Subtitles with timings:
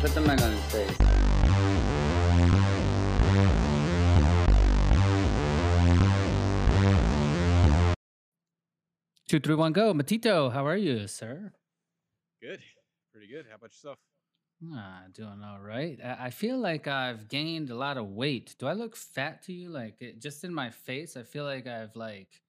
[0.00, 0.96] put the mic on his face.
[9.28, 9.92] Two, three, one, go.
[9.92, 11.52] Matito, how are you, sir?
[12.40, 12.60] Good.
[13.12, 13.44] Pretty good.
[13.48, 13.98] How about yourself?
[14.74, 15.98] Ah, doing all right.
[16.02, 18.56] I, I feel like I've gained a lot of weight.
[18.58, 19.68] Do I look fat to you?
[19.68, 22.40] Like it, just in my face, I feel like I've like,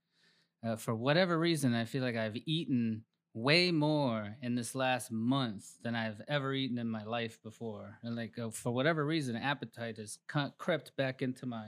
[0.66, 3.04] uh, for whatever reason, I feel like I've eaten
[3.34, 7.98] way more in this last month than I've ever eaten in my life before.
[8.04, 10.20] And like uh, for whatever reason, appetite has
[10.58, 11.68] crept back into my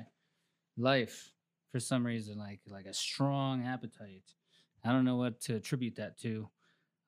[0.77, 1.31] life
[1.71, 4.33] for some reason, like like a strong appetite.
[4.83, 6.49] I don't know what to attribute that to.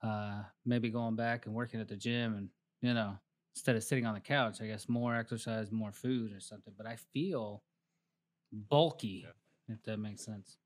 [0.01, 2.49] Uh, maybe going back and working at the gym and
[2.81, 3.17] you know
[3.55, 6.73] instead of sitting on the couch, I guess more exercise, more food or something.
[6.77, 7.63] But I feel
[8.51, 9.25] bulky,
[9.69, 10.57] if that makes sense.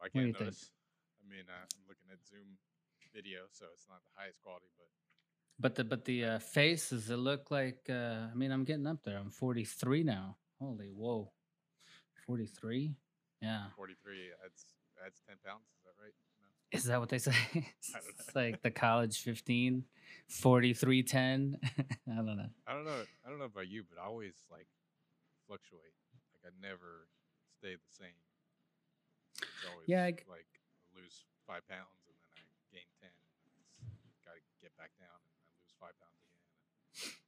[0.00, 0.40] I can't think?
[0.40, 0.70] notice.
[0.70, 0.81] I
[1.32, 2.60] mean, uh, I'm looking at Zoom
[3.14, 4.88] video, so it's not the highest quality, but
[5.58, 7.88] But the but the uh, face does it look like?
[7.88, 9.18] Uh, I mean, I'm getting up there.
[9.18, 10.36] I'm 43 now.
[10.60, 11.32] Holy whoa,
[12.26, 12.94] 43.
[13.40, 14.64] Yeah, 43 adds
[15.04, 15.64] adds 10 pounds.
[15.76, 16.14] Is that right?
[16.40, 16.78] No.
[16.78, 17.34] is that what they say?
[17.54, 19.84] it's like the college 15,
[20.28, 21.58] 43, 10.
[21.64, 22.50] I don't know.
[22.66, 23.02] I don't know.
[23.26, 24.68] I don't know about you, but I always like
[25.46, 25.96] fluctuate.
[26.32, 27.08] Like I never
[27.58, 28.16] stay the same.
[29.42, 30.46] It's always Yeah, I like
[31.02, 33.10] lose five pounds and then I gain 10.
[33.10, 33.90] And
[34.24, 37.18] got to get back down and I lose five pounds again.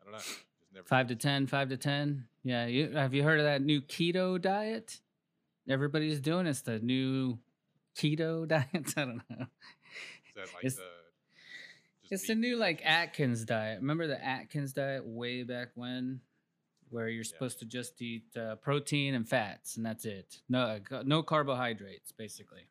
[0.00, 0.18] I don't know.
[0.18, 0.86] Just never.
[0.86, 2.24] Five to ten, five to ten.
[2.42, 5.00] Yeah, you have you heard of that new keto diet?
[5.68, 7.38] Everybody's doing it's the new
[7.96, 8.66] keto diet.
[8.96, 9.46] I don't know.
[10.26, 10.84] Is that like It's- the?
[12.12, 12.82] It's the new like?
[12.84, 13.80] Atkins diet.
[13.82, 16.20] Remember the Atkins diet way back when,
[16.90, 17.28] where you're Yeah.
[17.28, 20.40] supposed to just eat uh, protein and fats and that's it.
[20.48, 22.66] No, uh, no carbohydrates basically,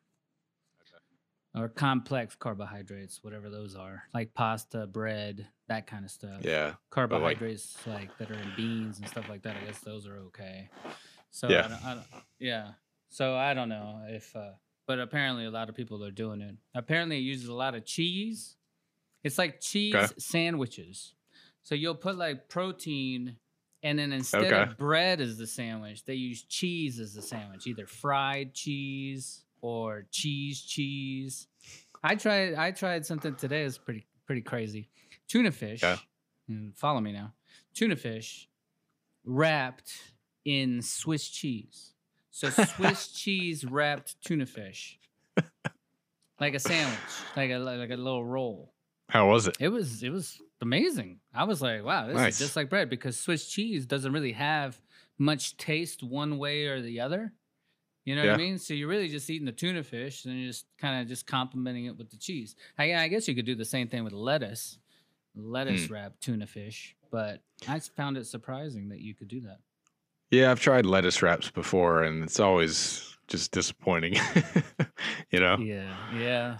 [0.80, 1.62] Okay.
[1.62, 6.44] or complex carbohydrates, whatever those are, like pasta, bread, that kind of stuff.
[6.44, 6.74] Yeah.
[6.90, 9.56] carbohydrates like, that are in beans and stuff like that.
[9.56, 10.68] I guess those are okay.
[11.30, 11.64] So Yeah.
[11.64, 12.06] I don't, I don't,
[12.38, 12.72] yeah.
[13.08, 14.52] So I don't know if, uh,
[14.86, 16.56] but apparently a lot of people are doing it.
[16.74, 18.56] Apparently it uses a lot of cheese.
[19.22, 20.12] It's like cheese Okay.
[20.18, 21.14] sandwiches.
[21.62, 23.36] So you'll put like protein,
[23.82, 24.62] and then instead Okay.
[24.70, 30.06] of bread as the sandwich, they use cheese as the sandwich, either fried cheese or
[30.10, 31.46] cheese cheese.
[32.02, 32.54] I tried.
[32.54, 33.64] I tried something today.
[33.64, 34.88] It's pretty pretty crazy.
[35.28, 35.82] Tuna fish.
[35.84, 36.00] Okay.
[36.48, 37.32] and hmm, follow me now.
[37.74, 38.48] Tuna fish
[39.24, 39.92] wrapped
[40.44, 41.92] in Swiss cheese.
[42.30, 44.98] So Swiss cheese wrapped tuna fish,
[46.40, 46.98] like a sandwich,
[47.36, 48.72] like a like a little roll.
[49.08, 49.56] How was it?
[49.60, 51.20] It was it was amazing.
[51.34, 52.34] I was like, wow, this Nice.
[52.34, 54.80] is just like bread because Swiss cheese doesn't really have
[55.18, 57.32] much taste one way or the other.
[58.06, 58.58] You know what I mean?
[58.58, 61.84] So you're really just eating the tuna fish and you're just kind of just complimenting
[61.84, 62.56] it with the cheese.
[62.78, 64.78] I, I guess you could do the same thing with lettuce,
[65.36, 65.92] lettuce Hmm.
[65.94, 66.96] wrapped tuna fish.
[67.10, 69.58] But I found it surprising that you could do that.
[70.30, 74.14] Yeah, I've tried lettuce wraps before, and it's always just disappointing.
[75.30, 75.58] you know?
[75.58, 76.58] Yeah, yeah,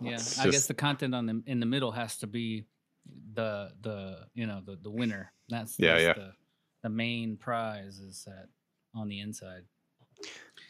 [0.00, 0.12] yeah.
[0.12, 2.64] It's I guess the content on the in the middle has to be
[3.34, 5.32] the the you know the the winner.
[5.48, 6.12] That's Yeah, that's yeah.
[6.14, 6.32] The,
[6.84, 8.46] the main prize is that
[8.94, 9.62] on the inside.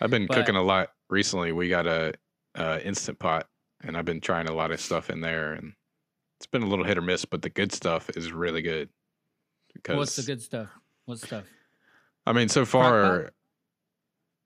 [0.01, 1.53] I've been But- cooking a lot recently.
[1.53, 2.15] We got a,
[2.55, 3.49] uh instant pot,
[3.83, 5.73] and I've been trying a lot of stuff in there, and
[6.39, 7.25] it's been a little hit or miss.
[7.25, 8.89] But the good stuff is really good.
[9.75, 10.69] Because What's the good stuff?
[11.05, 11.45] What stuff?
[12.27, 13.31] I mean, so far,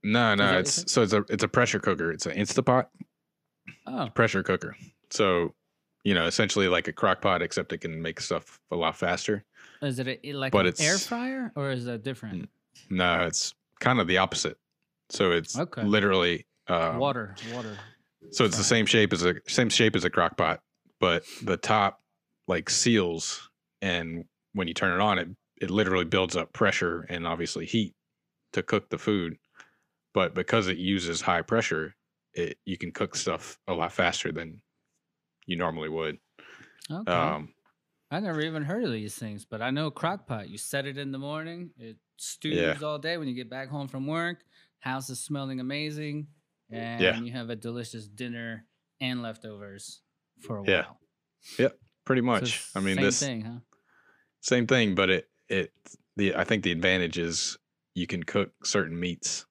[0.04, 0.58] no, no.
[0.58, 2.12] It's so it's a it's a pressure cooker.
[2.12, 2.86] It's an Instapot
[3.86, 4.76] Oh, pressure cooker.
[5.10, 5.54] So
[6.04, 9.44] you know, essentially like a crock pot, except it can make stuff a lot faster.
[9.82, 12.48] is it a, like But an air fryer or is that different?
[12.90, 14.58] No, it's kind of the opposite.
[15.10, 15.84] So it's Okay.
[15.84, 17.78] literally um, water, water.
[18.30, 20.60] So it's the same shape as a same shape as a crock pot,
[21.00, 22.00] but the top
[22.48, 23.50] like seals,
[23.82, 24.24] and
[24.54, 25.28] when you turn it on, it
[25.60, 27.94] it literally builds up pressure and obviously heat
[28.54, 29.36] to cook the food.
[30.14, 31.94] But because it uses high pressure,
[32.34, 34.62] it you can cook stuff a lot faster than
[35.46, 36.18] you normally would.
[36.90, 37.12] Okay.
[37.12, 37.54] Um,
[38.10, 40.48] I never even heard of these things, but I know crock pot.
[40.48, 43.16] You set it in the morning, it stews all day.
[43.16, 44.44] When you get back home from work,
[44.80, 46.26] house is smelling amazing,
[46.70, 48.66] and you have a delicious dinner
[49.00, 50.02] and leftovers
[50.40, 50.98] for a while.
[51.58, 51.68] Yeah.
[52.04, 52.42] pretty much.
[52.42, 53.58] it's I mean, same this thing, huh?
[54.40, 55.72] same thing, but it it
[56.16, 57.56] the I think the advantage is
[57.94, 59.46] you can cook certain meats,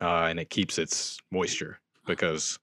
[0.00, 2.58] uh, and it keeps its moisture because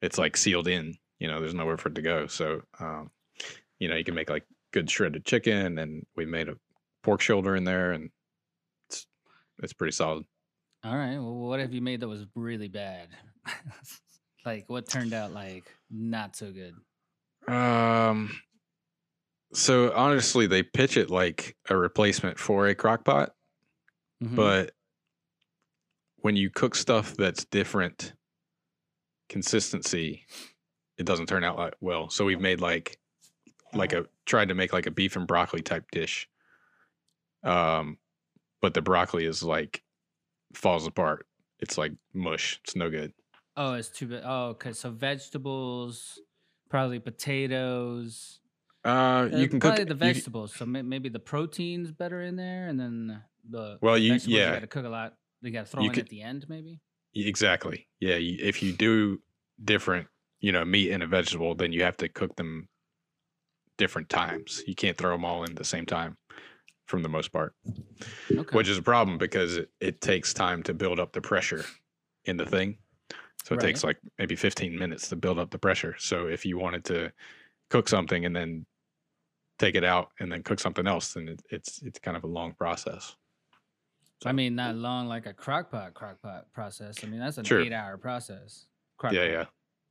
[0.00, 0.96] it's like sealed in.
[1.22, 2.26] You know, there's nowhere for it to go.
[2.26, 3.12] So, um,
[3.78, 6.56] you know, you can make like good shredded chicken, and we made a
[7.04, 8.10] pork shoulder in there, and
[8.88, 9.06] it's
[9.62, 10.24] it's pretty solid.
[10.82, 11.14] All right.
[11.14, 13.06] Well, what have you made that was really bad?
[14.44, 16.74] like what turned out like not so good?
[17.46, 18.32] Um,
[19.52, 23.32] So honestly, they pitch it like a replacement for a crock pot,
[24.20, 24.34] Mhm.
[24.34, 24.74] but
[26.16, 28.12] when you cook stuff that's different
[29.28, 30.26] consistency,
[31.02, 32.08] it doesn't turn out like well.
[32.10, 32.98] So we've made like
[33.74, 36.28] like a tried to make like a beef and broccoli type dish.
[37.42, 37.98] Um
[38.60, 39.82] but the broccoli is like
[40.54, 41.26] falls apart.
[41.58, 42.60] It's like mush.
[42.64, 43.12] It's no good.
[43.56, 44.22] oh, it's too bad.
[44.24, 44.72] Oh, okay.
[44.72, 46.20] So vegetables,
[46.70, 48.38] probably potatoes.
[48.84, 50.54] Uh, you Uh, can cook the you vegetables.
[50.54, 54.46] So maybe the protein's better in there, and then the Well, you- vegetables yeah.
[54.48, 55.16] you got to cook a lot.
[55.40, 56.80] You got to throw You in could- at the end, maybe.
[57.14, 57.88] Exactly.
[58.00, 58.16] Yeah.
[58.16, 59.20] You, if you do
[59.62, 60.08] different,
[60.42, 62.68] you know, meat and a vegetable, then you have to cook them
[63.78, 64.62] different times.
[64.66, 66.18] You can't throw them all in at the same time,
[66.86, 67.54] from the most part,
[68.30, 68.54] Okay.
[68.54, 71.64] which is a problem because it, it takes time to build up the pressure
[72.26, 72.76] in the thing.
[73.44, 75.96] So it takes like maybe 15 minutes to build up the pressure.
[75.98, 77.12] So if you wanted to
[77.70, 78.66] cook something and then
[79.58, 82.28] take it out and then cook something else, then it, it's it's kind of a
[82.28, 83.16] long process.
[84.22, 87.02] So, I mean, not long like a crock pot crock pot process.
[87.02, 87.60] I mean, that's an Sure.
[87.60, 88.66] eight hour process.
[88.96, 89.30] Crock Yeah, pot.
[89.30, 89.44] yeah.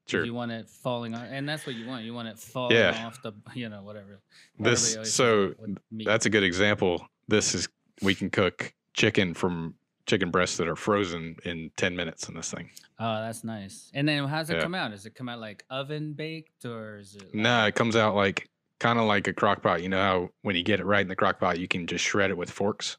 [0.07, 0.25] Sure.
[0.25, 2.03] You want it falling off, and that's what you want.
[2.03, 3.05] You want it falling Yeah.
[3.05, 4.19] off the, you know, whatever.
[4.59, 6.05] This Everybody always says so it with meat.
[6.07, 7.07] That's a good example.
[7.27, 7.69] This is
[8.01, 9.75] we can cook chicken from
[10.07, 12.69] chicken breasts that are frozen in 10 minutes in this thing.
[12.99, 13.89] Oh, that's nice.
[13.93, 14.63] And then how's it Yeah.
[14.63, 14.91] come out?
[14.91, 17.33] Does it come out like oven baked or is it?
[17.33, 18.49] Nah, it comes out like
[18.79, 19.81] kind of like a crock pot.
[19.83, 22.03] You know how when you get it right in the crock pot, you can just
[22.03, 22.97] shred it with forks.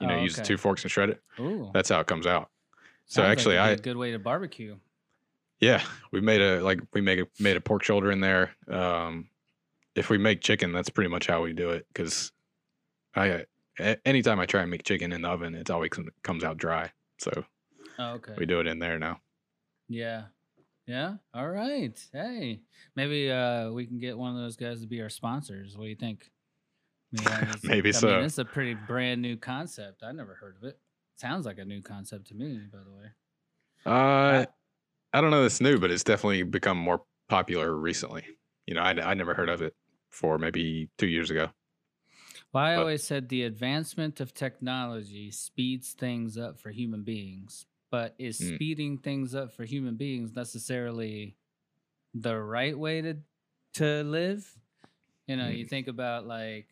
[0.00, 1.22] You know, Oh, use the two forks and shred it.
[1.40, 2.50] Ooh, That's how it comes out.
[3.06, 4.76] So sounds like actually, be I a good way to barbecue.
[5.60, 5.82] Yeah,
[6.12, 8.54] we made a like we make a made a pork shoulder in there.
[8.68, 9.28] Um,
[9.94, 12.32] if we make chicken, that's pretty much how we do it because
[13.14, 13.44] I
[14.04, 15.90] anytime I try and make chicken in the oven, it always
[16.22, 16.90] comes out dry.
[17.18, 17.44] So
[17.98, 18.34] Oh, okay.
[18.36, 19.20] we do it in there now.
[19.88, 20.24] Yeah.
[20.86, 21.14] Yeah.
[21.34, 21.98] All right.
[22.12, 22.60] Hey,
[22.94, 25.76] maybe uh we can get one of those guys to be our sponsors.
[25.76, 26.30] What do you think?
[27.18, 28.08] I mean, that is- Maybe I so.
[28.08, 30.02] mean, it's a pretty brand new concept.
[30.02, 30.78] I never heard of it.
[31.16, 33.06] Sounds like a new concept to me, by the way.
[33.86, 34.44] Uh,
[35.16, 38.24] I don't know that's new, but it's definitely become more popular recently.
[38.66, 39.74] You know, I I never heard of it
[40.10, 41.50] for maybe two years ago.
[42.52, 47.66] Well, I But- always said the advancement of technology speeds things up for human beings,
[47.90, 48.56] but is Mm.
[48.56, 51.36] speeding things up for human beings necessarily
[52.14, 53.18] the right way to
[53.74, 54.58] to live?
[55.28, 56.68] You know, you think about like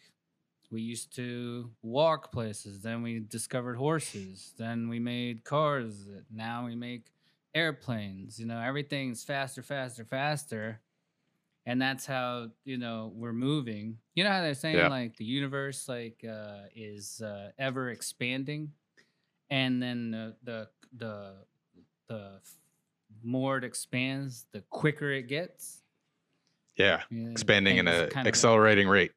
[0.70, 6.76] we used to walk places, then we discovered horses, then we made cars, now we
[6.76, 7.12] make
[7.54, 8.38] airplanes.
[8.38, 10.80] You know, everything's faster, faster, faster.
[11.66, 13.98] And that's how, you know, we're moving.
[14.14, 14.88] You know how they're saying Yeah.
[14.88, 18.72] like the universe like uh is uh ever expanding
[19.50, 21.34] and then the the the
[22.08, 22.40] the
[23.22, 25.80] more it expands, the quicker it gets.
[26.76, 29.12] Yeah, Yeah, expanding in things a kind of- accelerating rate.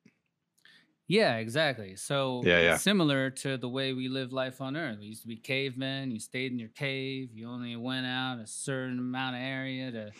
[1.08, 1.96] Yeah, exactly.
[1.96, 2.78] So Yeah, yeah.
[2.78, 5.00] similar to the way we live life on Earth.
[5.00, 6.12] We used to be cavemen.
[6.12, 7.30] You stayed in your cave.
[7.34, 10.12] You only went out a certain amount of area to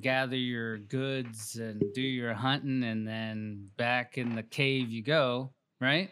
[0.00, 5.52] gather your goods and do your hunting, and then back in the cave you go,
[5.80, 6.10] right?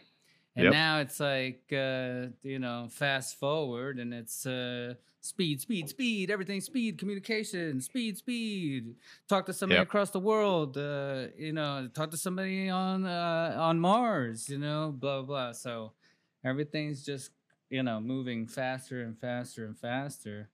[0.55, 0.73] And Yep.
[0.73, 6.29] now it's like uh, you know, fast forward, and it's uh, speed, speed, speed.
[6.29, 8.95] Everything speed, communication, speed, speed.
[9.29, 9.87] Talk to somebody Yep.
[9.87, 10.77] across the world.
[10.77, 14.49] Uh, you know, talk to somebody on uh, on Mars.
[14.49, 15.53] You know, blah blah.
[15.53, 15.93] So
[16.43, 17.31] everything's just
[17.69, 20.49] you know moving faster and faster and faster.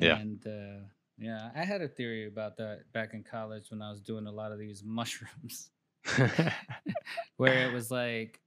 [0.00, 0.18] Yeah.
[0.18, 0.86] And uh,
[1.18, 4.32] yeah, I had a theory about that back in college when I was doing a
[4.32, 5.70] lot of these mushrooms
[7.36, 8.40] where it was like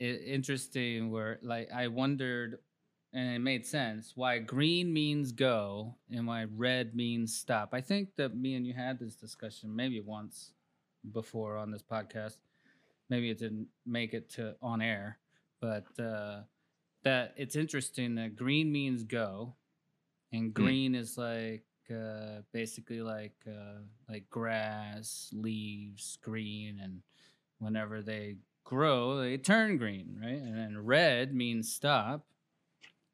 [0.00, 2.58] interesting where like i wondered
[3.12, 7.70] and it made sense why green means go and why red means stop.
[7.72, 10.52] I think that me and you had this discussion maybe once
[11.12, 12.36] before on this podcast.
[13.08, 15.18] Maybe it didn't make it to on air
[15.60, 16.40] but uh
[17.04, 19.54] that it's interesting that green means go
[20.32, 27.00] and green is like uh basically like uh like grass leaves green and
[27.58, 28.36] whenever they
[28.66, 30.32] grow, they turn green, right?
[30.32, 32.26] And then red means stop.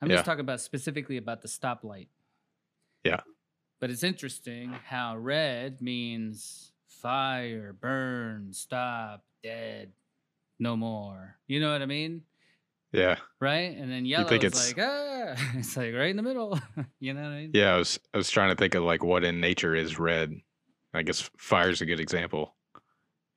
[0.00, 0.16] I'm Yeah.
[0.16, 2.08] just talking about specifically about the stoplight.
[3.04, 3.20] Yeah.
[3.80, 9.92] But it's interesting how red means fire, burn, stop, dead,
[10.58, 11.36] no more.
[11.46, 12.22] You know what I mean?
[12.92, 13.74] yeah, Right?
[13.76, 16.58] And then yellow think is it's- like, ah, it's like right in the middle.
[17.00, 17.50] you know what I mean?
[17.54, 17.74] yeah.
[17.74, 20.32] I was I was trying to think of like what in nature is red.
[20.94, 22.54] I guess fire's a good example.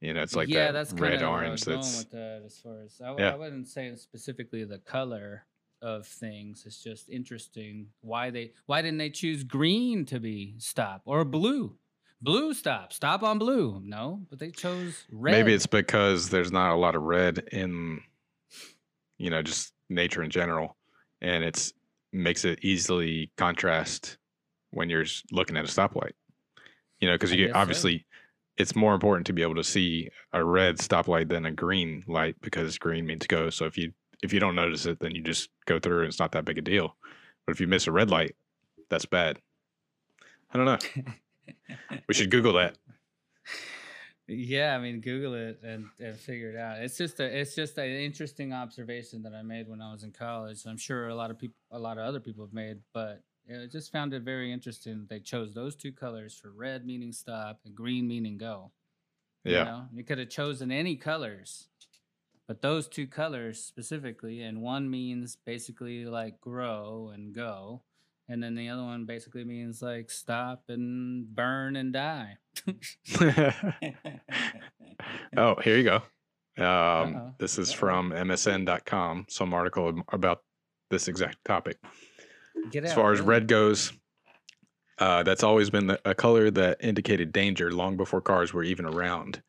[0.05, 1.63] You know, it's like yeah, that that's red orange.
[1.63, 3.33] That's with that as far as I, Yeah.
[3.33, 5.45] I wasn't saying specifically the color
[5.81, 6.63] of things.
[6.65, 11.77] It's just interesting why they why didn't they choose green to be stop or blue?
[12.21, 13.81] blue stop, stop on blue.
[13.85, 15.31] No, but they chose red.
[15.31, 18.01] Maybe it's because there's not a lot of red in,
[19.17, 20.75] you know, just nature in general,
[21.21, 21.71] and it's
[22.11, 24.17] makes it easily contrast
[24.71, 26.13] when you're looking at a stoplight.
[26.99, 28.03] You know, because you obviously so.
[28.57, 32.35] It's more important to be able to see a red stoplight than a green light
[32.41, 33.49] because green means go.
[33.49, 33.91] So if you
[34.23, 36.57] if you don't notice it, then you just go through and it's not that big
[36.57, 36.95] a deal.
[37.45, 38.35] But if you miss a red light,
[38.89, 39.39] that's bad.
[40.53, 40.77] I don't know.
[42.07, 42.77] We should Google that.
[44.27, 46.79] Yeah, I mean, Google it and, and figure it out.
[46.79, 50.11] It's just a, it's just an interesting observation that I made when I was in
[50.11, 50.63] college.
[50.65, 53.67] I'm sure a lot of people, a lot of other people have made, but I
[53.67, 54.99] just found it very interesting.
[54.99, 58.71] that They chose those two colors for red meaning stop and green meaning go.
[59.43, 59.59] Yeah.
[59.59, 59.85] You, know?
[59.93, 61.67] you could have chosen any colors,
[62.47, 67.83] but those two colors specifically, and one means basically like grow and go,
[68.27, 72.37] and then the other one basically means like stop and burn and die.
[75.37, 76.01] oh, here you go.
[76.57, 80.41] Um, this is from MSN.com, some article about
[80.89, 81.77] this exact topic.
[82.71, 83.93] Get As out, far as red goes,
[84.97, 88.85] uh, that's always been the, a color that indicated danger long before cars were even
[88.85, 89.41] around.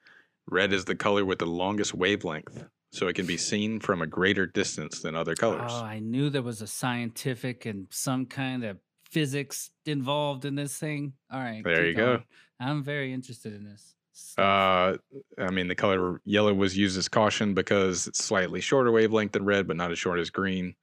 [0.49, 4.07] Red is the color with the longest wavelength, so it can be seen from a
[4.07, 5.73] greater distance than other colors.
[5.75, 8.79] Oh, I knew there was a scientific and some kind of
[9.11, 11.15] physics involved in this thing.
[11.33, 11.63] All right.
[11.65, 12.23] There you go.
[12.61, 13.95] I'm very interested in this.
[14.39, 14.97] Uh,
[15.39, 19.45] I mean, the color yellow was used as caution because it's slightly shorter wavelength than
[19.45, 20.75] red, but not as short as green.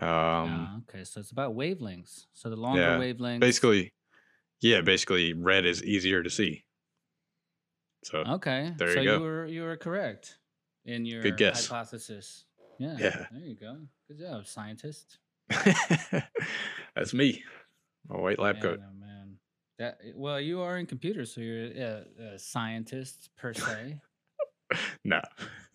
[0.00, 2.26] Um, Ah, okay, so it's about wavelengths.
[2.32, 3.40] So the longer yeah, wavelengths.
[3.40, 3.92] basically,
[4.60, 6.64] yeah, basically, red is easier to see.
[8.04, 8.72] So Okay.
[8.76, 9.14] there so you go.
[9.16, 10.38] You were you were correct
[10.84, 11.68] in your Good guess.
[11.68, 12.44] hypothesis.
[12.78, 12.96] Yeah.
[12.98, 13.26] Yeah.
[13.30, 13.78] There you go.
[14.08, 15.18] Good job, scientist.
[16.96, 17.44] that's me,
[18.10, 18.80] a white lab man, coat.
[18.82, 19.36] oh, man.
[19.78, 24.00] That well, you are in computers, so you're a, a scientist per se.
[25.04, 25.20] No,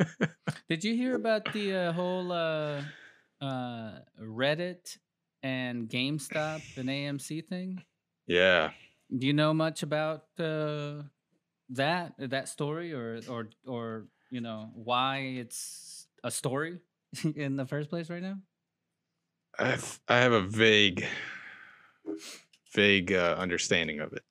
[0.69, 2.81] Did you hear about the uh, whole uh,
[3.41, 4.97] uh, Reddit
[5.43, 7.83] and GameStop and AMC thing?
[8.27, 8.71] yeah,
[9.15, 11.03] Do you know much about uh,
[11.69, 16.79] that that story, or or or you know why it's a story
[17.35, 18.37] in the first place right now?
[19.57, 21.05] I have, I have a vague,
[22.73, 24.23] vague uh, understanding of it.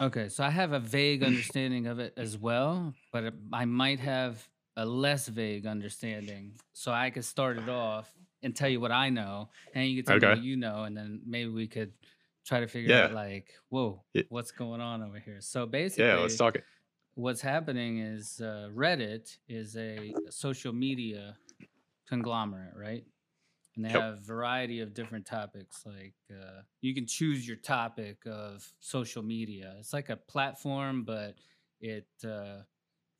[0.00, 4.48] Okay, so I have a vague understanding of it as well, but I might have
[4.76, 6.54] a less vague understanding.
[6.72, 8.10] So I could start it off
[8.42, 10.96] and tell you what I know, and you could tell me what you know, and
[10.96, 11.92] then maybe we could
[12.44, 12.96] try to figure Yeah.
[12.96, 14.22] out like, whoa, Yeah.
[14.28, 15.40] what's going on over here?
[15.40, 16.64] So basically, Yeah, let's talk it.
[17.14, 21.38] what's happening is uh, Reddit is a social media
[22.08, 23.04] conglomerate, right?
[23.76, 24.00] And they Yep.
[24.00, 25.84] have a variety of different topics.
[25.86, 29.76] Like uh, you can choose your topic of social media.
[29.78, 31.36] It's like a platform, but
[31.80, 32.62] it, uh,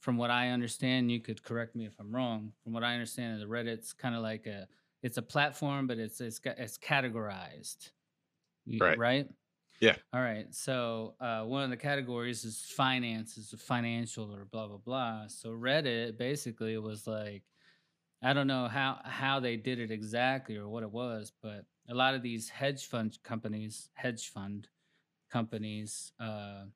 [0.01, 2.55] from what I understand, you could correct me if I'm wrong.
[2.65, 4.69] From what I understand, the Reddit's kind of like a,
[5.03, 7.93] it's a platform, but it's it's it's categorized,
[8.81, 8.99] Right.
[8.99, 9.29] Right.
[9.81, 9.97] Yeah.
[10.13, 10.53] All right.
[10.55, 15.27] So uh, one of the categories is finances, financial, or blah blah blah.
[15.29, 17.45] So Reddit basically was like,
[18.23, 21.95] I don't know how how they did it exactly or what it was, but a
[21.95, 24.69] lot of these hedge fund companies, hedge fund
[25.31, 26.67] companies, uh,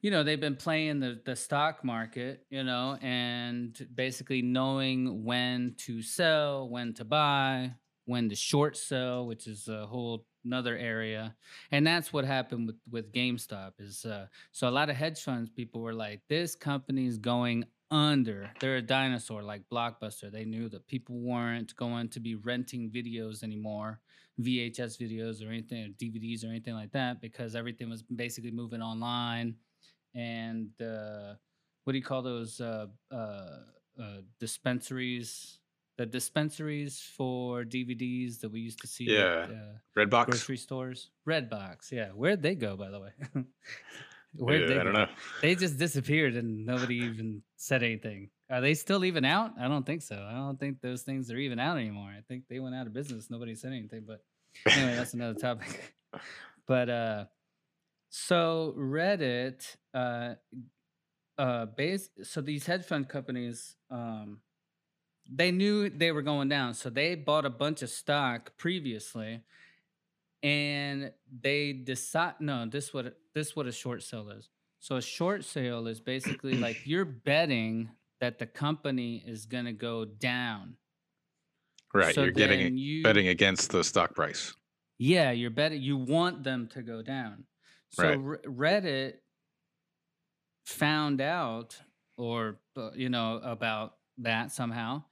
[0.00, 5.74] you know, they've been playing the the stock market, you know, and basically knowing when
[5.78, 7.72] to sell, when to buy,
[8.04, 11.34] when to short sell, which is a whole another area.
[11.72, 15.50] And that's what happened with with GameStop is uh so a lot of hedge funds
[15.50, 18.50] people were like this company's going under.
[18.60, 20.30] They're a dinosaur like Blockbuster.
[20.30, 24.00] They knew that people weren't going to be renting videos anymore
[24.40, 28.82] VHS videos or anything or DVDs or anything like that because everything was basically moving
[28.82, 29.54] online
[30.16, 31.34] and uh
[31.84, 33.14] what do you call those uh uh,
[34.00, 35.60] uh dispensaries
[35.98, 39.44] the dispensaries for DVDs that we used to see Yeah.
[39.44, 40.26] at, uh, Redbox.
[40.26, 41.10] grocery stores.
[41.26, 42.08] Redbox, yeah.
[42.10, 43.12] Where'd they go, by the way?
[44.36, 45.04] Where'd Yeah, they I don't go?
[45.04, 45.08] know.
[45.40, 48.28] They just disappeared and nobody even said anything.
[48.50, 49.52] Are they still even out?
[49.58, 50.16] I don't think so.
[50.28, 52.10] I don't think those things are even out anymore.
[52.10, 53.30] I think they went out of business.
[53.30, 54.04] Nobody said anything.
[54.06, 54.22] But
[54.76, 55.94] anyway, that's another topic.
[56.66, 57.24] But uh
[58.18, 60.34] so Reddit uh
[61.36, 64.40] uh base so these hedge fund companies um
[65.30, 69.42] they knew they were going down so they bought a bunch of stock previously
[70.42, 74.48] and they decide no this what this what a short sale is.
[74.78, 79.72] So a short sale is basically like you're betting that the company is going to
[79.72, 80.76] go down.
[81.92, 84.54] Right, So you're getting you- betting against the stock price.
[84.98, 87.44] yeah you're betting you want them to go down
[87.96, 88.18] so Right.
[88.18, 89.14] Re- reddit
[90.66, 91.76] found out
[92.18, 95.02] or uh, you know about that somehow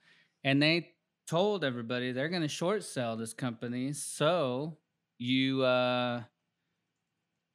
[0.43, 0.91] and they
[1.27, 4.77] told everybody they're going to short sell this company so
[5.19, 6.23] you uh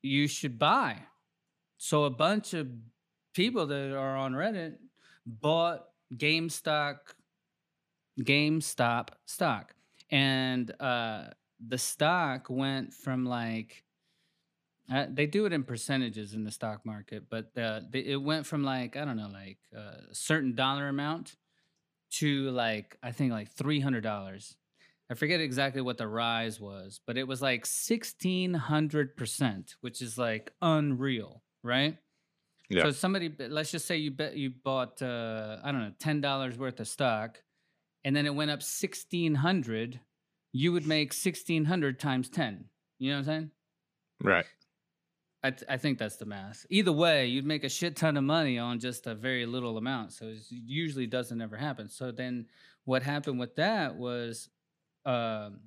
[0.02, 0.98] you should buy
[1.78, 2.68] so a bunch of
[3.34, 4.76] people that are on reddit
[5.26, 7.00] bought GameStop
[8.22, 9.76] GameStop stock
[10.10, 11.26] and uh
[11.68, 13.84] the stock went from like
[14.92, 18.46] uh, they do it in percentages in the stock market, but uh, they, it went
[18.46, 21.36] from like I don't know, like uh, a certain dollar amount
[22.18, 24.56] to like I think like three hundred dollars.
[25.12, 30.02] I forget exactly what the rise was, but it was like sixteen hundred percent, which
[30.02, 31.98] is like unreal, right?
[32.70, 32.84] Yeah.
[32.84, 36.58] So somebody, let's just say you bet you bought uh, I don't know ten dollars
[36.58, 37.42] worth of stock,
[38.04, 40.00] and then it went up sixteen hundred.
[40.52, 42.66] You would make sixteen hundred times ten.
[42.98, 43.52] You know what I'm saying?
[44.22, 44.46] Right.
[45.44, 46.66] I, th- I think that's the math.
[46.70, 50.12] Either way, you'd make a shit ton of money on just a very little amount.
[50.12, 51.88] So it usually doesn't ever happen.
[51.90, 52.48] So then
[52.84, 54.50] what happened with that was
[55.06, 55.62] um,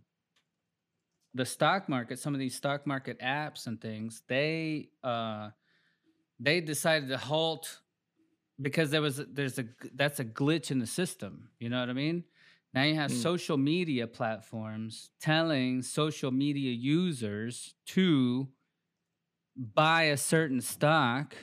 [1.35, 5.51] the stock market, some of these stock market apps and things, they uh,
[6.39, 7.81] they decided to halt
[8.61, 9.65] because there was there's a
[9.95, 11.49] that's a glitch in the system.
[11.59, 12.25] You know what I mean?
[12.75, 13.23] Now you have Mm.
[13.23, 18.49] social media platforms telling social media users to
[19.57, 21.35] buy a certain stock,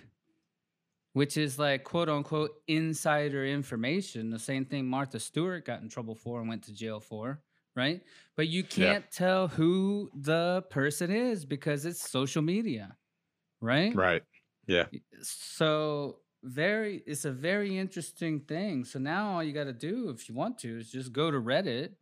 [1.14, 4.30] which is like quote unquote insider information.
[4.30, 7.42] The same thing Martha Stewart got in trouble for and went to jail for,
[7.76, 8.02] right?
[8.36, 12.96] But you can't tell who the person is because it's social media,
[13.62, 13.94] right?
[13.96, 14.24] Right.
[14.68, 14.86] Yeah.
[15.22, 18.86] So very it's a very interesting thing.
[18.86, 21.40] So now all you got to do if you want to is just go to
[21.40, 21.96] Reddit,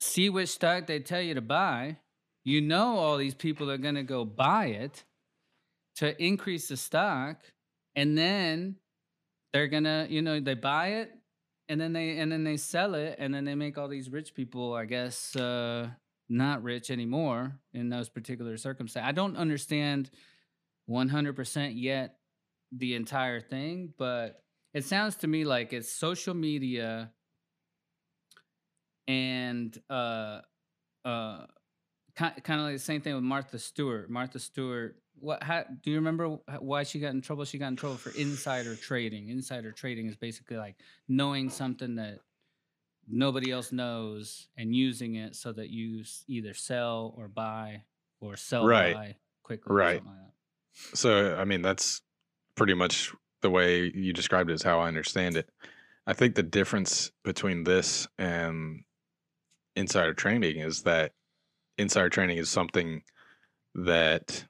[0.00, 1.96] see which stock they tell you to buy.
[2.48, 5.04] You know all these people are going to go buy it
[5.96, 7.42] to increase the stock
[7.94, 8.76] and then
[9.52, 11.12] they're going to, you know, they buy it
[11.68, 14.34] and then they and then they sell it and then they make all these rich
[14.34, 15.90] people, I guess, uh
[16.30, 19.06] not rich anymore in those particular circumstances.
[19.06, 20.08] I don't understand
[20.88, 22.16] 100% yet
[22.72, 24.42] the entire thing, but
[24.72, 27.12] it sounds to me like it's social media
[29.06, 30.40] and uh
[31.04, 31.44] uh
[32.18, 34.10] kind of like the same thing with Martha Stewart.
[34.10, 37.44] Martha Stewart, what how, do you remember why she got in trouble?
[37.44, 39.28] She got in trouble for insider trading.
[39.28, 40.76] Insider trading is basically like
[41.08, 42.18] knowing something that
[43.08, 47.82] nobody else knows and using it so that you either sell or buy
[48.20, 48.94] or sell Right.
[48.94, 49.74] buy quickly.
[49.74, 50.04] Right.
[50.04, 50.94] like.
[50.94, 52.02] So, I mean, that's
[52.54, 55.48] pretty much the way you described it is how I understand it.
[56.06, 58.82] I think the difference between this and
[59.76, 61.12] insider trading is that
[61.78, 63.02] insider trading is something
[63.74, 64.44] that,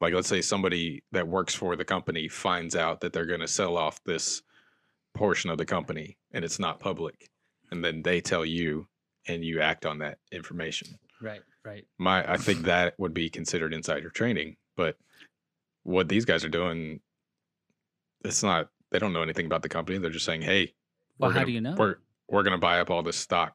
[0.00, 3.48] like, let's say somebody that works for the company finds out that they're going to
[3.48, 4.42] sell off this
[5.14, 7.28] portion of the company and it's not public.
[7.70, 8.86] And then they tell you
[9.26, 11.86] and you act on that information Right, right.
[11.98, 14.96] my I think that would be considered insider trading But
[15.82, 17.00] what these guys are doing,
[18.24, 18.68] it's not.
[18.90, 19.98] They don't know anything about the company.
[19.98, 20.74] They're just saying, "Hey,
[21.18, 21.74] Well, how gonna, do you know?
[21.76, 21.96] We're
[22.28, 23.54] we're gonna buy up all this stock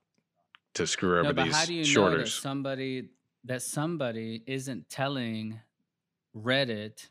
[0.76, 3.10] to screw over No, these how do you know that somebody
[3.46, 5.60] that somebody isn't telling
[6.36, 7.08] Reddit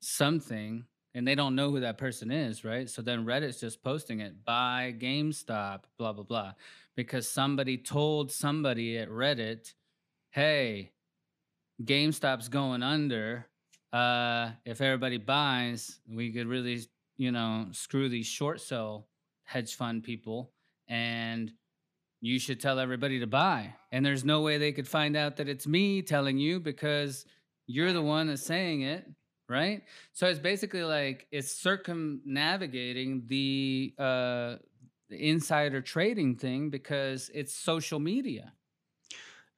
[0.00, 2.88] something and they don't know who that person is, right?
[2.90, 6.52] So then Reddit's just posting it buy GameStop, blah blah blah,
[6.96, 9.74] because somebody told somebody at Reddit,
[10.30, 10.92] "Hey,
[11.82, 13.46] GameStop's going under.
[13.92, 16.80] Uh, if everybody buys, we could really,
[17.16, 19.08] you know, screw these short sell
[19.44, 20.52] hedge fund people
[20.88, 21.52] and."
[22.24, 23.74] You should tell everybody to buy.
[23.92, 27.26] And there's no way they could find out that it's me telling you because
[27.66, 29.06] you're the one that's saying it,
[29.46, 29.82] right?
[30.14, 34.56] So it's basically like it's circumnavigating the uh
[35.10, 38.54] insider trading thing because it's social media.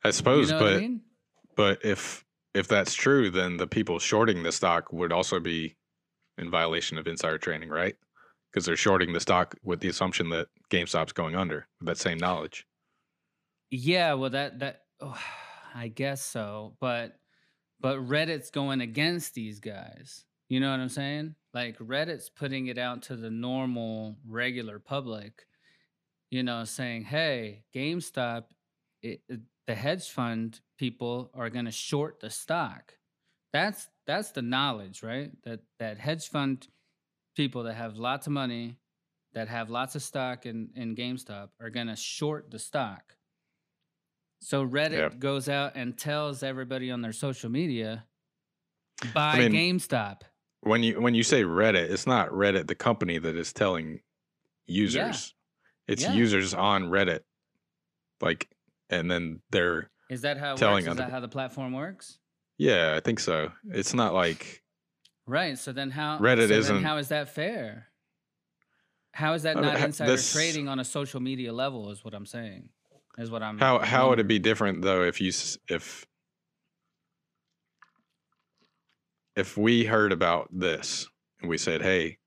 [0.03, 1.03] I suppose, you know but I mean?
[1.55, 5.77] but if if that's true, then the people shorting the stock would also be
[6.37, 7.95] in violation of insider trading, right?
[8.57, 12.16] Because they're shorting the stock with the assumption that GameStop's going under with that same
[12.16, 12.66] knowledge.
[13.71, 15.14] Yeah, well that that oh,
[15.75, 17.19] I guess so, but
[17.81, 20.25] but Reddit's going against these guys.
[20.49, 21.35] You know what I'm saying?
[21.53, 25.45] Like Reddit's putting it out to the normal regular public,
[26.31, 28.45] you know, saying, "Hey, GameStop,
[29.03, 32.95] it, it- the hedge fund people are going to short the stock."
[33.53, 35.31] That's that's the knowledge, right?
[35.42, 36.66] That that hedge fund
[37.37, 38.77] people that have lots of money,
[39.35, 43.14] that have lots of stock in in GameStop are going to short the stock.
[44.40, 45.18] So Reddit Yeah.
[45.18, 48.05] goes out and tells everybody on their social media,
[49.14, 50.22] buy mean- GameStop.
[50.61, 54.01] when you when you say Reddit, it's not Reddit the company that is telling
[54.66, 55.35] users.
[55.87, 56.12] It's Yeah.
[56.14, 57.20] users on Reddit.
[58.20, 58.49] Like
[58.90, 60.85] and then they're Is that how Telling works?
[60.85, 62.18] Is other that how the platform works?
[62.59, 63.53] yeah, I think so.
[63.70, 64.62] It's not like
[65.27, 65.59] Right.
[65.59, 67.89] So then how Reddit so isn't- how is that fair?
[69.12, 71.91] How is that not insider this- trading on a social media level?
[71.91, 72.69] Is what I'm saying.
[73.19, 73.59] Is what I'm.
[73.59, 75.33] how how would it be different though if you
[75.69, 76.07] if
[79.35, 81.09] if we heard about this
[81.41, 82.19] and we said, "Hey,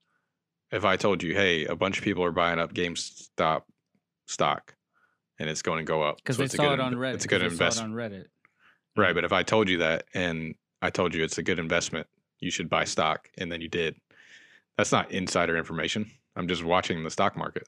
[0.71, 3.63] if I told you, hey, a bunch of people are buying up GameStop
[4.27, 4.75] stock
[5.39, 7.13] and it's going to go up Because so they saw good it on Reddit.
[7.15, 8.25] It's a good investment, on Reddit.
[8.95, 9.15] right?
[9.15, 12.07] But if I told you that and I told you it's a good investment,
[12.39, 13.95] you should buy stock, and then you did.
[14.77, 16.09] That's not insider information.
[16.35, 17.67] I'm just watching the stock market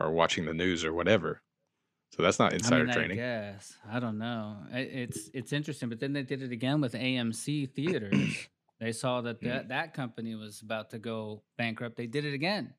[0.00, 1.40] or watching the news or whatever.
[2.16, 3.20] So that's not insider I mean, trading.
[3.20, 4.56] I guess I don't know.
[4.72, 8.48] It's it's interesting, but then they did it again with AMC theaters.
[8.80, 9.48] they saw that Hmm.
[9.48, 11.96] that, that company was about to go bankrupt.
[11.96, 12.74] They did it again.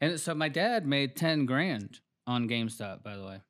[0.00, 3.40] And so my dad made ten grand on GameStop, by the way.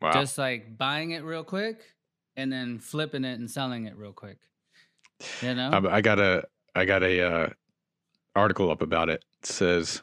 [0.00, 0.12] Wow.
[0.12, 1.80] Just like buying it real quick
[2.36, 4.38] and then flipping it and selling it real quick.
[5.42, 5.70] You know?
[5.70, 7.48] I, I got a I got a uh,
[8.34, 9.24] article up about it.
[9.40, 10.02] It says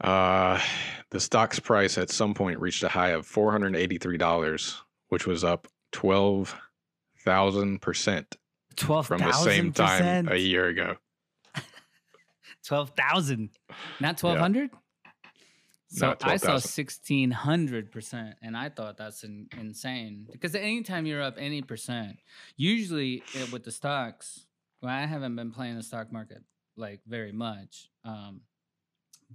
[0.00, 0.60] uh,
[1.10, 4.82] the stock's price at some point reached a high of four hundred eighty three dollars,
[5.08, 6.56] which was up twelve
[7.24, 8.36] thousand percent
[8.76, 10.96] Twelve from the same time a year ago.
[12.64, 13.50] Twelve thousand,
[14.00, 14.70] not twelve hundred.
[15.88, 21.22] So I saw sixteen hundred percent, and I thought that's in, insane because anytime you're
[21.22, 22.16] up any percent,
[22.56, 24.46] usually uh, with the stocks,
[24.82, 26.42] well, I haven't been playing the stock market
[26.76, 28.40] like very much, um,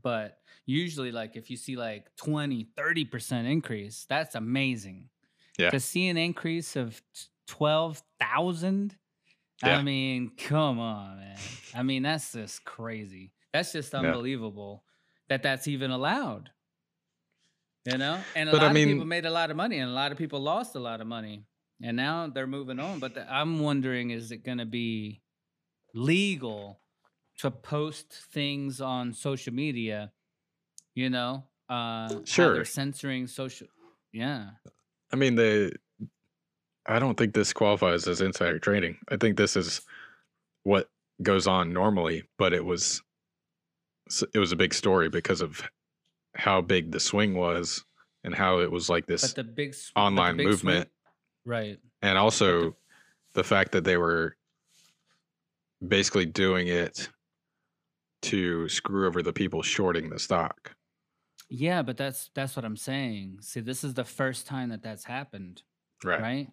[0.02, 5.10] but usually like if you see like 20, 30 percent increase, that's amazing.
[5.58, 5.70] Yeah.
[5.70, 7.02] To see an increase of
[7.48, 8.98] twelve thousand,
[9.64, 9.78] Yeah.
[9.78, 11.38] I mean, come on, man.
[11.76, 13.32] I mean, that's just crazy.
[13.54, 14.02] That's just Yeah.
[15.32, 16.50] That that's even allowed.
[17.86, 19.89] You know, and a But I lot of people made a lot of money, and
[19.89, 21.46] a lot of people lost a lot of money,
[21.82, 23.00] and now they're moving on.
[23.00, 25.22] But the, I'm wondering, is it going to be
[25.96, 26.82] legal
[27.39, 30.12] to post things on social media?
[30.96, 32.54] You know, uh, Sure.
[32.54, 33.67] they're censoring social.
[34.12, 34.50] Yeah,
[35.12, 35.72] I mean the
[36.86, 38.98] I don't think this qualifies as insider trading.
[39.10, 39.82] I think this is
[40.63, 40.89] what
[41.24, 43.02] goes on normally, but it was
[44.34, 45.62] it was a big story because of
[46.36, 47.84] how big the swing was
[48.24, 50.89] and how it was like this but the big but the online big swing- movement.
[51.45, 51.78] right?
[52.02, 52.76] and also
[53.34, 54.36] the fact that they were
[55.86, 57.10] basically doing it
[58.21, 60.76] to screw over the people shorting the stock.
[61.50, 63.39] Yeah, but that's that's what I'm saying.
[63.41, 65.63] See, this is the first time that that's happened,
[66.04, 66.21] Right.
[66.21, 66.47] right?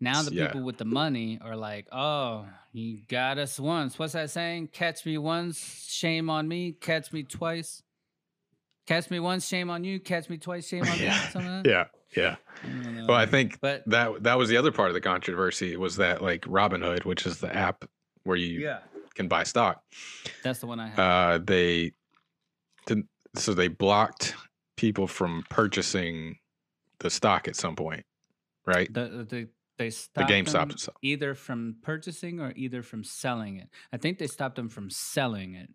[0.00, 0.46] Now the Yeah.
[0.48, 4.68] people with the money are like, "Oh, you got us once." What's that saying?
[4.68, 6.72] Catch me once, shame on me.
[6.72, 7.82] Catch me twice.
[8.86, 9.98] Catch me once, shame on you.
[10.00, 11.04] Catch me twice, shame on me.
[11.04, 11.30] Yeah.
[11.34, 11.66] Like?
[11.66, 11.84] Yeah.
[12.16, 12.36] Yeah.
[12.62, 13.04] I.
[13.08, 16.22] Well, I think but that that was the other part of the controversy was that
[16.22, 17.84] like Robinhood, which is the app
[18.24, 18.80] where you yeah,
[19.14, 19.82] can buy stock,
[20.42, 20.98] that's the one I have.
[20.98, 21.92] uh, they
[22.86, 23.06] didn't.
[23.36, 24.34] So they blocked
[24.76, 26.38] people from purchasing
[27.00, 28.04] the stock at some point,
[28.66, 28.92] right?
[28.92, 30.52] the, the, they The stopped GameStop.
[30.52, 30.96] them itself.
[31.02, 33.68] either from purchasing or either from selling it.
[33.92, 35.68] I think they stopped them from selling it,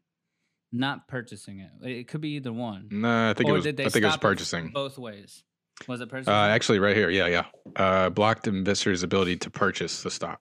[0.71, 1.71] not purchasing it.
[1.81, 2.87] It could be either one.
[2.91, 3.63] No, I think or it was.
[3.65, 4.69] did they I think it was purchasing.
[4.69, 5.43] both ways.
[5.87, 6.33] Was it purchasing?
[6.33, 7.09] Uh, actually, right here.
[7.09, 7.45] Yeah, yeah.
[7.75, 10.39] Uh, blocked investors' ability to purchase the stock.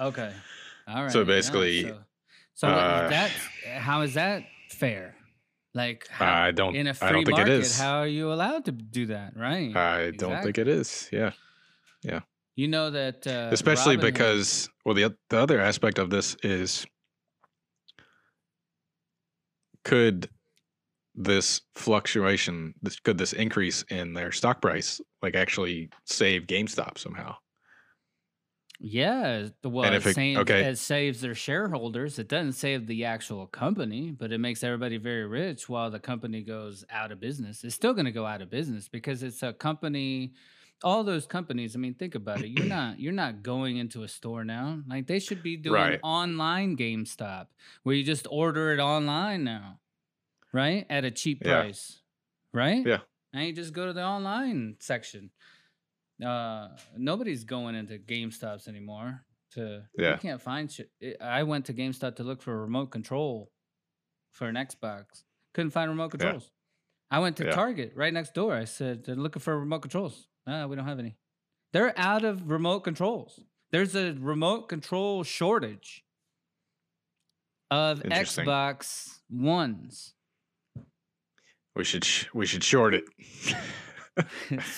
[0.00, 0.32] okay.
[0.88, 1.12] All right.
[1.12, 1.98] so yeah, basically, so,
[2.54, 3.30] so what- uh, that
[3.76, 5.14] how is that fair?
[5.74, 6.74] Like how, I don't.
[6.76, 7.78] in a I free don't think market, it is.
[7.78, 9.34] how are you allowed to do that?
[9.36, 9.74] Right.
[9.74, 11.08] I don't think it is.
[11.12, 11.32] Yeah.
[12.02, 12.20] Yeah,
[12.56, 16.86] You know that, uh, especially Robinhood- because well, the the other aspect of this is
[19.84, 20.28] could
[21.14, 27.36] this fluctuation, this could this increase in their stock price, like actually save GameStop somehow?
[28.84, 30.64] Yeah, well, if it, it- saves, okay.
[30.64, 32.18] it saves their shareholders.
[32.18, 36.42] It doesn't save the actual company, but it makes everybody very rich while the company
[36.42, 37.62] goes out of business.
[37.62, 40.34] It's still going to go out of business because it's a company.
[40.84, 41.76] All those companies.
[41.76, 42.48] I mean, think about it.
[42.48, 44.80] You're not you're not going into a store now.
[44.88, 46.00] Like they should be doing Right.
[46.02, 47.46] online GameStop
[47.82, 49.78] where you just order it online now,
[50.52, 50.86] right?
[50.90, 51.60] At a cheap Yeah.
[51.62, 52.00] price,
[52.52, 52.84] right?
[52.86, 52.98] Yeah.
[53.34, 55.30] and you just go to the online section
[56.24, 60.12] uh nobody's going into GameStops anymore to Yeah.
[60.12, 60.90] you can't find shit.
[61.20, 63.50] I- went to GameStop to look for a remote control
[64.30, 65.24] for an Xbox.
[65.54, 66.18] Couldn't find remote Yeah.
[66.18, 66.50] controls.
[67.10, 67.52] I went to Yeah.
[67.52, 68.54] Target right next door.
[68.54, 70.28] I said, They're looking for remote controls.
[70.46, 71.16] Ah, we don't have any.
[71.72, 73.40] They're out of remote controls.
[73.70, 76.04] There's a remote control shortage
[77.70, 80.14] of Xbox Ones.
[81.74, 83.04] We should sh- we should short it.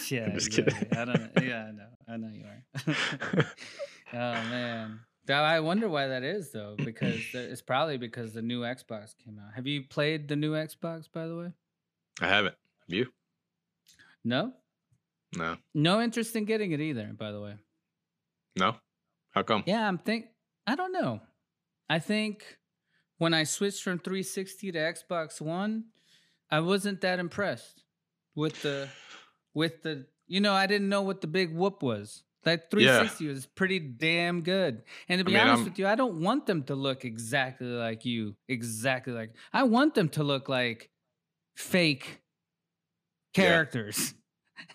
[0.09, 0.67] yeah, just kidding.
[0.67, 0.97] exactly.
[0.97, 1.43] I don't know.
[1.43, 1.89] Yeah, I know.
[2.09, 3.47] I know you are.
[4.13, 5.01] oh man.
[5.29, 9.55] I wonder why that is though, because it's probably because the new Xbox came out.
[9.55, 11.53] Have you played the new Xbox, by the way?
[12.21, 12.55] I haven't.
[12.89, 13.07] Have you?
[14.25, 14.53] No,
[15.37, 15.57] No.
[15.75, 17.13] no interest in getting it either.
[17.19, 17.55] By the way,
[18.57, 18.77] No.
[19.31, 19.65] How come?
[19.67, 20.27] yeah, I'm think.
[20.67, 21.21] I don't know.
[21.91, 22.59] I think
[23.19, 25.87] when I switched from 360 to Xbox One,
[26.51, 27.83] I wasn't that impressed
[28.35, 28.89] with the
[29.55, 30.07] with the.
[30.27, 32.23] You know, I didn't know what the big whoop was.
[32.45, 34.83] That 360 was pretty damn good.
[35.09, 37.05] And to I be mean, honest I'm- with you, I don't want them to look
[37.05, 38.37] exactly like you.
[38.49, 40.91] Exactly like I want them to look like
[41.57, 42.21] fake
[43.35, 44.15] characters.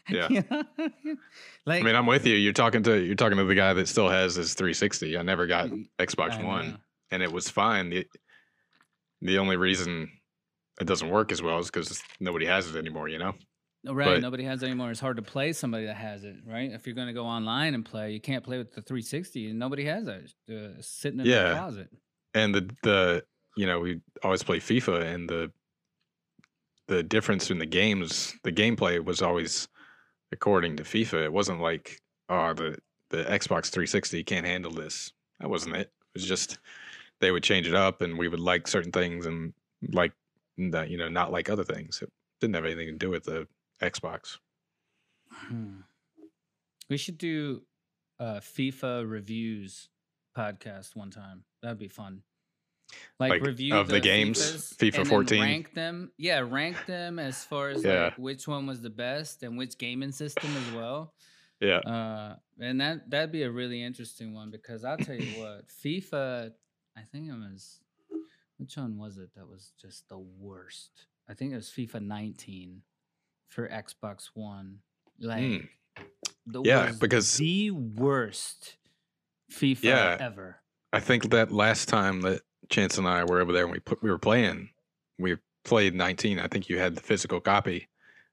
[0.10, 0.28] Yeah.
[0.30, 0.64] You know?
[1.66, 2.36] like I mean, I'm with you.
[2.36, 5.18] You're talking to you're talking to the guy that still has his 360.
[5.18, 6.80] I never got Xbox One,
[7.12, 7.90] and it was fine.
[7.90, 8.08] The,
[9.22, 10.10] the only reason
[10.80, 13.08] it doesn't work as well is because nobody has it anymore.
[13.10, 13.34] You know?
[13.86, 14.92] Right, But- nobody has it anymore.
[14.92, 16.72] It's hard to play somebody that has it, right?
[16.72, 19.60] If you're going to go online and play, you can't play with the 360, and
[19.60, 20.08] nobody has.
[20.08, 21.90] It's, uh, sitting in the closet.
[22.34, 23.24] And the the
[23.56, 25.52] you know we always play FIFA, and the
[26.90, 29.68] the difference in the games, the gameplay was always
[30.32, 31.26] according to FIFA.
[31.26, 32.78] It wasn't like oh the
[33.10, 35.14] the Xbox 360 can't handle this.
[35.40, 35.82] That wasn't it.
[35.82, 36.58] It was just
[37.20, 39.54] they would change it up, and we would like certain things and
[39.94, 40.14] like
[40.58, 42.02] that you know not like other things.
[42.02, 43.48] It didn't have anything to do with the
[43.82, 44.40] Xbox.
[45.32, 45.82] Hmm.
[46.90, 47.62] We should do
[48.20, 49.90] uh, FIFA reviews
[50.36, 51.44] podcast one time.
[51.62, 52.24] That'd be fun.
[53.20, 55.42] Like, Like, review of the games, FIFAs FIFA 14?
[55.42, 56.12] rank them.
[56.18, 58.06] Yeah, rank them as far as Yeah.
[58.06, 61.14] like which one was the best and which gaming system as well.
[61.60, 65.68] Yeah, Uh, and that that'd be a really interesting one because I'll tell you what,
[65.68, 66.54] FIFA.
[66.96, 67.82] I think it was
[68.58, 71.06] which one was it that was just the worst?
[71.28, 72.82] I think it was FIFA 19
[73.50, 74.80] for Xbox One.
[75.20, 75.70] Like, Mm.
[76.46, 78.78] the Yeah, because- the worst
[79.52, 80.18] FIFA Yeah.
[80.20, 80.62] ever.
[80.92, 84.02] I think that last time that Chance and I were over there and we put
[84.04, 84.70] we were playing,
[85.18, 86.40] we played 19.
[86.40, 87.88] I think you had the physical copy.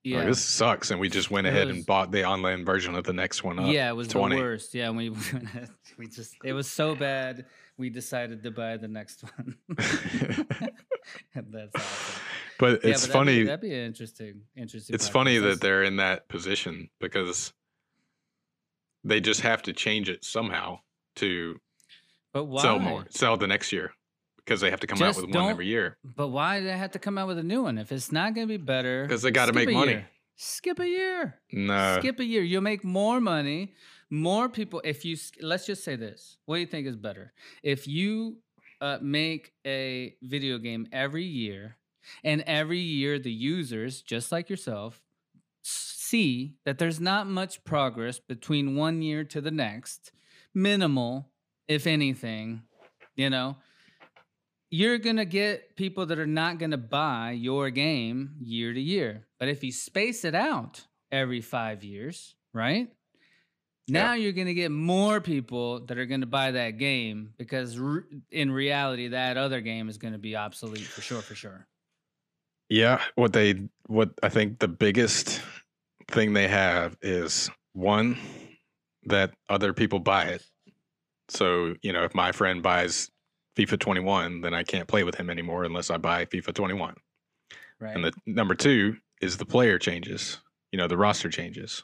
[0.04, 2.64] Yeah, Like, this sucks, and we just went It ahead was- and bought the online
[2.64, 3.72] version of the next one up.
[3.72, 4.36] yeah, it was 20.
[4.36, 4.72] the worst.
[4.74, 5.10] Yeah, we
[5.98, 7.46] we just it was so bad.
[7.78, 9.56] We decided to buy the next one.
[11.34, 12.22] That's awesome.
[12.58, 13.42] but Yeah, it's but that'd be- funny.
[13.44, 14.94] That'd be, interesting, interesting.
[14.94, 15.12] it's podcast.
[15.12, 17.52] funny that they're in that position because
[19.04, 20.80] they just have to change it somehow
[21.16, 21.60] to
[22.32, 22.62] But why?
[22.62, 23.92] sell more, sell the next year
[24.46, 26.92] because they have to come out with one every year But why do they have
[26.92, 29.02] to come out with a new one if it's not going to be better?
[29.02, 29.92] because they got to make money.
[29.92, 30.08] year.
[30.36, 31.40] Skip a year.
[31.52, 32.42] No, skip a year.
[32.42, 33.72] You'll make more money.
[34.10, 34.82] More people.
[34.84, 37.32] If you let's just say this, what do you think is better?
[37.62, 38.36] If you
[38.80, 41.76] uh, make a video game every year,
[42.22, 45.02] and every year the users, just like yourself,
[45.62, 50.12] see that there's not much progress between one year to the next,
[50.54, 51.30] minimal,
[51.66, 52.62] if anything,
[53.16, 53.56] you know,
[54.70, 58.80] you're going to get people that are not going to buy your game year to
[58.80, 59.26] year.
[59.38, 62.88] But if you space it out every five years, right?
[63.88, 67.80] Now you're going to get more people that are going to buy that game because
[67.80, 71.68] r- in reality, that other game is going to be obsolete for sure, for sure.
[72.68, 75.40] Yeah, what they what I think the biggest
[76.08, 78.18] thing they have is one
[79.04, 80.44] that other people buy it.
[81.28, 83.08] So, you know, if my friend buys
[83.56, 86.94] FIFA 21, then I can't play with him anymore unless I buy FIFA 21.
[87.80, 87.94] Right.
[87.94, 90.38] And the number 2 is the player changes.
[90.72, 91.82] You know, the roster changes.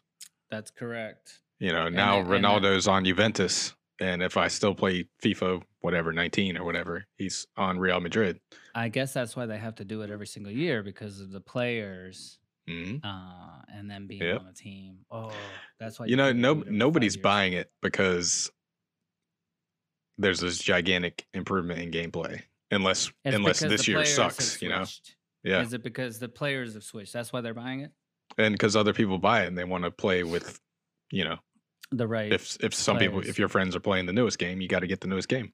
[0.51, 1.41] That's correct.
[1.59, 6.57] You know, now it- Ronaldo's on Juventus and if I still play FIFA whatever 19
[6.57, 8.41] or whatever, he's on Real Madrid.
[8.75, 11.41] I guess that's why they have to do it every single year because of the
[11.41, 13.01] players Mhm.
[13.05, 14.41] uh, and then being Yep.
[14.41, 14.99] on the team.
[15.11, 15.33] Oh,
[15.79, 18.51] that's why you know no do it every five nobody's buying it because
[20.19, 24.85] there's this gigantic improvement in gameplay unless It's unless this year sucks you know
[25.45, 27.13] yeah Is it because the players have switched?
[27.13, 27.91] That's why they're buying it.
[28.39, 30.61] and because other people buy it and they want to play with
[31.11, 31.37] you know
[31.91, 32.33] The right.
[32.33, 34.87] if if some people if your friends are playing the newest game you got to
[34.87, 35.53] get the newest game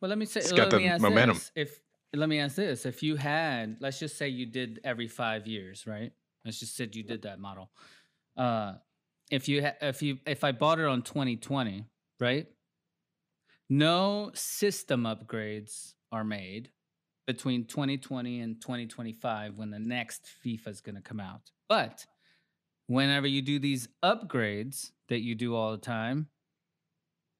[0.00, 0.40] Well, let me say.
[0.40, 1.36] It's let got me the ask momentum.
[1.36, 1.52] This.
[1.54, 1.80] If
[2.14, 5.86] let me ask this: If you had, let's just say you did every five years,
[5.86, 6.12] right?
[6.44, 7.70] Let's just say you did that model.
[8.36, 8.74] Uh,
[9.30, 11.84] if you ha- if you if I bought it on 2020,
[12.20, 12.46] right?
[13.74, 16.68] No system upgrades are made
[17.26, 21.50] between 2020 and 2025 when the next FIFA is going to come out.
[21.70, 22.04] But
[22.86, 26.28] whenever you do these upgrades that you do all the time,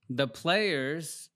[0.08, 1.28] the players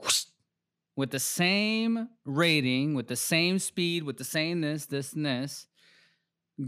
[0.96, 5.66] with the same rating, with the same speed, with the same this, this, and this,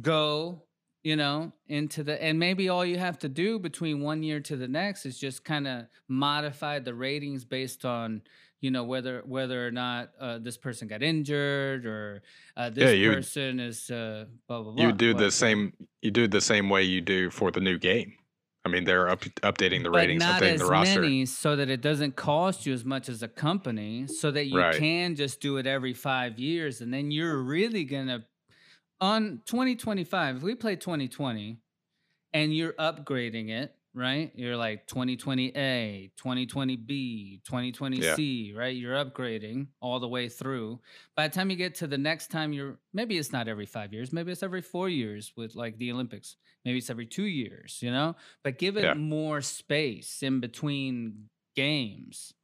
[0.00, 0.64] go,
[1.02, 4.56] you know, into the and maybe all you have to do between one year to
[4.56, 8.22] the next is just kind of modify the ratings based on
[8.60, 12.22] you know whether whether or not uh, this person got injured or
[12.56, 14.86] uh, this Yeah, you person is uh, blah blah blah.
[14.86, 15.72] You do the same.
[16.02, 18.14] You do the same way you do for the new game.
[18.64, 21.00] I mean, they're up, updating the but ratings, not updating as the roster.
[21.00, 24.56] many so that it doesn't cost you as much as a company so that you
[24.56, 24.78] Right.
[24.78, 28.24] can just do it every five years and then you're really gonna
[29.02, 31.60] on 2025 if we play 2020
[32.34, 34.32] and you're upgrading it right?
[34.34, 38.76] You're like 2020a 2020b 2020c right?
[38.76, 40.80] You're upgrading all the way through.
[41.16, 43.92] By the time you get to the next time you're maybe it's not every five
[43.92, 46.36] years maybe it's every four years with like the olympics.
[46.64, 48.16] Maybe it's every two years you know?
[48.44, 48.94] But give it Yeah.
[48.94, 52.34] more space in between games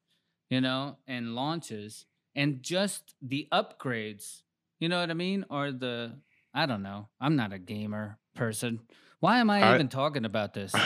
[0.50, 4.42] you know and launches and just the upgrades
[4.80, 6.20] you know what i mean or the
[6.54, 8.80] i don't know i'm not a gamer person
[9.20, 10.74] why am i, I- even talking about this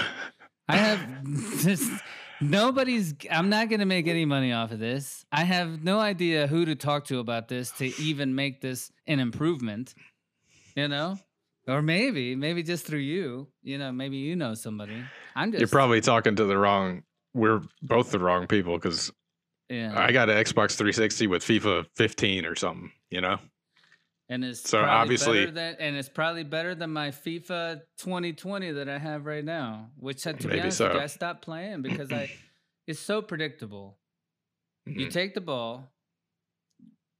[0.68, 1.00] I have
[1.64, 1.90] this.
[2.40, 3.14] Nobody's.
[3.30, 5.24] I'm not going to make any money off of this.
[5.32, 9.18] I have no idea who to talk to about this to even make this an
[9.20, 9.92] improvement.
[10.76, 11.18] You know,
[11.66, 13.48] or maybe, maybe just through you.
[13.62, 15.02] You know, maybe you know somebody.
[15.34, 15.60] I'm just.
[15.60, 17.02] You're probably talking to the wrong.
[17.34, 19.10] We're both the wrong people because
[19.68, 19.92] Yeah.
[19.96, 22.92] I got an Xbox 360 with FIFA 15 or something.
[23.10, 23.38] You know,
[24.28, 28.98] and it's so obviously- than, and it's probably better than my FIFA 2020 that I
[28.98, 29.90] have right now.
[29.96, 30.98] Which, uh, to be honest, so.
[30.98, 32.30] I stopped playing because I.
[32.88, 33.96] It's so predictable.
[34.86, 35.12] You Mhm.
[35.12, 35.92] take the ball,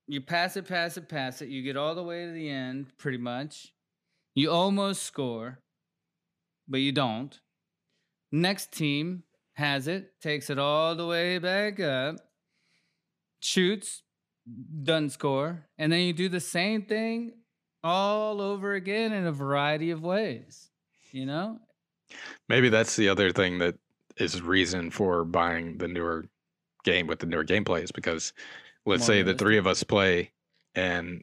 [0.09, 1.51] you pass it, pass it, pass it.
[1.51, 3.73] You get all the way to the end, pretty much.
[4.35, 5.61] You almost score,
[6.67, 7.41] but you don't.
[8.33, 9.23] Next team
[9.55, 12.17] has it, takes it all the way back up,
[13.41, 14.03] shoots,
[14.83, 15.67] doesn't score.
[15.79, 17.33] And then you do the same thing
[17.85, 20.71] all over again in a variety of ways.
[21.11, 21.61] You know?
[22.49, 23.77] maybe that's the other thing that
[24.17, 26.27] is reason for buying the newer
[26.85, 28.33] game with the newer gameplay is because
[28.85, 30.33] let's More say the three of us play
[30.75, 31.23] and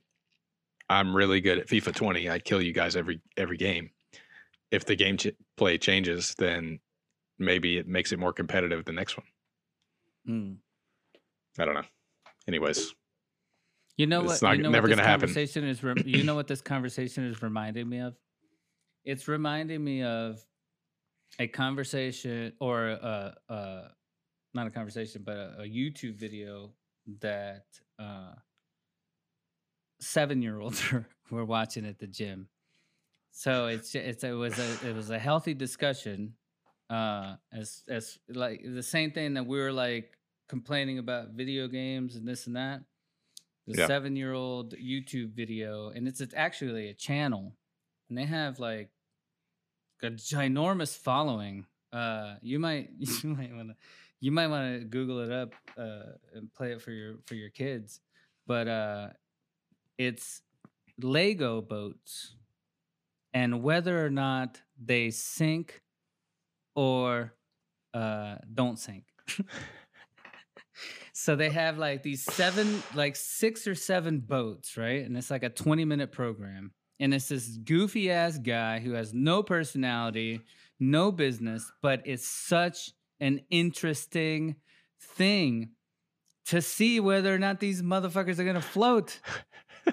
[0.89, 2.29] I'm really good at FIFA 20.
[2.29, 3.91] I kill you guys every every game.
[4.71, 6.79] If the game ch- play changes, then
[7.37, 9.25] maybe it makes it more competitive the next one.
[10.27, 10.55] Mm.
[11.59, 11.83] I don't know.
[12.47, 12.93] Anyways,
[13.99, 14.43] You know It's what?
[14.43, 15.19] not- you know never what this happen.
[15.27, 15.83] conversation is.
[15.83, 18.15] Rem- you know what this conversation is reminding me of?
[19.03, 20.39] It's reminding me of
[21.37, 23.91] a conversation or a, a
[24.53, 26.71] not a conversation, but a, a YouTube video
[27.19, 27.65] that
[27.99, 28.35] uh,
[29.99, 30.81] seven year olds
[31.29, 32.47] were watching at the gym.
[33.31, 36.35] So it's it's it was a it was a healthy discussion,
[36.89, 42.15] uh, as as like the same thing that we were like complaining about video games
[42.15, 42.79] and this and that.
[43.69, 43.87] The Yeah.
[43.87, 47.55] seven year old YouTube video, and it's, it's actually a channel,
[48.09, 48.89] and they have like
[50.01, 51.67] a ginormous following.
[51.93, 53.75] Uh, you might you might want to
[54.21, 57.51] you might want to Google it up uh, and play it for your for your
[57.51, 57.99] kids,
[58.47, 59.09] but uh,
[59.99, 60.41] it's
[60.99, 62.35] Lego boats,
[63.35, 65.83] and whether or not they sink
[66.75, 67.35] or
[67.93, 69.05] uh, don't sink.
[71.19, 75.03] so they have like these seven, like six or seven boats, right?
[75.03, 76.71] And it's like a 20 minute program.
[76.97, 80.39] And it's this goofy ass guy who has no personality,
[80.79, 84.55] no business, but it's such an interesting
[85.17, 85.71] thing
[86.45, 89.19] to see whether or not these motherfuckers are going to float.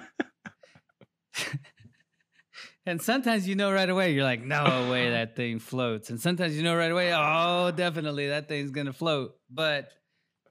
[2.85, 6.09] and sometimes you know right away, you're like, no way that thing floats.
[6.09, 9.35] And sometimes you know right away, oh, definitely that thing's going to float.
[9.49, 9.91] But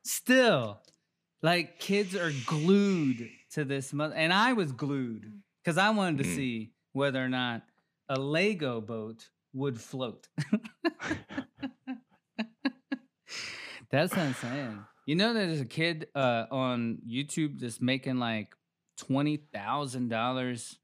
[0.07, 0.81] still,
[1.42, 3.92] like kids are glued to this.
[3.92, 6.35] Mother- and I was glued because I wanted to Mm.
[6.37, 7.63] see whether or not
[8.09, 10.29] a Lego boat would float.
[13.90, 14.85] That's what I'm saying.
[15.07, 18.54] You know, there's a kid uh, on YouTube that's making like
[18.98, 20.79] twenty thousand dollars.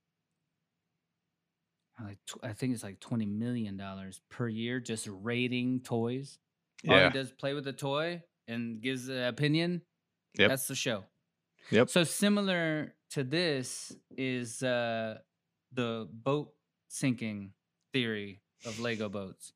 [2.03, 6.39] Like I think it's like twenty million dollars per year just rating toys.
[6.89, 9.83] All yeah, he does play with the toy and gives an opinion.
[10.39, 10.49] Yep.
[10.51, 11.05] That's the show.
[11.71, 11.91] Yep.
[11.91, 15.19] So similar to this is uh,
[15.73, 16.53] the boat
[16.89, 17.53] sinking
[17.93, 19.53] theory of Lego boats.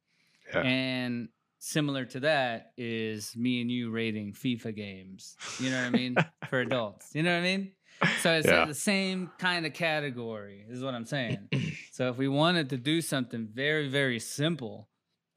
[0.53, 0.61] Yeah.
[0.61, 1.29] And
[1.59, 5.37] similar to that is me and you rating FIFA games.
[5.59, 6.17] You know what I mean?
[6.51, 7.11] For adults.
[7.15, 7.73] You know what I mean?
[8.21, 8.67] So it's Yeah.
[8.67, 11.49] the same kind of category, is what I'm saying.
[11.93, 14.89] so if we wanted to do something very, very simple,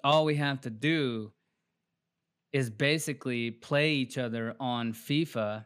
[0.03, 1.31] all we have to do
[2.53, 5.65] is basically play each other on FIFA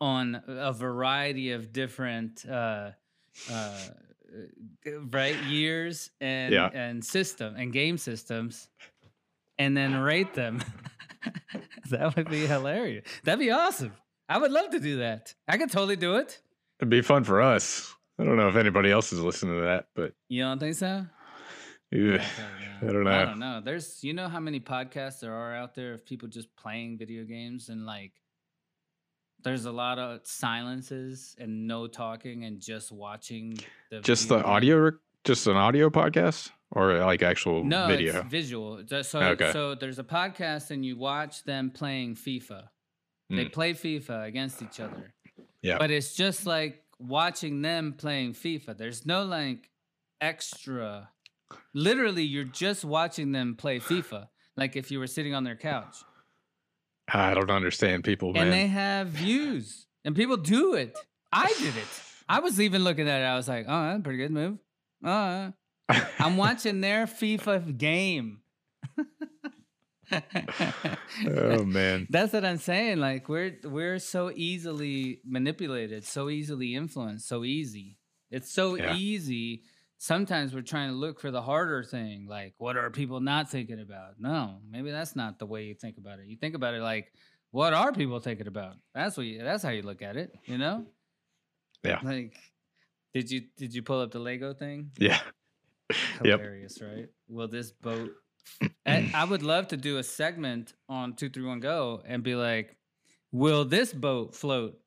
[0.00, 2.90] on a variety of different uh,
[3.50, 3.78] uh,
[5.10, 6.70] right years and Yeah.
[6.72, 8.68] and system and game systems,
[9.58, 10.62] and then rate them.
[11.90, 13.04] that would be hilarious.
[13.24, 13.92] That'd be awesome.
[14.28, 15.34] I would love to do that.
[15.48, 16.40] I could totally do it.
[16.78, 17.92] It'd be fun for us.
[18.18, 21.06] I don't know if anybody else is listening to that, but You don't think so?
[21.92, 22.24] Yeah,
[22.82, 23.10] I don't know.
[23.10, 23.60] I don't know.
[23.64, 27.24] There's, you know, how many podcasts there are out there of people just playing video
[27.24, 28.12] games and like,
[29.42, 33.56] there's a lot of silences and no talking and just watching
[33.90, 34.44] the just the game.
[34.46, 34.92] audio,
[35.24, 38.22] just an audio podcast or like actual No, video.
[38.24, 38.82] visual.
[39.02, 39.50] So, Okay.
[39.52, 42.68] so there's a podcast and you watch them playing FIFA.
[43.30, 43.52] They Mm.
[43.52, 45.14] play FIFA against each other.
[45.62, 45.78] Yeah.
[45.78, 48.76] But it's just like watching them playing FIFA.
[48.76, 49.70] There's no like
[50.20, 51.08] extra.
[51.74, 54.28] Literally, you're just watching them play FIFA.
[54.56, 55.96] Like if you were sitting on their couch.
[57.12, 59.86] I don't understand people, And they have views.
[60.04, 60.96] And people do it.
[61.32, 61.88] I did it.
[62.28, 63.24] I was even looking at it.
[63.24, 64.58] I was like, oh, that's a pretty good move.
[65.04, 65.50] Uh,
[66.18, 68.42] I'm watching their FIFA game.
[70.12, 72.98] oh man, That's what I'm saying.
[72.98, 77.96] Like we're we're so easily manipulated, so easily influenced, so easy.
[78.30, 78.94] It's so Yeah.
[78.94, 79.62] easy.
[80.10, 83.80] Sometimes we're trying to look for the harder thing, like what are people not thinking
[83.80, 84.14] about?
[84.18, 86.26] No, maybe that's not the way you think about it.
[86.26, 87.12] You think about it like,
[87.50, 88.76] what are people thinking about?
[88.94, 90.86] That's what you, that's how you look at it, you know?
[91.84, 92.00] Yeah.
[92.02, 92.34] Like,
[93.12, 94.90] did you did you pull up the Lego thing?
[94.98, 95.20] yeah,
[96.24, 96.40] Yep.
[96.40, 97.08] Hilarious, right?
[97.28, 98.12] Will this boat?
[98.86, 102.34] I, I would love to do a segment on two three one go and be
[102.34, 102.74] like,
[103.32, 104.78] "Will this boat float?"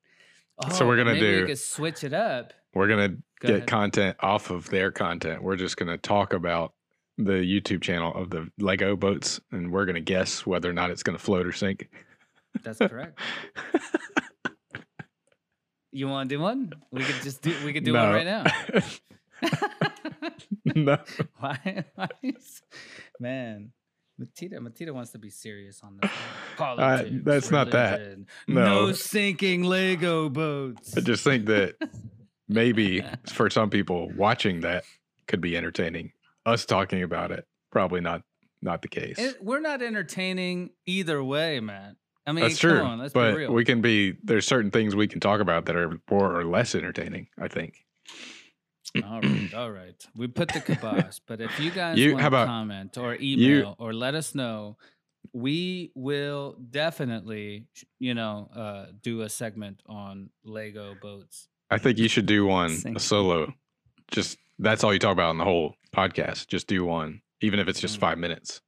[0.72, 2.52] So we're Oh, gonna do- We could switch it up.
[2.74, 3.68] we're gonna Go get ahead.
[3.68, 5.42] content off of their content.
[5.42, 6.72] We're just gonna talk about
[7.18, 11.02] the YouTube channel of the Lego boats, and we're gonna guess whether or not it's
[11.02, 11.88] gonna float or sink.
[12.62, 13.18] That's correct.
[15.92, 16.72] You want to do one?
[16.90, 17.54] We could just do.
[17.64, 18.44] We could do one right now.
[20.64, 20.98] no.
[21.38, 21.84] why?
[21.94, 22.62] why is-
[23.20, 23.70] man,
[24.20, 24.54] Matita.
[24.58, 26.10] Matita wants to be serious on this.
[26.10, 26.20] one.
[26.68, 28.00] Uh, Politics, that's not that.
[28.48, 28.64] No.
[28.86, 30.96] no sinking Lego boats.
[30.96, 31.76] I just think that
[32.48, 34.84] maybe for some people watching that
[35.26, 36.12] could be entertaining.
[36.46, 38.22] Us talking about it, probably not
[38.60, 39.18] not the case.
[39.18, 41.96] It, we're not entertaining either way, man.
[42.26, 42.80] I mean, That's come true.
[42.80, 43.52] on, let's be but real.
[43.52, 46.74] we can be there's certain things we can talk about that are more or less
[46.74, 47.84] entertaining, I think.
[49.04, 50.06] all right, all right.
[50.16, 53.92] We put the kibosh, but if you guys You- want to comment or email or
[53.92, 54.76] let us know,
[55.32, 57.66] we will definitely,
[57.98, 61.48] you know, uh, do a segment on Lego boats.
[61.70, 62.96] I think you should do one Sing.
[62.96, 63.52] a solo.
[64.10, 66.46] Just that's all you talk about in the whole podcast.
[66.48, 68.00] Just do one, even if it's just Mm.
[68.00, 68.60] five minutes.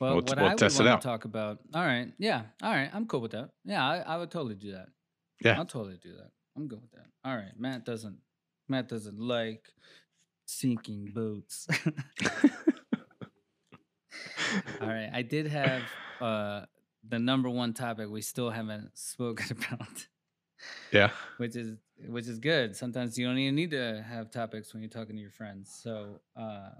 [0.00, 1.00] Well, We'll what we'll I would test it out.
[1.02, 1.58] talk about.
[1.74, 2.90] All right, yeah, all right.
[2.92, 3.50] I'm cool with that.
[3.64, 4.88] Yeah, I, I would totally do that.
[5.42, 5.58] Yeah.
[5.58, 6.30] I'll totally do that.
[6.56, 7.06] I'm good with that.
[7.24, 8.18] All right, Matt doesn't.
[8.68, 9.66] Matt doesn't like
[10.46, 11.66] sinking boats.
[14.80, 15.82] All right, I did have
[16.20, 16.62] uh
[17.08, 20.06] the number one topic we still haven't spoken about,
[20.92, 21.10] Yeah.
[21.38, 21.76] which is
[22.08, 22.76] which is good.
[22.76, 25.70] Sometimes you don't even need to have topics when you're talking to your friends.
[25.82, 26.70] So, uh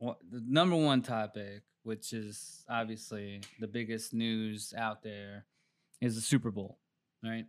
[0.00, 5.44] the number one topic, which is obviously the biggest news out there,
[6.00, 6.78] is the Super Bowl,
[7.22, 7.44] right?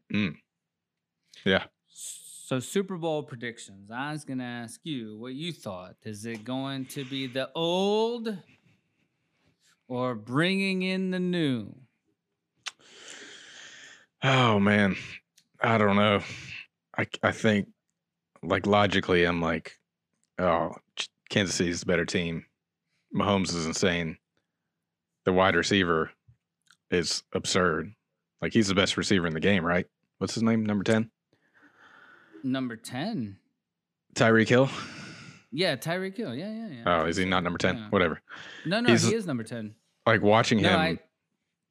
[1.46, 1.64] Yeah.
[1.88, 3.90] So Super Bowl predictions.
[3.90, 5.96] I was gonna ask you what you thought.
[6.04, 8.38] Is it going to be the old
[9.88, 11.74] or bringing in the new?
[14.24, 14.98] Oh man,
[15.62, 16.22] I don't know.
[16.98, 17.68] I I think
[18.44, 19.78] like logically, I'm like,
[20.40, 20.76] oh,
[21.30, 22.46] Kansas City's the better team.
[23.16, 24.18] Mahomes is insane.
[25.26, 26.12] The wide receiver
[26.90, 27.94] is absurd.
[28.42, 29.86] Like he's the best receiver in the game, right?
[30.18, 30.66] What's his name?
[30.66, 31.12] Number ten,
[32.44, 33.38] Number ten.
[34.16, 34.70] Tyreek Hill.
[35.52, 36.34] Yeah, Tyreek Hill.
[36.36, 36.84] Yeah, yeah, yeah.
[37.02, 37.78] Oh, is he not number ten?
[37.78, 37.90] Yeah.
[37.90, 38.22] Whatever.
[38.66, 39.76] No, no, he's- he is number ten.
[40.06, 41.00] Like watching No, him, I.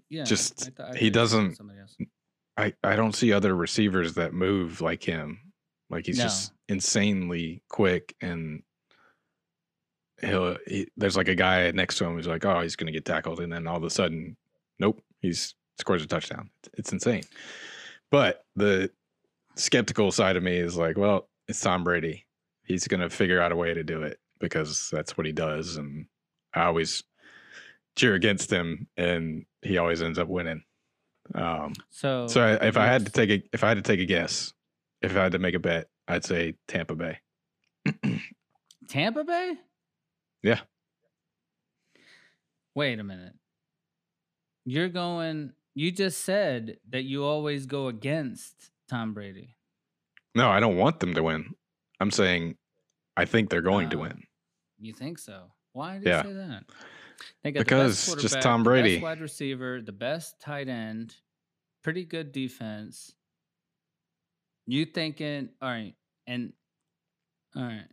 [0.09, 1.97] Yeah, just- I I he thought you said doesn't- Somebody else.
[2.57, 5.40] I, I don't see other receivers that move like him.
[5.88, 6.24] Like he's No.
[6.24, 8.62] just insanely quick and
[10.20, 13.05] he'll he, there's like a guy next to him who's like, oh, he's gonna get
[13.05, 14.36] tackled, and then all of a sudden,
[14.78, 16.51] nope, he's scores a touchdown.
[16.62, 17.22] It's, it's insane.
[18.11, 18.90] But the
[19.57, 22.26] skeptical side of me is like, well, it's Tom Brady.
[22.64, 26.07] He's gonna figure out a way to do it because that's what he does, and
[26.55, 27.03] I always
[27.96, 30.62] cheer against him, and he always ends up winning.
[31.35, 34.01] Um, So, so I, if I had to take a if I had to take
[34.01, 34.53] a guess,
[35.03, 37.18] if I had to make a bet, I'd say Tampa Bay.
[38.89, 39.55] Tampa Bay.
[40.43, 40.61] Yeah.
[42.74, 43.35] Wait a minute.
[44.64, 45.53] You're going.
[45.74, 49.57] You just said that you always go against Tom Brady.
[50.35, 51.55] No, I don't want them to win.
[52.01, 52.57] I'm saying
[53.16, 54.01] I think they're going to Oh.
[54.03, 54.22] win.
[54.78, 55.53] You think so?
[55.72, 56.22] Why did Yeah.
[56.24, 56.64] you say that?
[57.42, 59.00] They got Because the just Tom the best Brady.
[59.00, 61.14] wide receiver, the best tight end,
[61.82, 63.14] pretty good defense.
[64.66, 65.48] You thinking?
[65.60, 65.94] All right,
[66.26, 66.52] and
[67.56, 67.86] all right.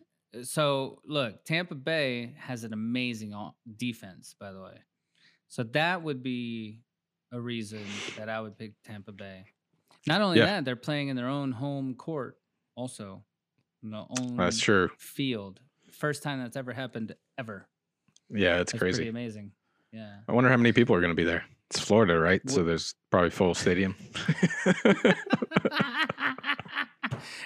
[0.43, 3.33] So look, Tampa Bay has an amazing
[3.77, 4.77] defense, by the way.
[5.47, 6.81] So that would be
[7.31, 9.45] a reason that I would pick Tampa Bay.
[10.05, 10.45] Not only Yeah.
[10.45, 12.37] that, they're playing in their own home court,
[12.75, 13.23] also,
[13.83, 14.89] in their own That's true.
[14.99, 15.59] field.
[15.91, 17.67] First time that's ever happened ever.
[18.29, 19.09] Yeah, it's That's pretty crazy.
[19.09, 19.51] amazing.
[19.91, 20.17] Yeah.
[20.27, 21.45] I wonder how many people are going to be there.
[21.69, 22.41] It's Florida, right?
[22.49, 23.95] So there's probably full stadium.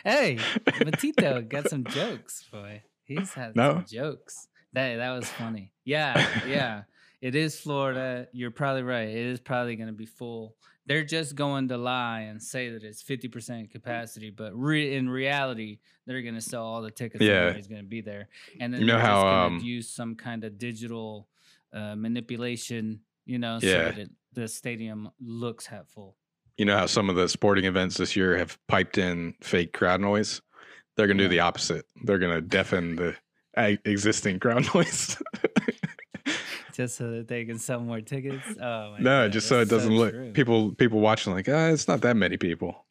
[0.03, 2.83] hey, Matito got some jokes, boy.
[3.03, 3.73] He's had No?
[3.75, 4.47] some jokes.
[4.73, 5.71] That that was funny.
[5.85, 6.83] Yeah, yeah.
[7.21, 8.27] It is Florida.
[8.31, 9.07] You're probably right.
[9.07, 10.55] It is probably going to be full.
[10.91, 15.79] They're just going to lie and say that it's 50% capacity, but re- in reality,
[16.05, 17.23] they're going to sell all the tickets.
[17.23, 17.29] Yeah.
[17.31, 18.27] and Everybody's going to be there,
[18.59, 21.29] and then You know they're just gonna um, use some kind of digital
[21.71, 23.71] uh, manipulation, you know, Yeah.
[23.71, 26.17] so that it, the stadium looks half full.
[26.57, 30.01] you know how some of the sporting events this year have piped in fake crowd
[30.01, 30.41] noise?
[30.97, 31.29] They're going to Yeah.
[31.29, 31.85] do the opposite.
[32.03, 33.15] They're going to deafen the
[33.85, 35.15] existing crowd noise.
[36.73, 38.45] Just so that they can sell more tickets.
[38.59, 40.31] Oh my no, God, just so it doesn't look true.
[40.33, 42.85] people people watching like, ah, it's not that many people.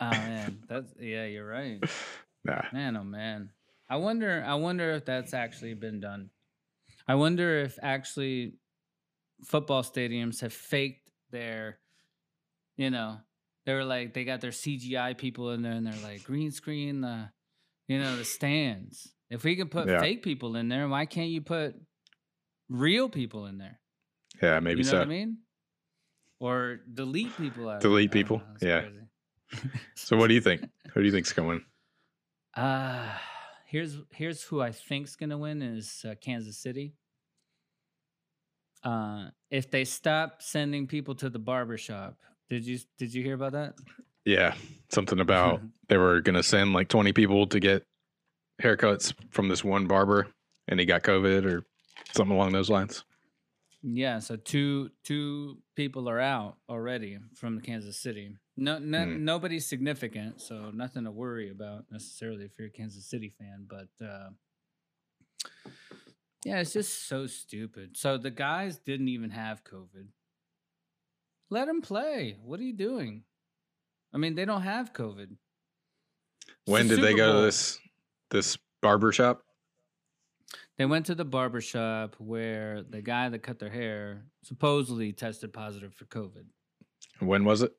[0.00, 1.82] Oh man, that's yeah, you're right.
[2.46, 2.60] Nah.
[2.74, 3.48] Man, oh man.
[3.88, 4.44] I wonder.
[4.46, 6.28] I wonder if that's actually been done.
[7.08, 8.52] I wonder if actually
[9.46, 11.78] football stadiums have faked their,
[12.76, 13.16] you know,
[13.64, 17.00] they were like they got their CGI people in there and they're like green screen
[17.00, 17.30] the,
[17.88, 19.08] you know, the stands.
[19.30, 20.00] If we can put Yeah.
[20.00, 21.76] fake people in there, why can't you put
[22.68, 23.80] real people in there?
[24.42, 24.98] Yeah, maybe you know so.
[24.98, 25.38] what I mean?
[26.40, 27.80] Or delete people out.
[27.80, 28.38] Delete don't people?
[28.38, 28.84] know, Yeah.
[29.94, 30.68] So what do you think?
[30.92, 31.64] Who do you think's going to win?
[32.64, 33.08] Uh
[33.74, 36.94] here's here's who I think's gonna win is uh, Kansas City.
[38.84, 42.16] Uh, if they stop sending people to the barber shop,
[42.48, 43.74] did you did you hear about that?
[44.24, 44.54] Yeah,
[44.90, 47.82] something about they were going to send like 20 people to get
[48.62, 50.28] haircuts from this one barber
[50.68, 51.64] and he got COVID or
[52.12, 53.04] something along those lines.
[53.82, 58.36] yeah, so two two people are out already from Kansas City.
[58.56, 59.24] No, no Hmm.
[59.24, 63.66] nobody's significant, so nothing to worry about necessarily if you're a Kansas City fan.
[63.68, 64.30] But uh,
[66.44, 67.96] yeah, it's just so stupid.
[67.96, 70.06] So the guys didn't even have COVID.
[71.50, 72.36] Let them play.
[72.42, 73.24] What are you doing?
[74.12, 75.30] I mean, they don't have COVID.
[75.32, 77.78] It's the When did they Super go to this
[78.30, 79.42] this barber shop?
[80.78, 85.52] They went to the barber shop where the guy that cut their hair supposedly tested
[85.52, 86.46] positive for COVID.
[87.20, 87.72] When was it?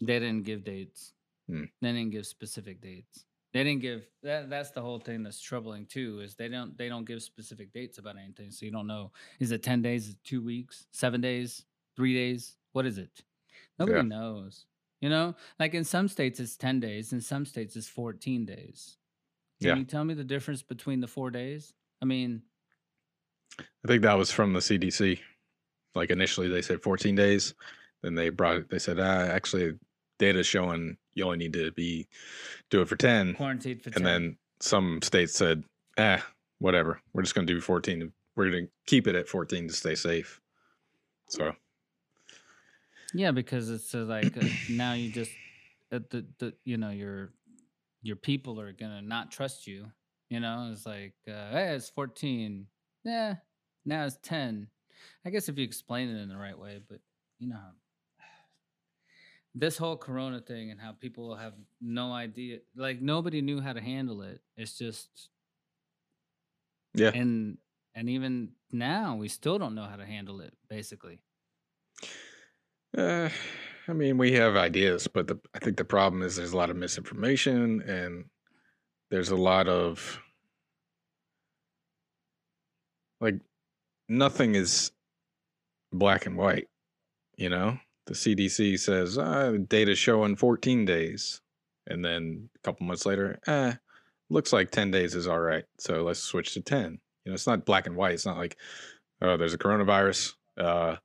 [0.00, 1.14] They didn't give dates.
[1.48, 1.64] Hmm.
[1.80, 3.24] They didn't give specific dates.
[3.54, 4.48] They didn't give that.
[4.50, 6.20] That's the whole thing that's troubling too.
[6.20, 9.12] Is they don't they don't give specific dates about anything, so you don't know.
[9.40, 10.08] Is it ten days?
[10.10, 10.86] It two weeks?
[10.92, 11.64] Seven days?
[11.94, 12.56] Three days?
[12.72, 13.22] What is it?
[13.78, 14.02] Nobody Yeah.
[14.02, 14.64] knows.
[15.02, 18.96] You know, like in some states it's ten days, in some states it's fourteen days.
[19.62, 19.76] Can Yeah.
[19.76, 21.72] you tell me the difference between the four days?
[22.00, 22.42] I mean,
[23.58, 25.20] I think that was from the CDC.
[25.94, 27.54] Like initially they said 14 days,
[28.02, 28.70] then they brought it.
[28.70, 29.78] They said, ah, actually,
[30.18, 32.08] data showing you only need to be
[32.70, 34.04] do it for 10, quarantined for and 10.
[34.04, 35.64] then some states said,
[35.98, 36.24] ah,
[36.58, 38.12] whatever, we're just going to do 14.
[38.34, 40.40] We're going to keep it at 14 to stay safe.
[41.28, 41.54] So
[43.12, 45.36] Yeah, because it's uh, like uh, now you just
[45.90, 47.32] the the you know your
[48.02, 49.86] your people are gonna not trust you.
[50.30, 52.66] You know, it's like uh, hey, it's fourteen.
[53.04, 53.36] Yeah,
[53.84, 54.68] now it's ten.
[55.24, 57.00] I guess if you explain it in the right way, but
[57.38, 57.72] you know, how-
[59.54, 63.80] this whole Corona thing and how people have no idea, like nobody knew how to
[63.80, 64.40] handle it.
[64.56, 65.30] It's just
[66.94, 67.58] yeah, and
[67.94, 70.54] and even now we still don't know how to handle it.
[70.68, 71.20] Basically,
[72.96, 73.30] Uh,
[73.88, 76.70] I mean, we have ideas, but the, I think the problem is there's a lot
[76.70, 78.24] of misinformation and
[79.10, 80.20] there's a lot of
[83.20, 83.36] like
[84.08, 84.92] nothing is
[85.92, 86.68] black and white.
[87.36, 91.40] You know, the CDC says ah, data showing 14 days,
[91.88, 93.74] and then a couple months later, eh,
[94.30, 95.64] looks like 10 days is all right.
[95.78, 96.98] So let's switch to 10.
[97.24, 98.14] You know, it's not black and white.
[98.14, 98.56] It's not like,
[99.20, 100.34] oh, there's a coronavirus.
[100.56, 100.96] Uh,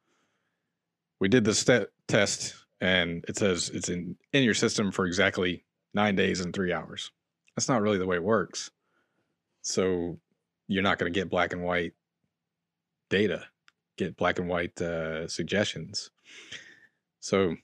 [1.20, 5.64] we did this te- test and it says it's in in your system for exactly
[5.94, 7.12] nine days and three hours
[7.56, 8.72] that's not really the way it works
[9.62, 10.20] so
[10.68, 11.94] you're not going to get black and white
[13.10, 13.44] data
[13.98, 16.12] get black and white uh, suggestions.
[17.20, 17.56] So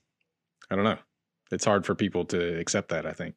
[0.70, 0.98] I don't know.
[1.52, 3.06] It's hard for people to accept that.
[3.06, 3.36] I think.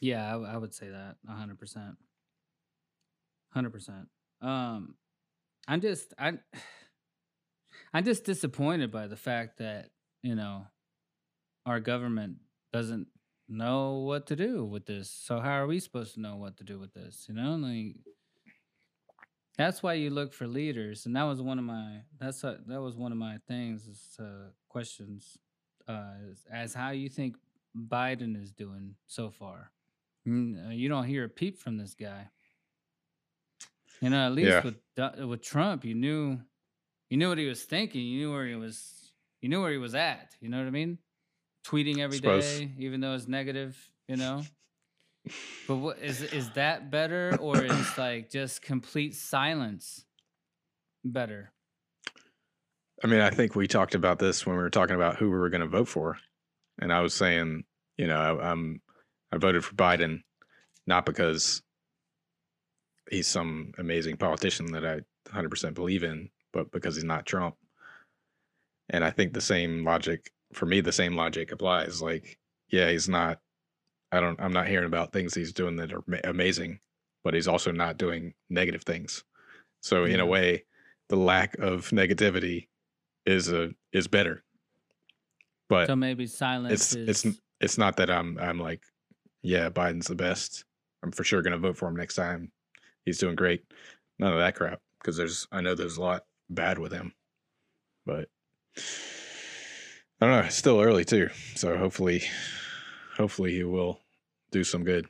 [0.00, 1.96] Yeah, I, w- I would say that a hundred percent,
[3.52, 4.08] hundred percent.
[4.42, 4.96] Um,
[5.66, 6.34] I'm just I,
[7.94, 9.90] I'm just disappointed by the fact that
[10.22, 10.66] you know
[11.64, 12.38] our government
[12.72, 13.06] doesn't
[13.48, 15.08] know what to do with this.
[15.10, 17.26] So how are we supposed to know what to do with this?
[17.28, 17.96] You know, like
[19.56, 22.80] that's why you look for leaders, and that was one of my that's a, that
[22.80, 25.38] was one of my things is uh, questions
[25.86, 27.36] uh, is, as how you think
[27.76, 29.70] Biden is doing so far.
[30.26, 32.28] Mm, uh, You don't hear a peep from this guy.
[34.00, 34.62] You know, at least Yeah.
[34.64, 36.40] with with Trump, you knew
[37.10, 38.02] you knew what he was thinking.
[38.02, 39.12] You knew where he was.
[39.40, 40.34] You knew where he was at.
[40.40, 40.98] You know what I mean?
[41.66, 42.68] Tweeting every day, Suppose.
[42.78, 43.76] even though it's negative.
[44.08, 44.42] You know.
[45.66, 50.04] But what is is that better, or is like just complete silence
[51.02, 51.50] better?
[53.02, 55.38] I mean, I think we talked about this when we were talking about who we
[55.38, 56.18] were going to vote for,
[56.78, 57.64] and I was saying,
[57.96, 58.82] you know, I, I'm
[59.32, 60.24] I voted for Biden
[60.86, 61.62] not because
[63.10, 65.00] he's some amazing politician that I
[65.30, 67.56] 100% believe in, but because he's not Trump.
[68.88, 72.00] And I think the same logic for me, the same logic applies.
[72.00, 72.38] Like,
[72.70, 73.40] yeah, he's not.
[74.12, 74.40] I don't.
[74.40, 76.78] I'm not hearing about things he's doing that are amazing,
[77.24, 79.24] but he's also not doing negative things.
[79.82, 80.64] So in a way,
[81.08, 82.68] the lack of negativity
[83.26, 84.44] is a is better.
[85.68, 87.24] But So maybe silence it's is.
[87.24, 88.82] it's it's not that I'm I'm like,
[89.42, 90.64] yeah, Biden's the best.
[91.02, 92.52] I'm for sure gonna vote for him next time.
[93.04, 93.64] He's doing great.
[94.18, 97.12] None of that crap because there's I know there's a lot bad with him,
[98.06, 98.28] but
[100.20, 100.46] I don't know.
[100.46, 102.22] It's still early too, so hopefully,
[103.16, 104.00] hopefully he will
[104.50, 105.06] do some good.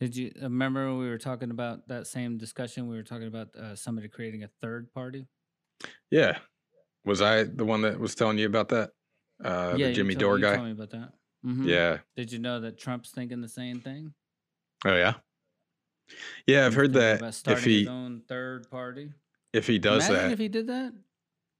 [0.00, 2.86] Did you uh, remember when we were talking about that same discussion?
[2.88, 5.26] We were talking about uh, somebody creating a third party.
[6.10, 6.38] Yeah,
[7.04, 8.90] was I the one that was telling you about that?
[9.42, 10.54] Uh, yeah, the Jimmy told- Dore guy.
[10.56, 11.12] Told me about that.
[11.44, 11.66] Mhm.
[11.66, 11.98] Yeah.
[12.16, 14.14] Did you know that Trump's thinking the same thing?
[14.84, 15.14] Oh yeah.
[16.46, 19.12] Yeah, I've heard that about if he his own third party.
[19.56, 20.92] If he does Imagine that, if he did that.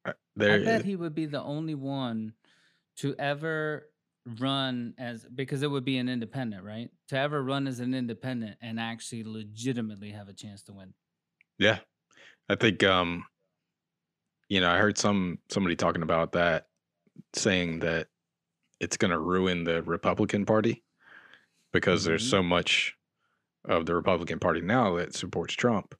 [0.05, 2.35] uh, I bet he would be the only one
[2.99, 3.91] to ever
[4.41, 6.91] run as because it would be an independent, right?
[7.09, 10.95] To ever run as an independent and actually legitimately have a chance to win.
[11.59, 11.79] Yeah.
[12.49, 13.25] I think um
[14.49, 16.67] you know, I heard some somebody talking about that
[17.35, 18.09] saying that
[18.79, 20.85] it's going to ruin the Republican Party
[21.73, 22.31] because there's Mhm.
[22.31, 22.95] so much
[23.65, 25.95] of the Republican Party now that supports Trump.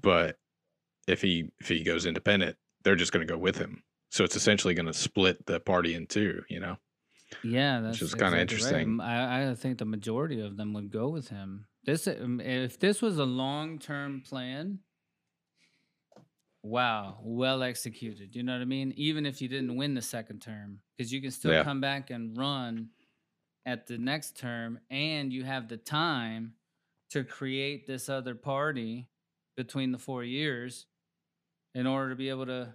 [0.00, 0.38] But
[1.08, 3.82] if he if he goes independent, they're just going to go with him.
[4.10, 6.76] So it's essentially going to split the party in two, you know.
[7.42, 8.40] Yeah, that's is kinda exactly right.
[8.42, 8.80] interesting.
[8.80, 11.66] M- I, I think the majority of them would go with him.
[11.84, 14.80] This, um, if this was a long-term plan,
[16.62, 18.36] wow, well executed.
[18.36, 18.92] You know what I mean?
[18.96, 21.64] Even if you didn't win the second term, because you can still Yeah.
[21.64, 22.90] come back and run
[23.66, 26.54] at the next term, and you have the time
[27.10, 29.08] to create this other party
[29.56, 30.86] between the four years
[31.74, 32.74] in order to be able to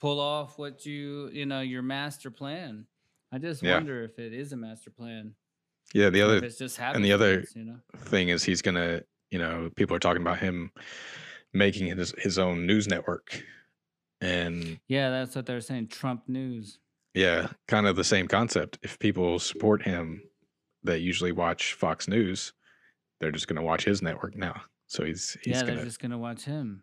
[0.00, 2.86] pull off what you you know your master plan.
[3.32, 3.74] I just Yeah.
[3.74, 5.34] wonder if it is a master plan.
[5.94, 7.80] Yeah, the other it's just and the other- you know.
[7.96, 10.70] thing is he's gonna you know people are talking about him
[11.52, 13.42] making his his own news network
[14.20, 15.88] and Yeah, that's what they're saying.
[15.88, 16.78] Trump news.
[17.14, 20.22] yeah kind of the same concept if people support him
[20.82, 22.52] that usually watch fox news
[23.20, 26.18] they're just gonna watch his network now so he's he's yeah, gonna they're just gonna
[26.18, 26.82] watch him.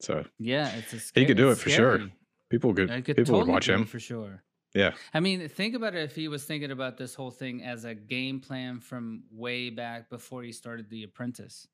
[0.00, 2.10] So Yeah, it's a he could do it for sure
[2.50, 4.42] people could people totally would watch him for sure.
[4.74, 7.84] yeah I mean, think about it if he was thinking about this whole thing as
[7.84, 11.66] a game plan from way back before he started The Apprentice.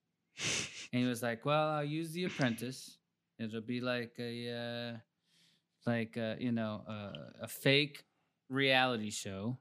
[0.93, 2.97] And he was like, "Well, I'll use The Apprentice.
[3.39, 4.99] It'll be like a uh,
[5.87, 8.05] like a, you know, uh, a fake
[8.49, 9.59] reality show.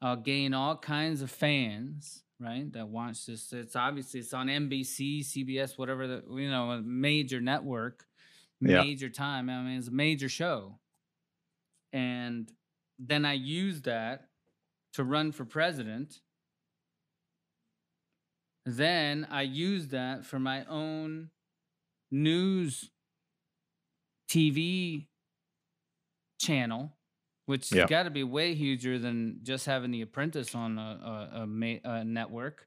[0.00, 2.70] I'll gain all kinds of fans, right?
[2.72, 3.52] That watch this.
[3.52, 8.04] It's obviously it's on NBC, CBS, whatever the you know, a major network,
[8.60, 8.82] Yeah.
[8.82, 9.48] major time.
[9.50, 10.78] I mean, it's a major show.
[11.92, 12.50] And
[12.98, 14.28] then I use that
[14.94, 16.20] to run for president.
[18.64, 21.30] Then I use that for my own
[22.10, 22.90] news
[24.28, 25.06] TV
[26.38, 26.95] channel,
[27.46, 27.82] which Yeah.
[27.82, 31.46] has got to be way huger than just having The Apprentice on a, a, a,
[31.46, 32.66] ma- a network.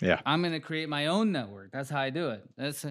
[0.00, 0.20] Yeah.
[0.24, 1.72] I'm going to create my own network.
[1.72, 2.48] That's how I do it.
[2.56, 2.86] That's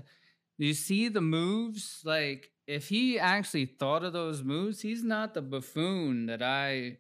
[0.58, 5.42] you see the moves like if he actually thought of those moves, he's not the
[5.42, 6.98] buffoon that I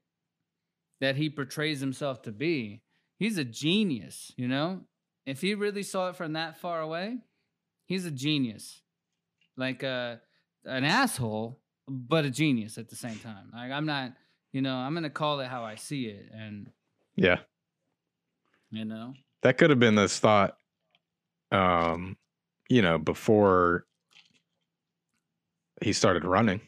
[1.01, 2.81] that he portrays himself to be.
[3.19, 4.81] He's a genius, you know?
[5.25, 7.17] If he really saw it from that far away,
[7.85, 8.81] He's a genius,
[9.55, 10.17] like uh,
[10.65, 13.49] an asshole, but a genius at the same time.
[13.53, 14.11] Like I'm not,
[14.51, 16.71] you know, I'm gonna call it how I see it, and
[17.15, 17.39] Yeah.
[18.71, 20.57] you know, That could have been this thought
[21.51, 22.17] um,
[22.69, 23.85] you know, before
[25.81, 26.59] he started running.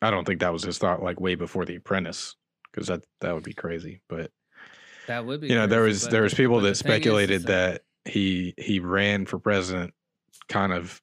[0.00, 2.36] I don't think that was his thought like way before the apprentice
[2.70, 4.00] because that that would be crazy.
[4.08, 4.30] But
[5.08, 5.48] that would be.
[5.48, 8.80] you know, there was there was people that is, is speculated that- that he he
[8.80, 9.92] ran for president
[10.48, 11.02] kind of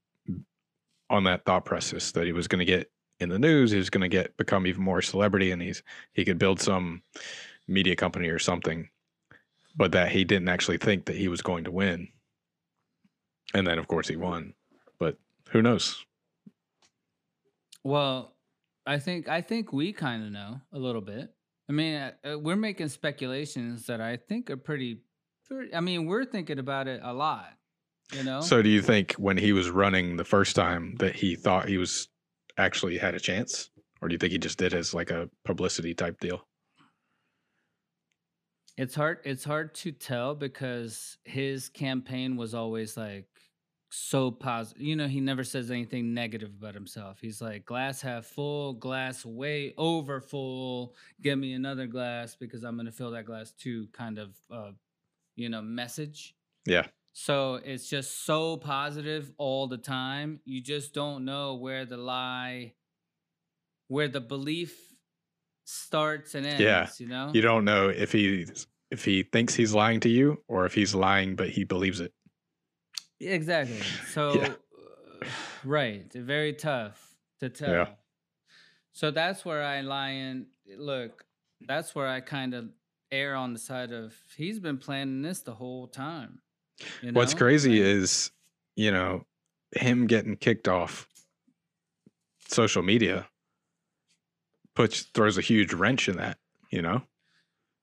[1.10, 2.90] on that thought process that he was going to get
[3.20, 6.26] in the news, he was going to get become even more celebrity, and he's he
[6.26, 7.02] could build some
[7.68, 8.90] media company or something,
[9.76, 12.10] but that he didn't actually think that he was going to win.
[13.54, 14.54] And then, of course, he won.
[15.00, 15.18] But
[15.50, 16.04] who knows?
[17.84, 18.34] Well,
[18.86, 21.34] I think I think we kind of know a little bit.
[21.70, 25.02] I mean, uh, uh, we're making speculations that I think are pretty,
[25.48, 25.74] pretty.
[25.74, 27.54] I mean, we're thinking about it a lot.
[28.14, 28.42] You know.
[28.42, 31.78] So, do you think when he was running the first time that he thought he
[31.78, 32.08] was
[32.58, 33.70] actually had a chance,
[34.02, 36.46] or do you think he just did as like a publicity type deal?
[38.78, 39.20] It's hard.
[39.24, 43.28] It's hard to tell because his campaign was always like
[43.90, 44.82] so positive.
[44.82, 47.20] You know, he never says anything negative about himself.
[47.22, 50.96] He's like glass half full, glass way over full.
[51.22, 53.88] Give me another glass because I'm gonna fill that glass too.
[53.94, 54.72] Kind of, uh,
[55.38, 56.36] you know, message.
[56.66, 56.88] Yeah.
[57.18, 60.42] So it's just so positive all the time.
[60.44, 62.74] You just don't know where the lie,
[63.88, 64.78] where the belief
[65.64, 66.60] starts and ends.
[66.60, 66.90] Yeah.
[67.00, 67.32] You know.
[67.34, 68.46] You don't know if he
[68.92, 72.12] if he thinks he's lying to you or if he's lying but he believes it.
[73.22, 73.80] Exactly.
[74.10, 74.54] So, Yeah.
[75.22, 75.26] uh,
[75.64, 77.72] right, very tough to tell.
[77.72, 77.88] Yeah.
[78.92, 80.48] So that's where I lie in.
[80.78, 81.24] Look,
[81.66, 82.72] that's where I kind of
[83.10, 86.42] err on the side of he's been planning this the whole time.
[87.02, 88.32] You What's crazy Like, is,
[88.76, 89.26] you know,
[89.76, 91.08] him getting kicked off
[92.48, 93.28] social media
[94.76, 96.38] puts throws a huge wrench in that,
[96.72, 97.02] you know?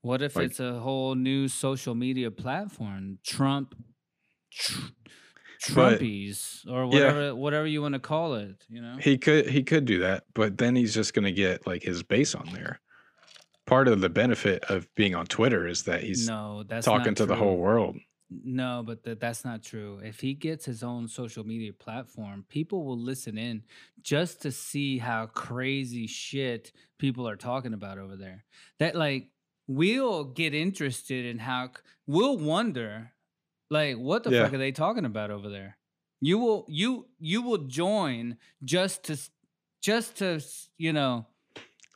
[0.03, 3.19] what if like- it's a whole new social media platform?
[3.25, 3.75] Trump,
[4.51, 4.81] tr-
[5.77, 6.85] But- Trumpies, or Yeah.
[6.87, 8.65] whatever, whatever you want to call it.
[8.69, 8.97] You know.
[9.01, 12.03] He could he could do that, but then he's just going to get like his
[12.03, 12.81] base on there.
[13.65, 17.27] Part of the benefit of being on Twitter is that he's no, that's talking to
[17.27, 17.97] the whole world.
[18.45, 20.01] No, but th- that's not true.
[20.03, 23.63] If he gets his own social media platform, people will listen in
[24.03, 28.45] just to see how crazy shit people are talking about over there.
[28.79, 29.31] That like
[29.67, 31.71] we'll get interested in how
[32.07, 33.13] we'll wonder
[33.71, 34.45] like what the Yeah.
[34.45, 35.79] fuck are they talking about over there?
[36.21, 39.19] You will you you will join just to
[39.81, 40.41] just to
[40.79, 41.27] you know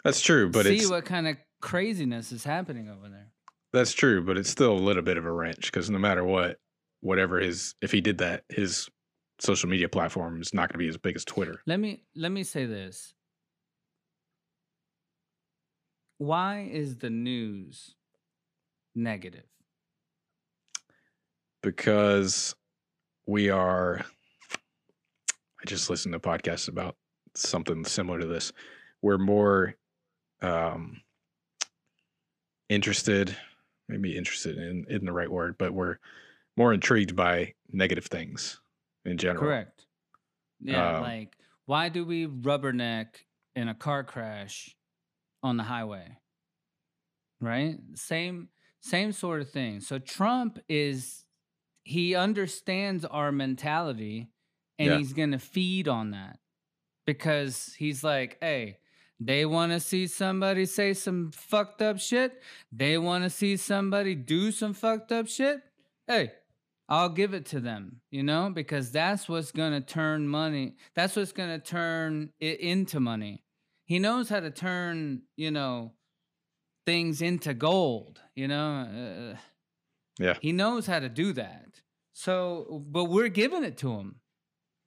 [0.05, 3.33] That's true, but see what kind of craziness is happening over there.
[3.77, 6.57] That's true, but it's still a little bit of a wrench because no matter what,
[7.01, 8.89] whatever his, if he did that, his
[9.39, 11.61] social media platform is not going to be as big as Twitter.
[11.67, 13.13] Let me let me say this.
[16.17, 17.95] Why is the news
[18.95, 19.45] negative?
[21.63, 22.55] Because
[23.27, 24.07] we are,
[25.61, 26.97] I just listened to podcasts about
[27.35, 28.55] something similar to this.
[29.03, 29.75] We're more
[30.41, 31.03] um,
[32.71, 33.37] interested,
[33.89, 35.99] maybe interested in, in the right word, but we're
[36.57, 38.61] more intrigued by negative things
[39.05, 39.45] in general.
[39.45, 39.87] Correct.
[40.61, 43.25] Yeah, Um, like why do we rubberneck
[43.57, 44.77] in a car crash
[45.43, 46.19] on the highway?
[47.41, 47.79] Right?
[47.95, 48.49] Same
[48.81, 49.81] same sort of thing.
[49.81, 51.25] So Trump is
[51.85, 54.31] he understands our mentality
[54.79, 54.95] and Yeah.
[54.95, 56.41] he's going to feed on that
[57.07, 58.81] because he's like, "Hey,
[59.21, 62.43] they want to see somebody say some fucked up shit.
[62.73, 65.61] They want to see somebody do some fucked up shit.
[66.07, 66.33] Hey,
[66.89, 70.77] I'll give it to them, you know, because that's what's going to turn money.
[70.95, 73.43] That's what's going to turn it into money.
[73.87, 75.93] He knows how to turn, you know,
[76.85, 79.33] things into gold, you know.
[79.33, 79.39] Uh,
[80.19, 80.35] Yeah.
[80.41, 81.81] He knows how to do that.
[82.13, 84.17] So, but we're giving it to him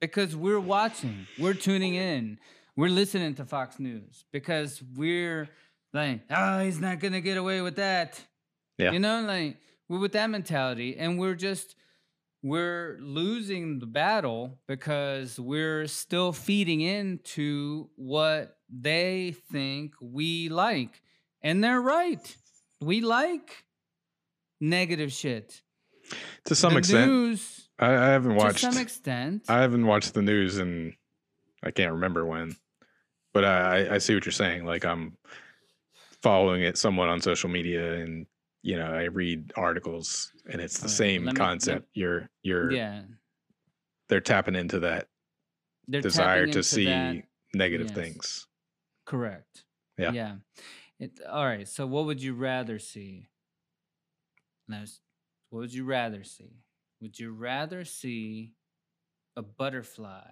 [0.00, 2.38] because we're watching, we're tuning in,
[2.76, 5.48] we're listening to Fox News because we're
[5.92, 8.20] like, oh, he's not going to get away with that.
[8.78, 8.92] Yeah.
[8.92, 9.58] You know, like
[9.88, 11.76] we're with that mentality and we're just,
[12.42, 21.02] we're losing the battle because we're still feeding into what they think we like.
[21.42, 22.36] And they're right.
[22.80, 23.64] We like
[24.60, 25.60] negative shit.
[26.46, 28.58] To some The extent, news, I, I haven't watched.
[28.64, 29.44] to some extent.
[29.48, 30.94] I haven't watched the news and
[31.62, 32.56] I can't remember when,
[33.34, 34.64] but I, I- see what you're saying.
[34.64, 35.16] Like I'm
[36.22, 38.26] following it somewhat on social media and
[38.62, 41.88] you know, I read articles and it's the Alright, same let me- concept.
[41.94, 43.02] you're you're yeah.
[44.08, 45.08] they're tapping into that
[45.88, 47.22] They're desire to see that-
[47.54, 47.96] negative yes.
[47.96, 48.46] things.
[49.06, 49.64] Correct.
[49.98, 50.12] Yeah.
[50.12, 50.34] Yeah.
[51.00, 51.66] It, all right.
[51.66, 53.26] So, what would you rather see?
[54.68, 54.88] What
[55.50, 56.60] would you rather see?
[57.00, 58.52] Would you rather see
[59.36, 60.26] a butterfly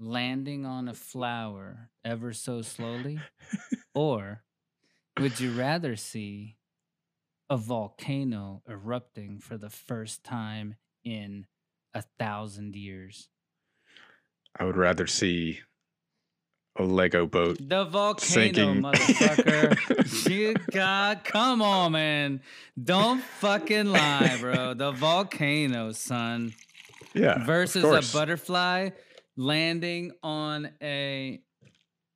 [0.00, 3.18] landing on a flower ever so slowly,
[3.94, 4.42] or
[5.18, 6.56] would you rather see
[7.50, 11.46] a volcano erupting for the first time in
[11.94, 13.28] a thousand years?
[14.58, 15.60] I would rather see
[16.76, 18.82] a Lego boat The volcano, sinking.
[18.82, 20.28] motherfucker.
[20.30, 22.40] you got, come on, man.
[22.80, 24.74] Don't fucking lie, bro.
[24.74, 26.54] The volcano, son.
[27.14, 27.44] yeah.
[27.44, 28.90] Versus a butterfly
[29.38, 31.42] landing on a.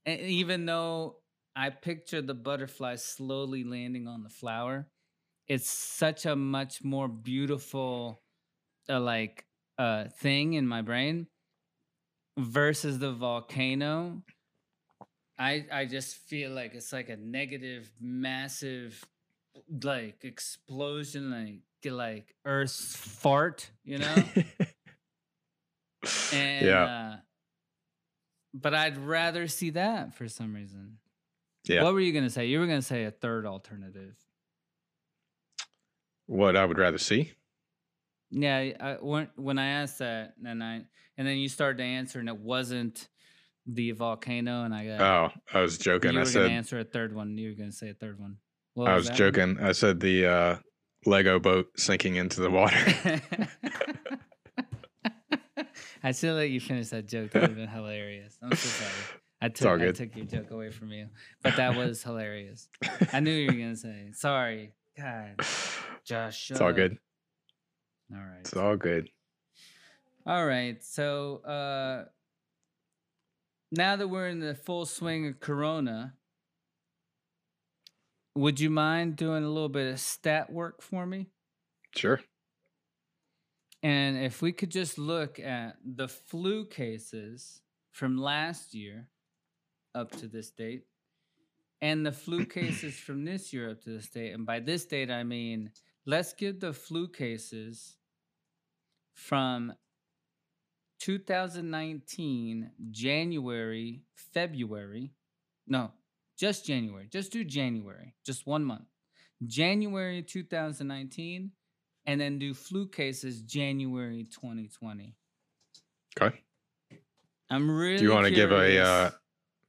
[0.07, 1.19] and Even though
[1.57, 4.89] I picture the butterfly slowly landing on the flower,
[5.49, 8.23] it's such a much more beautiful,
[8.89, 9.47] uh, like,
[9.79, 11.29] uh, thing in my brain
[12.39, 14.23] versus the volcano.
[15.39, 19.05] I I just feel like it's like a negative, massive,
[19.83, 24.33] like explosion, like like Earth's fart, you know.
[26.33, 26.85] And yeah.
[26.85, 27.17] uh,
[28.55, 30.99] but I'd rather see that for some reason.
[31.65, 31.85] Yeah.
[31.85, 32.47] What were you gonna say?
[32.47, 34.17] You were gonna say a third alternative.
[36.27, 37.33] What I would rather see.
[38.31, 40.83] Yeah, I, when when I asked that, and I
[41.19, 43.09] and then you started to answer, and it wasn't
[43.67, 46.13] the volcano, and I got Oh, I was joking.
[46.13, 47.37] you I were said gonna answer a third one.
[47.37, 48.39] You were gonna say a third one.
[48.75, 49.17] What I was one?
[49.17, 49.59] joking.
[49.61, 50.57] I said the uh,
[51.05, 52.77] Lego boat sinking into the water.
[56.03, 57.31] I still let you finish that joke.
[57.31, 58.37] That would have been hilarious.
[58.43, 59.21] I'm so sorry.
[59.41, 61.09] I took I took your joke away from you,
[61.43, 62.69] but that was hilarious.
[63.13, 64.11] I knew you were gonna say.
[64.13, 65.45] Sorry, God,
[66.05, 66.51] Josh.
[66.51, 66.77] it's all up.
[66.77, 66.99] good.
[68.13, 68.41] All right.
[68.41, 69.09] It's all good.
[70.27, 70.83] All right.
[70.85, 72.05] So uh
[73.73, 76.15] now that we're in the full swing of Corona,
[78.37, 81.29] would you mind doing a little bit of stat work for me?
[81.97, 82.21] Sure.
[83.83, 89.09] And if we could just look at the flu cases from last year
[89.95, 90.85] up to this date,
[91.81, 95.11] and the flu cases from this year up to this date, and by this date
[95.11, 95.71] I mean
[96.07, 97.97] let's give the flu cases
[99.15, 99.73] from
[101.01, 105.13] 2019 January, February,
[105.67, 105.91] no,
[106.39, 108.87] just January, just do January, just one month.
[109.45, 111.51] January 2019
[112.07, 115.15] and then do flu cases January 2020.
[116.21, 116.37] Okay.
[117.51, 117.99] I'm really.
[117.99, 119.11] Do you want to give a uh,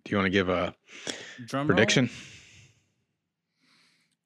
[0.05, 0.73] Do you want to give a
[1.45, 2.09] Drum prediction?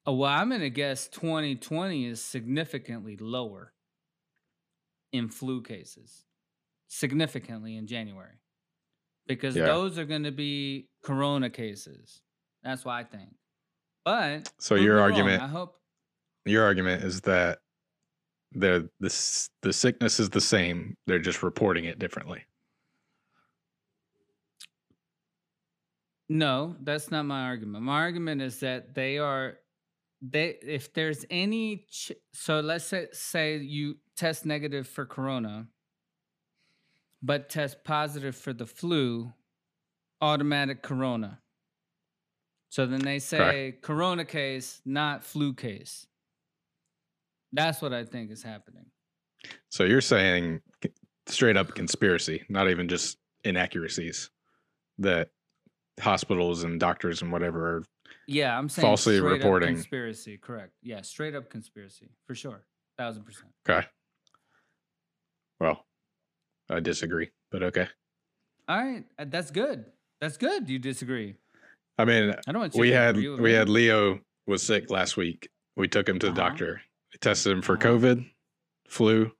[0.06, 3.74] Oh, well, I'm gonna guess 2020 is significantly lower
[5.12, 6.24] in flu cases,
[6.86, 8.38] significantly in January,
[9.26, 9.66] because Yeah.
[9.66, 12.22] those are gonna be Corona cases.
[12.62, 13.34] That's what I think.
[14.04, 15.10] But So your me wrong.
[15.10, 15.78] argument, I hope.
[16.46, 17.58] your argument is that
[18.52, 20.96] the the the sickness is the same.
[21.06, 22.44] They're just reporting it differently.
[26.28, 27.84] No, that's not my argument.
[27.84, 29.58] My argument is that they are
[30.20, 35.68] they if there's any ch- so let's say say you test negative for corona
[37.22, 39.32] but test positive for the flu,
[40.20, 41.40] automatic corona.
[42.68, 46.06] So then they say corona case, not flu case.
[47.52, 48.86] That's what I think is happening.
[49.70, 50.60] So you're saying
[51.26, 54.30] straight up conspiracy, not even just inaccuracies
[54.98, 55.28] that
[56.00, 57.84] hospitals and doctors and whatever are
[58.26, 59.74] Yeah, I'm saying Falsely straight up reporting.
[59.74, 60.36] conspiracy.
[60.38, 60.72] Correct.
[60.82, 62.62] Yeah, straight up conspiracy for sure,
[62.98, 63.52] thousand percent.
[63.68, 63.86] okay.
[65.60, 65.84] Well,
[66.70, 67.88] I disagree, but okay.
[68.68, 69.86] All right, uh, that's good.
[70.20, 70.68] That's good.
[70.68, 71.36] You disagree.
[71.96, 75.48] I mean, I don't we had we had Leo was sick last week.
[75.76, 76.50] We took him to the Uh-huh.
[76.50, 76.82] doctor.
[77.20, 77.88] Tested him for Uh-huh.
[77.88, 78.30] COVID,
[78.88, 79.32] flu,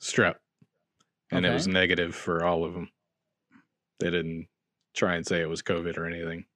[0.00, 0.36] strep,
[1.30, 2.90] and it was negative for all of them.
[4.00, 4.48] They didn't
[4.94, 6.46] try and say it was COVID or anything.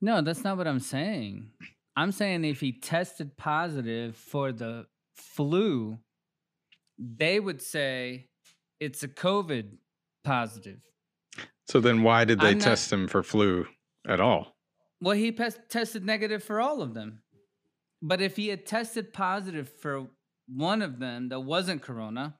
[0.00, 1.50] No, that's not what I'm saying.
[1.96, 5.98] I'm saying if he tested positive for the flu,
[6.98, 8.28] they would say
[8.80, 9.76] it's a COVID
[10.24, 10.80] positive.
[11.68, 13.66] So then, why did they not- test him for flu
[14.06, 14.56] at all?
[15.00, 17.22] Well, he pes- tested negative for all of them.
[18.06, 20.06] But if he had tested positive for
[20.46, 22.36] one of them that wasn't corona,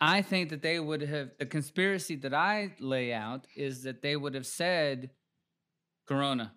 [0.00, 4.16] I think that they would have the conspiracy that I lay out is that they
[4.16, 5.10] would have said
[6.06, 6.54] corona.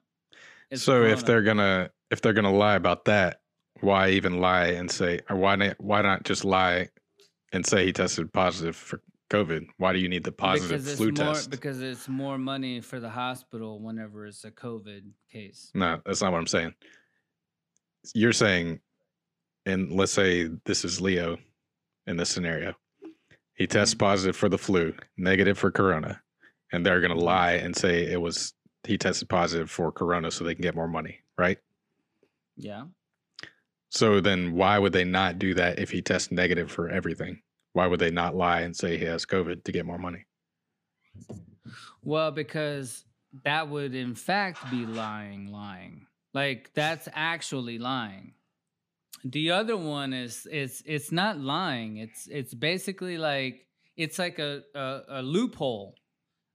[0.74, 3.42] So if they're gonna if they're gonna lie about that,
[3.82, 6.88] why even lie and say why not why not just lie
[7.52, 11.12] and say he tested positive for COVID, why do you need the positive because flu
[11.12, 11.50] more test?
[11.50, 15.72] because it's more money for the hospital whenever it's a COVID case.
[15.74, 16.74] No, that's not what I'm saying.
[18.14, 18.80] You're saying,
[19.66, 21.38] and let's say this is Leo
[22.08, 22.74] in this scenario.
[23.56, 24.06] He tests mm-hmm.
[24.06, 26.22] positive for the flu, negative for corona,
[26.72, 27.26] and they're going to mm-hmm.
[27.26, 30.88] lie and say it was he tested positive for corona so they can get more
[30.88, 31.60] money, right?
[32.58, 32.86] Yeah.
[33.90, 37.42] So then why would they not do that if he tests negative for everything?
[37.74, 40.26] Why would they not lie and say he has COVID to get more money?
[42.02, 43.06] Well, because
[43.44, 46.08] that would in fact be lying, lying.
[46.34, 48.34] Like that's actually lying.
[49.24, 51.98] The other one is it's it's not lying.
[51.98, 53.68] It's it's basically like
[53.98, 55.96] it's like a, a, a loophole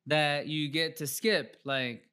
[0.06, 2.04] that you get to skip, like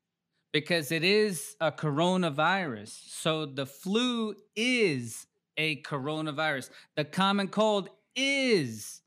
[0.51, 2.89] because it is a coronavirus.
[3.09, 5.25] So the flu is
[5.57, 6.69] a coronavirus.
[6.95, 9.01] The common cold is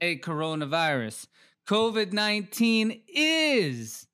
[0.00, 1.26] a coronavirus.
[1.68, 4.06] COVID 19 is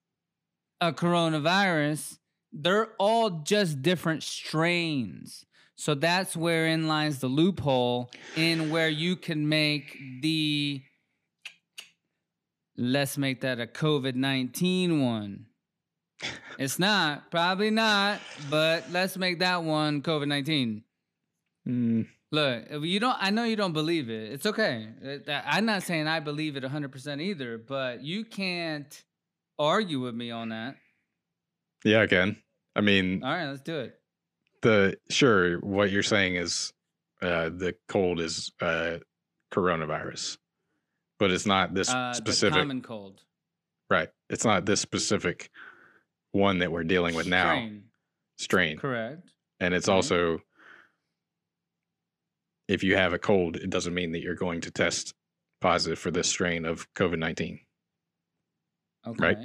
[0.80, 2.18] a coronavirus.
[2.53, 5.44] They're all just different strains.
[5.74, 10.82] So that's wherein lies the loophole in where you can make the
[12.76, 15.46] let's make that a COVID 19 one.
[16.59, 20.84] It's not, probably not, but let's make that one COVID 19.
[21.66, 23.16] Mm, Look, you don't.
[23.20, 24.32] I know you don't believe it.
[24.32, 24.88] It's okay.
[25.05, 29.03] Uh, I'm not saying I believe it 100 percent either, but you can't
[29.59, 30.76] argue with me on that.
[31.85, 32.37] Yeah, I can.
[32.76, 33.95] I mean, All right, let's do it.
[34.62, 36.72] the sure what you're saying is
[37.20, 38.99] uh, the cold is uh,
[39.53, 40.39] coronavirus,
[41.18, 42.59] but it's not this Uh, specific.
[42.59, 43.20] common cold.
[43.91, 44.09] Right.
[44.30, 45.51] It's not this specific
[46.33, 47.85] one that we're dealing with now Strain.
[48.39, 48.78] strain.
[48.78, 49.30] Correct.
[49.61, 50.39] And it's also
[52.68, 55.12] if you have a cold, it doesn't mean that you're going to test
[55.61, 57.61] positive for this strain of COVID 19.
[59.07, 59.16] Okay.
[59.24, 59.37] Right.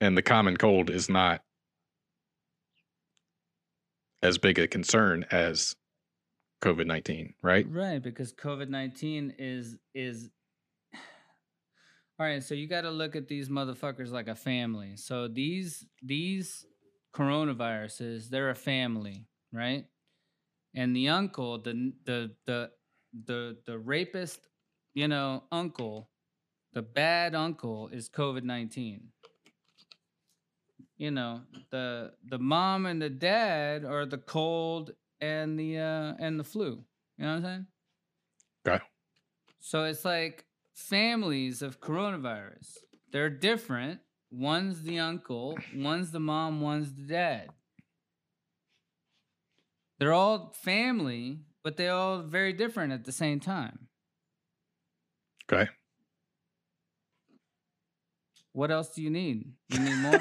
[0.00, 1.42] And the common cold is not
[4.22, 5.74] as big a concern as
[6.62, 7.66] COVID 19, right?
[7.68, 10.30] Right, because COVID nineteen is is
[10.94, 12.42] all right.
[12.42, 14.96] So you got to look at these motherfuckers like a family.
[14.96, 16.66] So these these
[17.14, 19.84] coronaviruses, they're a family, right?
[20.74, 22.70] And the uncle, the the the
[23.26, 24.48] the the rapist,
[24.94, 26.10] you know, uncle,
[26.72, 29.08] the bad uncle is COVID nineteen.
[30.96, 36.40] You know, the the mom and the dad are the cold and the uh and
[36.40, 36.84] the flu.
[37.18, 37.66] You know what I'm saying?
[38.66, 38.84] Okay.
[39.60, 42.78] So it's like families of coronavirus.
[43.12, 44.00] They're different.
[44.30, 47.48] One's the uncle, one's the mom, one's the dad.
[49.98, 53.88] They're all family, but they're all very different at the same time.
[55.50, 55.70] Okay.
[58.56, 59.52] What else do you need?
[59.68, 60.14] You need more?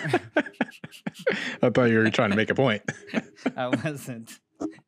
[1.61, 2.81] I thought you were trying to make a point.
[3.55, 4.29] I wasn't.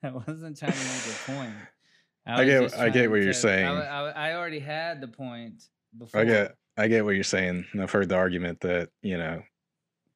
[0.03, 1.53] I wasn't trying to make a point.
[2.25, 3.65] I was get- I get what you're saying.
[3.65, 5.63] I, I, I already had the point
[5.97, 6.19] before.
[6.19, 7.63] I get I get what you're saying.
[7.71, 9.41] and I've heard the argument that, you know,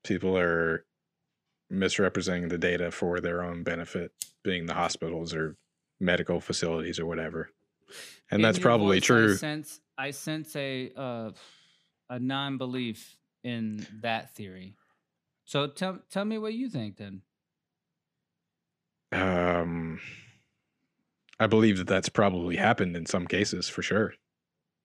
[0.03, 0.83] people are
[1.69, 4.11] misrepresenting the data for their own benefit,
[4.43, 5.55] being the hospitals or
[6.01, 7.49] medical facilities or whatever.
[8.29, 9.31] And In that's probably voice, true.
[9.31, 11.31] I sense, I sense a uh,
[12.09, 14.75] a non-belief in that theory.
[15.45, 17.21] So tell tell me what you think then.
[19.11, 19.99] Um,
[21.39, 24.13] I believe that that's probably happened in some cases for sure.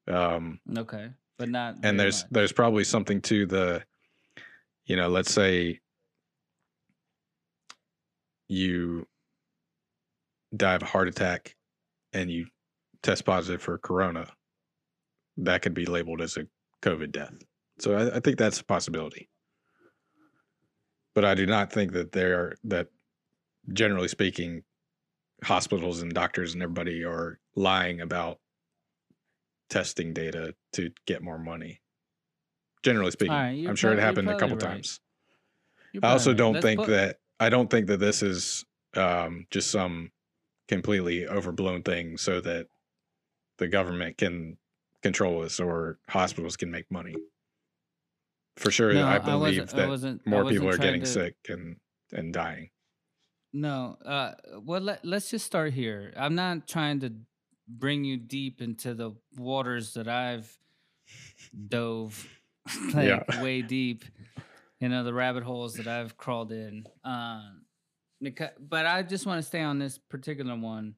[0.09, 1.77] Um, Okay, but not.
[1.83, 2.31] and there's much.
[2.33, 3.85] there's probably something to the,
[4.87, 5.81] you know, let's say
[8.49, 9.07] you
[10.57, 11.57] die of a heart attack
[12.13, 12.47] and you
[13.03, 14.27] test positive for corona,
[15.37, 16.47] that could be labeled as a
[16.83, 17.35] COVID death.
[17.79, 19.29] So I, I think that's a possibility.
[21.15, 22.89] But I do not think that there are that
[23.73, 24.63] generally speaking,
[25.43, 28.39] hospitals and doctors and everybody are lying about
[29.69, 31.81] testing data to get more money.
[32.83, 34.61] Generally speaking, right, I'm sure it happened a couple right.
[34.61, 35.01] times.
[36.03, 36.37] I also right.
[36.37, 38.65] don't Let's think put- that I don't think that this is
[38.95, 40.11] um, just some
[40.69, 42.67] completely overblown thing so that
[43.59, 44.57] the government can
[45.03, 47.15] control us or hospitals can make money.
[48.57, 51.77] For sure, No, I believe I that more people are getting to- sick and
[52.13, 52.71] and dying.
[53.53, 54.33] No, uh,
[54.63, 56.13] well, let, let's just start here.
[56.17, 57.13] I'm not trying to
[57.69, 60.55] bring you deep into the waters that I've
[61.69, 62.27] dove
[62.95, 63.43] like Yeah.
[63.43, 64.05] way deep,
[64.81, 66.85] you know, the rabbit holes that I've crawled in.
[67.05, 67.63] Um,
[68.21, 70.95] because, but I just want to stay on this particular one.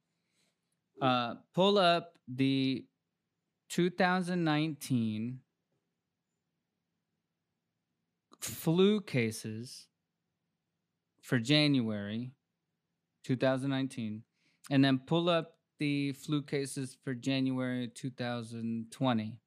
[1.00, 2.84] Uh, pull up the
[3.70, 5.40] 2019
[8.40, 9.86] flu cases
[11.22, 12.32] for January
[13.24, 14.22] 2019,
[14.70, 19.38] and then pull up the flu cases for January 2020.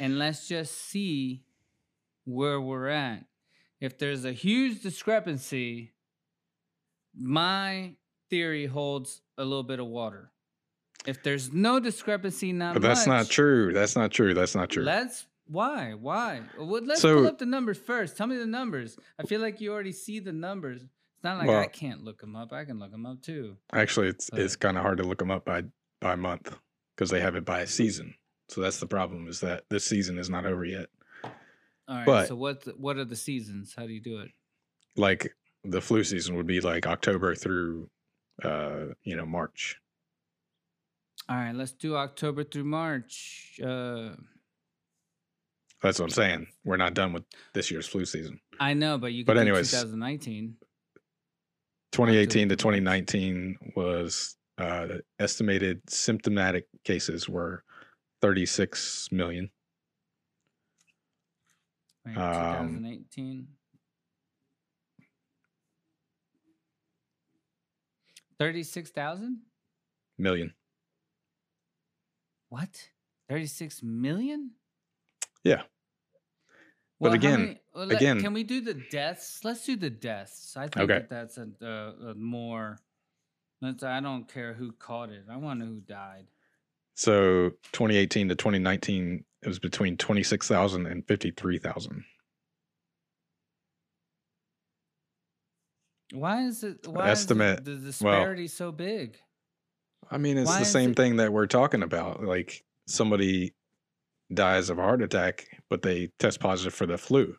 [0.00, 1.44] And let's just see
[2.24, 3.24] where we're at.
[3.80, 5.92] If there's a huge discrepancy,
[7.14, 7.94] my
[8.30, 10.30] theory holds a little bit of water.
[11.06, 13.72] If there's no discrepancy, not But that's not true.
[13.72, 14.32] That's not true.
[14.32, 14.84] That's not true.
[14.84, 16.42] Let's why why?
[16.58, 18.16] Well, let's So- pull up the numbers first.
[18.16, 18.98] Tell me the numbers.
[19.18, 20.82] I feel like you already see the numbers.
[20.82, 22.52] It's not like I can't look them up.
[22.52, 23.56] I can look them up too.
[23.72, 25.64] Actually, it's it's kind of hard to look them up by
[26.00, 26.56] by month
[26.96, 28.14] because they have it by a season.
[28.48, 30.88] So that's the problem is that this season is not over yet.
[31.24, 31.30] All
[31.96, 32.06] right.
[32.06, 33.74] But- so what what are the seasons?
[33.76, 34.30] How do you do it?
[34.96, 35.34] Like
[35.64, 37.90] the flu season would be like October through
[38.42, 39.76] uh, you know, March.
[41.28, 41.54] All right.
[41.54, 43.58] Let's do October through March.
[43.64, 44.10] Uh,
[45.82, 46.46] That's what I'm saying.
[46.64, 48.40] We're not done with this year's flu season.
[48.58, 49.24] I know, but you.
[49.24, 50.56] But anyways, 2019.
[51.92, 53.06] 2018 to October to March.
[53.06, 57.62] 2019 was uh, the estimated symptomatic cases were
[58.22, 59.50] 36 million.
[62.06, 63.46] Um, 2018.
[68.38, 69.38] Thirty-six thousand.
[70.18, 70.52] Million.
[72.48, 72.90] What?
[73.28, 74.50] Thirty-six million?
[75.44, 75.62] Yeah.
[77.00, 79.40] But Well, how again- many- well, let- again- can we do the deaths?
[79.44, 80.56] Let's do the deaths.
[80.56, 81.00] I think Okay.
[81.00, 82.78] that that's a, a, a more.
[83.62, 85.24] I don't care who caught it.
[85.30, 86.26] I want to know who died.
[86.96, 92.04] So 2018 to 2019, it was between 26,000 and 53,000.
[96.12, 96.86] Why is it?
[96.86, 99.18] Why Estimate- is the, the disparity so big?
[100.10, 102.22] I mean, it's Why the same it- thing that we're talking about.
[102.22, 103.54] Like somebody
[104.32, 107.36] dies of a heart attack, but they test positive for the flu.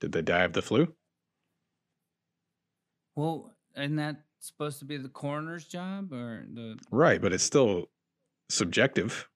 [0.00, 0.94] Did they die of the flu?
[3.14, 7.86] Well, isn't that supposed to be the coroner's job or the Right, but it's still
[8.48, 9.28] subjective.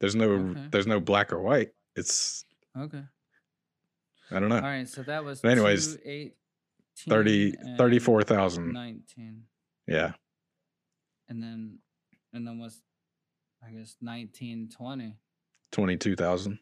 [0.00, 0.66] There's no okay.
[0.70, 1.70] there's no black or white.
[1.96, 2.44] It's
[2.78, 3.02] Okay.
[4.30, 4.56] I don't know.
[4.56, 5.96] All right, so that was but anyways
[7.08, 9.42] 30 34,000 19.
[9.86, 10.12] Yeah.
[11.28, 11.78] And then
[12.32, 12.82] and then was
[13.62, 15.16] I guess 1920.
[15.72, 16.58] Twenty-two thousand.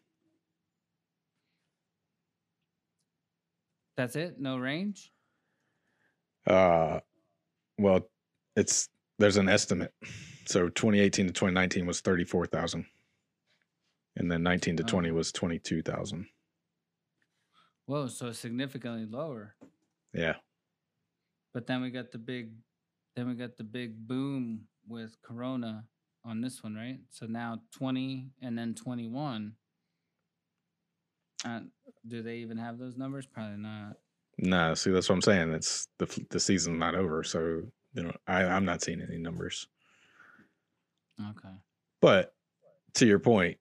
[3.97, 4.39] That's it.
[4.39, 5.11] No range.
[6.47, 6.99] Uh,
[7.77, 8.09] well,
[8.55, 8.89] it's
[9.19, 9.93] there's an estimate.
[10.45, 12.85] So 2018 to 2019 was 34,000.
[14.17, 14.87] And then 19 to oh.
[14.87, 16.25] 20 was 22,000.
[17.85, 19.55] Whoa, so significantly lower.
[20.13, 20.35] Yeah.
[21.53, 22.51] But then we got the big
[23.15, 25.83] then we got the big boom with corona
[26.23, 26.99] on this one, right?
[27.09, 29.53] So now 20 and then 21.
[31.43, 31.59] Uh,
[32.07, 33.25] do they even have those numbers?
[33.25, 33.97] Probably not.
[34.37, 34.73] nah.
[34.75, 35.53] See, that's what I'm saying.
[35.53, 37.63] It's the the season's not over, so
[37.93, 39.67] you know I I'm not seeing any numbers.
[41.19, 41.55] Okay.
[41.99, 42.33] But
[42.95, 43.57] to your point,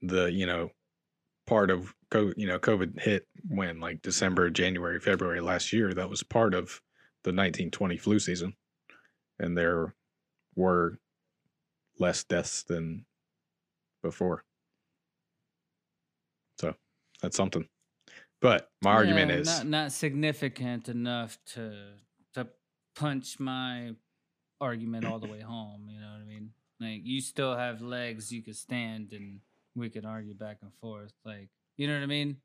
[0.00, 0.70] the you know
[1.46, 5.92] part of COVID, you know COVID hit when like December, January, February last year.
[5.92, 6.80] That was part of
[7.22, 8.54] the 1920 flu season,
[9.38, 9.94] and there
[10.54, 10.98] were
[11.98, 13.06] less deaths than
[14.02, 14.44] before.
[16.60, 16.74] So
[17.22, 17.66] that's something.
[18.40, 21.94] But my argument is not, not significant enough to
[22.34, 22.48] to
[22.94, 23.92] punch my
[24.60, 25.88] argument all the way home.
[25.88, 26.50] You know what I mean?
[26.80, 29.40] Like you still have legs you could stand, and
[29.74, 31.12] we could argue back and forth.
[31.24, 32.36] Like you know what I mean?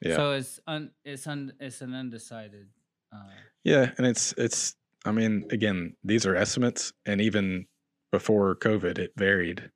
[0.00, 0.16] yeah.
[0.16, 2.68] So it's un it's un it's an undecided.
[3.12, 3.30] Uh,
[3.64, 7.66] Yeah, and it's it's I mean, again, these are estimates and even
[8.10, 9.70] before COVID it varied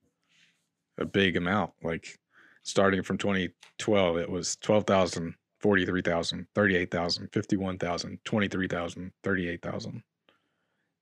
[0.99, 1.73] a big amount.
[1.83, 2.19] Like
[2.63, 10.03] starting from 2012 it was 12,000, 43,000, 38,000, 51,000, 23,000, 38,000.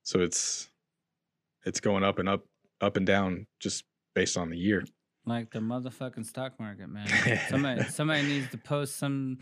[0.03, 0.69] So it's
[1.65, 2.45] it's going up and up
[2.81, 3.85] up and down just
[4.15, 4.85] based on the year.
[5.27, 7.07] like the motherfucking stock market, man.
[7.49, 9.39] somebody somebody needs to post some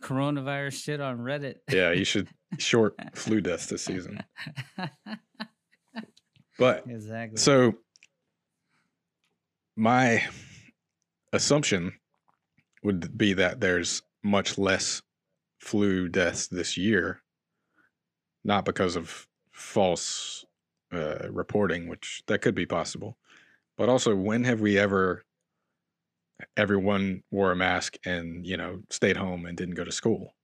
[0.00, 1.56] coronavirus shit on Reddit.
[1.70, 2.28] Yeah, you should
[2.58, 4.22] short flu deaths this season.
[6.58, 7.38] But exactly.
[7.38, 7.74] So
[9.76, 10.22] my
[11.32, 11.92] assumption
[12.82, 15.02] would be that there's much less
[15.60, 17.22] flu deaths this year,
[18.44, 20.44] not because of false
[20.92, 23.16] uh, reporting, which that could be possible,
[23.78, 25.24] but also when have we ever
[26.56, 30.34] everyone wore a mask and you know stayed home and didn't go to school?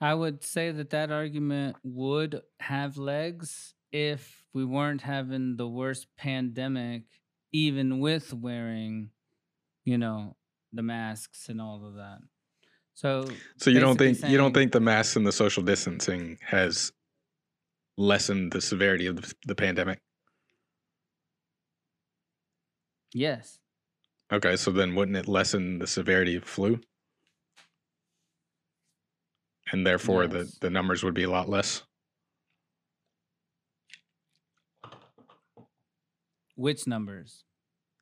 [0.00, 6.06] I would say that that argument would have legs if we weren't having the worst
[6.16, 7.04] pandemic,
[7.52, 9.10] even with wearing,
[9.84, 10.36] you know,
[10.72, 12.20] the masks and all of that.
[12.94, 16.92] So, So you don't think you don't think the masks and the social distancing has
[17.98, 20.00] lessened the severity of the, the pandemic?
[23.12, 23.58] yes,
[24.32, 26.80] Okay, so then wouldn't it lessen the severity of flu?
[29.72, 30.58] And therefore the, Yes.
[30.58, 31.82] the numbers would be a lot less.
[36.56, 37.44] which numbers?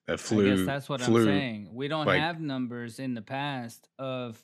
[0.07, 1.75] That flu I guess that's what flu, I'm saying.
[1.75, 4.43] We don't like- have numbers in the past of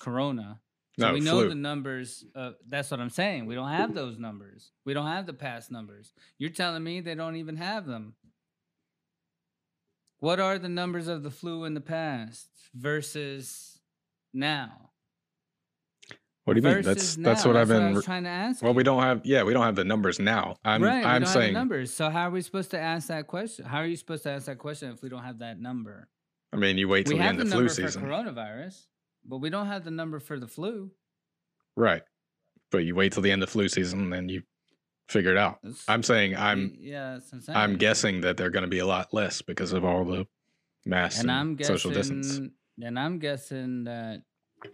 [0.00, 0.60] corona.
[0.98, 1.48] So No, we know flu.
[1.50, 2.24] the numbers.
[2.34, 3.46] Of, that's what I'm saying.
[3.46, 4.72] We don't have those numbers.
[4.84, 6.12] We don't have the past numbers.
[6.38, 8.16] You're telling me they don't even have them.
[10.24, 13.78] What are the numbers of the flu in the past versus
[14.32, 14.88] now?
[16.44, 16.82] What do you mean?
[16.82, 17.50] Versus That's that's now.
[17.50, 18.62] what I've I been was trying to ask.
[18.62, 18.76] Well, you.
[18.76, 20.56] we don't have yeah, we don't have the numbers now.
[20.64, 21.92] I'm right, we I'm don't have the saying numbers.
[21.92, 23.66] So how are we supposed to ask that question?
[23.66, 26.08] How are you supposed to ask that question if we don't have that number?
[26.54, 28.00] I mean you wait till we the end the of flu season.
[28.00, 28.86] for coronavirus,
[29.26, 30.90] but we don't have the number for the flu.
[31.76, 32.02] Right.
[32.70, 34.40] But you wait till the end of flu season and then you
[35.08, 35.58] figure it out.
[35.62, 37.18] It's- I'm saying I'm yeah,
[37.48, 37.56] I'm.
[37.56, 40.26] I'm guessing that they're going to be a lot less because of all the
[40.84, 42.40] mass and and, I'm guessing, social distance.
[42.82, 44.22] and I'm guessing that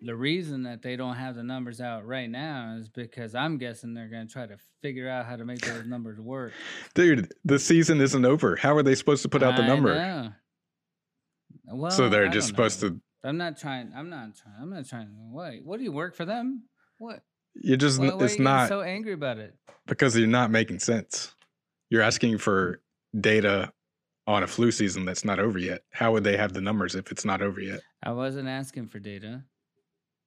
[0.03, 3.93] the reason that they don't have the numbers out right now is because I'm guessing
[3.95, 6.53] they're going to try to figure out how to make those numbers work.
[6.95, 8.55] Dude, the season isn't over.
[8.57, 9.95] How are they supposed to put out the I number?
[9.95, 10.33] know.
[11.73, 12.91] Well, so they're I just supposed know.
[12.91, 13.93] to I'm not trying.
[13.95, 14.55] I'm not trying.
[14.61, 15.09] I'm not trying.
[15.33, 15.55] What?
[15.65, 16.65] What do you work for them?
[16.99, 17.23] What?
[17.55, 19.55] You just Why, why it's you not so angry about it.
[19.87, 21.35] because you're not making sense.
[21.91, 22.81] You're asking for
[23.19, 23.73] data
[24.27, 25.83] on a flu season that's not over yet.
[25.91, 27.81] How would they have the numbers if it's not over yet?
[28.03, 29.43] I wasn't asking for data.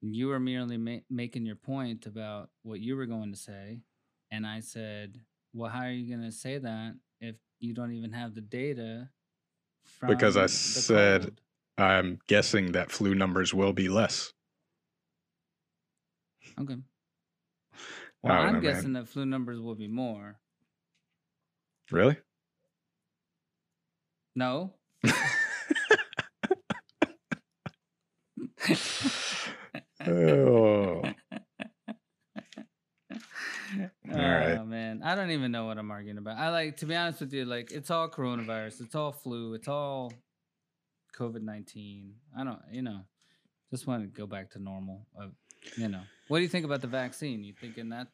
[0.01, 3.79] You were merely ma- making your point about what you were going to say.
[4.31, 5.19] And I said,
[5.53, 9.09] well, how are you going to say that if you don't even have the data?
[9.85, 11.41] From Because I said- cold?
[11.77, 14.31] I'm guessing that flu numbers will be less.
[16.59, 16.75] Okay.
[18.23, 18.61] Well, I'm know, man.
[18.61, 20.39] guessing that flu numbers will be more.
[21.91, 22.17] Really?
[24.35, 24.73] No.
[30.07, 31.03] oh.
[34.11, 36.37] Oh man, I don't even know what I'm arguing about.
[36.37, 39.67] I like to be honest with you, like it's all coronavirus, it's all flu, it's
[39.67, 40.13] all
[41.17, 42.13] COVID nineteen.
[42.37, 43.01] I don't, you know,
[43.71, 45.07] just want to go back to normal.
[45.19, 45.27] Uh,
[45.77, 47.43] you know, what do you think about the vaccine?
[47.43, 48.07] You thinking that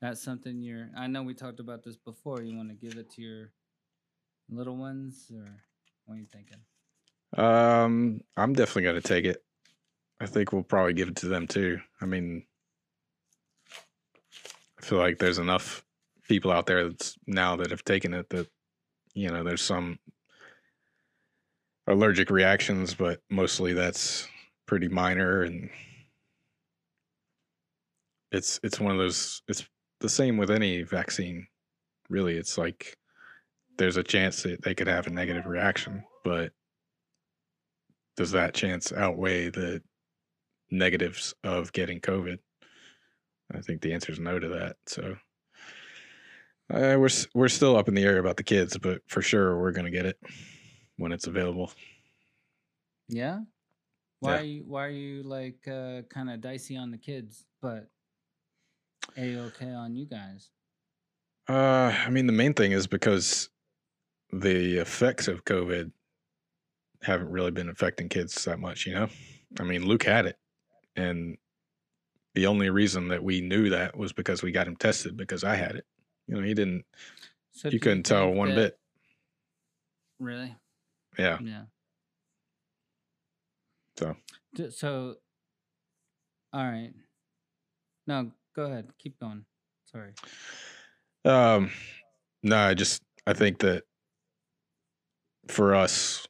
[0.00, 0.88] that's something you're?
[0.96, 2.42] I know we talked about this before.
[2.42, 3.52] You want to give it to your
[4.48, 5.46] little ones, or
[6.06, 6.58] what are you thinking?
[7.36, 9.44] Um, I'm definitely going to take it.
[10.20, 11.80] I think we'll probably give it to them too.
[12.00, 12.44] I mean,
[14.78, 15.84] I feel like there's enough
[16.28, 18.46] people out there that's now that have taken it that
[19.14, 19.98] you know there's some
[21.86, 24.28] allergic reactions, but mostly that's
[24.66, 25.70] pretty minor and
[28.32, 29.66] it's it's one of those it's
[30.00, 31.46] the same with any vaccine
[32.08, 32.96] really it's like
[33.78, 36.52] there's a chance that they could have a negative reaction but
[38.16, 39.82] does that chance outweigh the
[40.70, 42.38] negatives of getting COVID?
[43.54, 44.76] I think the answer is no to that.
[44.86, 45.16] So
[46.72, 49.72] uh, we're we're still up in the air about the kids, but for sure we're
[49.72, 50.18] gonna get it
[50.98, 51.72] when it's available.
[53.08, 53.40] Yeah.
[54.20, 54.40] Why Yeah.
[54.40, 54.64] are you?
[54.66, 57.88] Why are you like uh, kind of dicey on the kids, but
[59.16, 60.50] a okay on you guys?
[61.48, 63.48] Uh, I mean, the main thing is because
[64.32, 65.90] the effects of COVID
[67.02, 68.86] haven't really been affecting kids that much.
[68.86, 69.08] You know,
[69.58, 70.36] I mean, Luke had it,
[70.96, 71.36] and
[72.34, 75.56] the only reason that we knew that was because we got him tested because I
[75.56, 75.84] had it.
[76.28, 76.84] You know, he didn't.
[77.52, 78.76] So you couldn't tell one that- bit.
[80.20, 80.54] Really?
[81.18, 81.38] Yeah.
[81.42, 81.62] Yeah.
[83.98, 84.16] So
[84.70, 85.16] So,
[86.52, 86.92] all right.
[88.06, 88.88] No, go ahead.
[88.98, 89.44] Keep going.
[89.84, 90.12] Sorry.
[91.24, 91.70] Um,
[92.42, 93.84] no, I just I think that
[95.48, 96.26] for us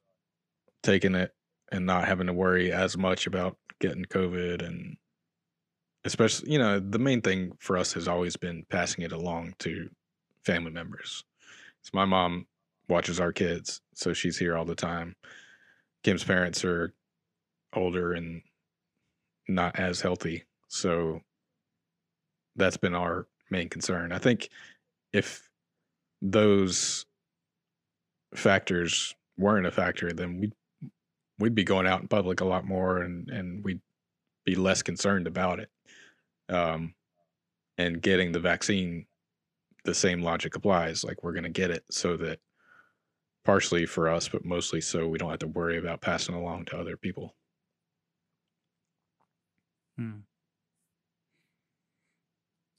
[0.82, 1.32] taking it
[1.70, 4.96] and not having to worry as much about getting COVID and
[6.04, 9.88] especially you know the main thing for us has always been passing it along to
[10.44, 11.24] family members.
[11.82, 12.46] So my mom
[12.88, 15.14] watches our kids, so she's here all the time.
[16.02, 16.92] Kim's parents are
[17.74, 18.42] older and
[19.48, 21.20] not as healthy, so
[22.56, 24.12] that's been our main concern.
[24.12, 24.48] I think
[25.12, 25.48] if
[26.22, 27.06] those
[28.34, 30.52] factors weren't a factor, then we'd
[31.38, 33.80] we'd be going out in public a lot more and and we'd
[34.44, 35.70] be less concerned about it.
[36.48, 36.94] Um,
[37.78, 39.06] and getting the vaccine,
[39.84, 41.04] the same logic applies.
[41.04, 42.40] Like we're going to get it so that
[43.44, 46.78] partially for us, but mostly so we don't have to worry about passing along to
[46.78, 47.34] other people.
[49.96, 50.18] Hmm.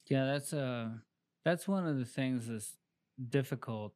[0.09, 0.89] Yeah, that's uh
[1.45, 2.77] that's one of the things that's
[3.29, 3.93] difficult.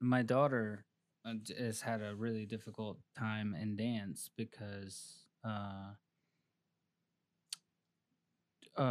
[0.00, 0.84] My daughter
[1.24, 5.92] uh, has had a really difficult time in dance because uh
[8.78, 8.82] uh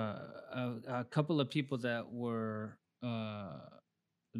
[0.53, 3.57] a, a couple of people that were uh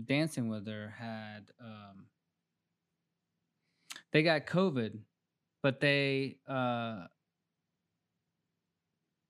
[0.06, 2.06] dancing with her had um
[4.12, 5.00] they got covid
[5.64, 7.06] but they uh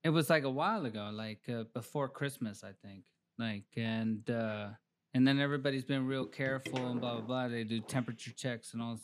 [0.04, 3.04] it was like a while ago, like uh, before Christmas, I think.
[3.38, 4.68] Like and uh
[5.14, 7.48] and then everybody's been real careful and blah blah blah.
[7.48, 9.00] They do temperature checks and all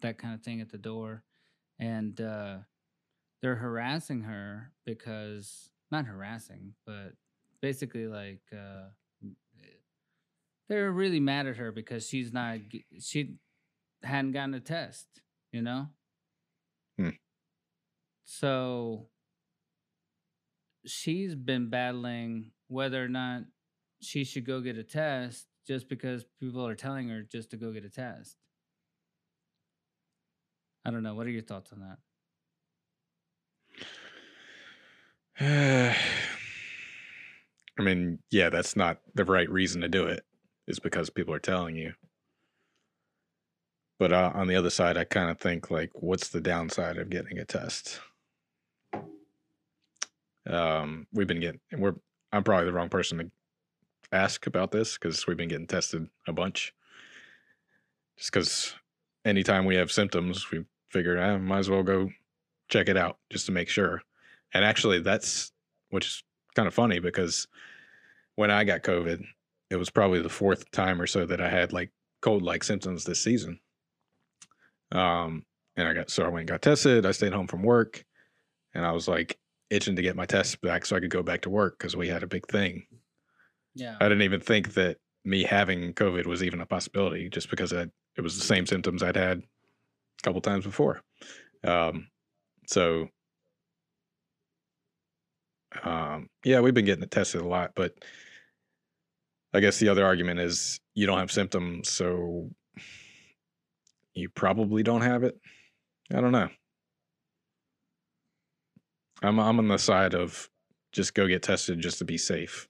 [0.00, 1.22] that kind of thing at the door,
[1.78, 2.58] and uh
[3.40, 7.12] they're harassing her because not harassing, but
[7.62, 8.88] basically like uh
[10.68, 12.58] they're really mad at her because she's not
[13.00, 13.36] she
[14.02, 15.06] hadn't gotten a test,
[15.52, 15.88] you know.
[16.98, 17.10] Hmm.
[18.24, 19.06] So
[20.88, 23.42] she's been battling whether or not
[24.00, 27.72] she should go get a test just because people are telling her just to go
[27.72, 28.36] get a test.
[30.84, 31.14] I don't know.
[31.14, 31.98] What are your thoughts on that?
[37.78, 40.24] I mean, yeah, that's not the right reason to do it.
[40.66, 41.94] Is because people are telling you.
[43.98, 47.10] But uh, on the other side, I kind of think like, what's the downside of
[47.10, 48.00] getting a test?
[50.48, 51.94] Um, we've been getting, we're.
[52.30, 53.30] I'm probably the wrong person to
[54.12, 56.74] ask about this because we've been getting tested a bunch.
[58.18, 58.74] Just because
[59.24, 62.10] anytime we have symptoms, we figured I might as well go
[62.68, 64.02] check it out just to make sure.
[64.52, 65.52] And actually, that's
[65.90, 66.22] which is
[66.54, 67.46] kind of funny because
[68.34, 69.24] when I got COVID,
[69.70, 73.04] it was probably the fourth time or so that I had like cold like symptoms
[73.04, 73.60] this season.
[74.92, 75.44] Um,
[75.76, 77.06] and I got so I went and got tested.
[77.06, 78.04] I stayed home from work,
[78.74, 79.38] and I was like
[79.70, 82.08] itching to get my tests back so I could go back to work because we
[82.08, 82.86] had a big thing.
[83.74, 83.96] Yeah.
[84.00, 87.86] I didn't even think that me having COVID was even a possibility, just because I,
[88.16, 91.02] it was the same symptoms I'd had a couple times before.
[91.64, 92.08] Um,
[92.66, 93.08] so,
[95.82, 97.94] um, yeah, we've been getting it tested a lot, but
[99.52, 102.50] I guess the other argument is you don't have symptoms, so
[104.14, 105.38] you probably don't have it.
[106.12, 106.48] I don't know.
[109.22, 110.48] I'm I'm on the side of
[110.92, 112.68] just go get tested just to be safe,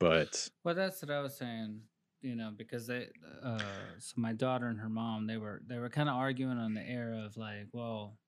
[0.00, 1.80] but Well, that's what I was saying.
[2.22, 3.06] You know, because they,
[3.42, 3.58] uh,
[3.98, 6.82] so my daughter and her mom, they were they were kind of arguing on the
[6.82, 8.18] air of like, well,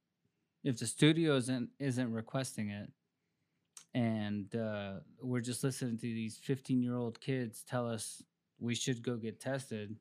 [0.62, 2.90] if the studio isn't isn't requesting it,
[3.94, 8.22] and uh, we're just listening to these fifteen year old kids tell us
[8.60, 9.97] we should go get tested,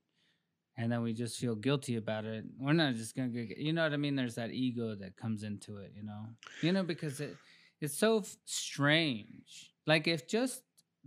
[0.78, 2.46] and then we just feel guilty about it.
[2.60, 4.16] We're not just gonna get, you know what I mean?
[4.16, 6.26] There's that ego that comes into it, you know,
[6.62, 7.36] you know, because it
[7.82, 9.74] it's so f- strange.
[9.86, 10.62] Like if just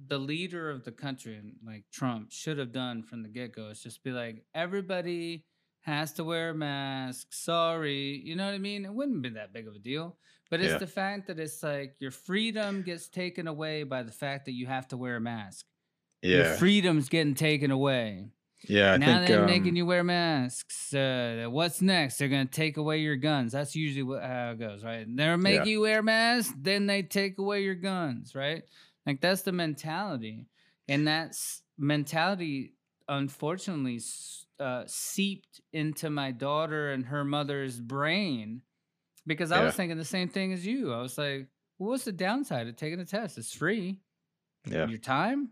[0.09, 3.82] the leader of the country, like Trump, should have done from the get go is
[3.82, 5.44] just be like, everybody
[5.82, 7.28] has to wear a mask.
[7.32, 8.84] Sorry, you know what I mean?
[8.84, 10.16] It wouldn't be that big of a deal.
[10.51, 10.78] But it's Yeah.
[10.78, 14.66] the fact that it's like your freedom gets taken away by the fact that you
[14.66, 15.66] have to wear a mask.
[16.22, 18.28] Yeah, Your freedom's getting taken away
[18.68, 18.92] yeah.
[18.92, 20.92] I now think they're um, making you wear masks.
[20.94, 22.18] Uh, what's next?
[22.18, 23.52] They're gonna take away your guns.
[23.52, 25.06] That's usually what, how it goes, right?
[25.08, 25.64] They're make Yeah.
[25.64, 28.62] you wear masks, then they take away your guns, right?
[29.06, 30.46] Like that's the mentality,
[30.88, 32.74] and that's mentality.
[33.08, 34.00] Unfortunately,
[34.60, 38.62] uh, seeped into my daughter and her mother's brain
[39.26, 40.92] because I was thinking the same thing as you.
[40.92, 43.38] I was like, well, "What's the downside of taking a test?
[43.38, 44.00] It's free."
[44.66, 45.50] yeah, your time,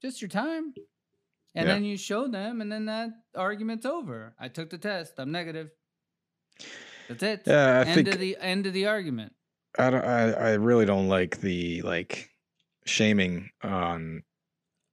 [0.00, 0.72] just your time.
[1.54, 1.74] And Yeah.
[1.74, 4.34] then you show them, and then that argument's over.
[4.40, 5.14] I took the test.
[5.18, 5.70] I'm negative.
[7.08, 7.42] That's it.
[7.46, 7.78] yeah.
[7.80, 9.32] I end think of the end of the argument.
[9.78, 10.04] I don't.
[10.04, 12.30] I, I really don't like the like
[12.86, 14.22] shaming on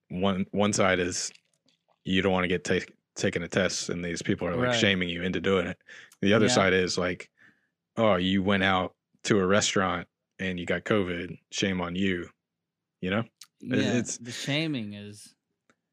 [0.10, 1.32] one one side is
[2.04, 4.80] you don't want to get take, taken a test, and these people are like Right.
[4.80, 5.78] shaming you into doing it.
[6.22, 6.52] The other Yeah.
[6.54, 7.30] side is like,
[7.98, 10.08] oh, you went out to a restaurant
[10.40, 11.38] and you got COVID.
[11.52, 12.30] Shame on you.
[13.02, 13.24] You know,
[13.62, 15.34] Yeah, it's- the shaming is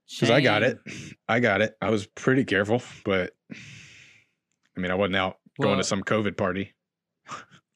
[0.08, 0.78] because I got it.
[1.28, 1.76] I got it.
[1.80, 6.74] I was pretty careful, but I mean, I wasn't out going to some COVID party.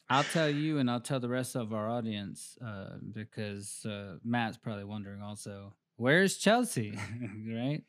[0.09, 4.59] I'll tell you, and I'll tell the rest of our audience uh, because uh, Matt's
[4.59, 6.99] probably wondering also, where's Chelsea?
[7.49, 7.83] right?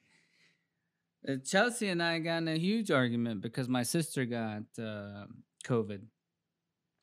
[1.27, 5.25] Uh, Chelsea and I got in a huge argument because my sister got uh,
[5.65, 6.01] COVID,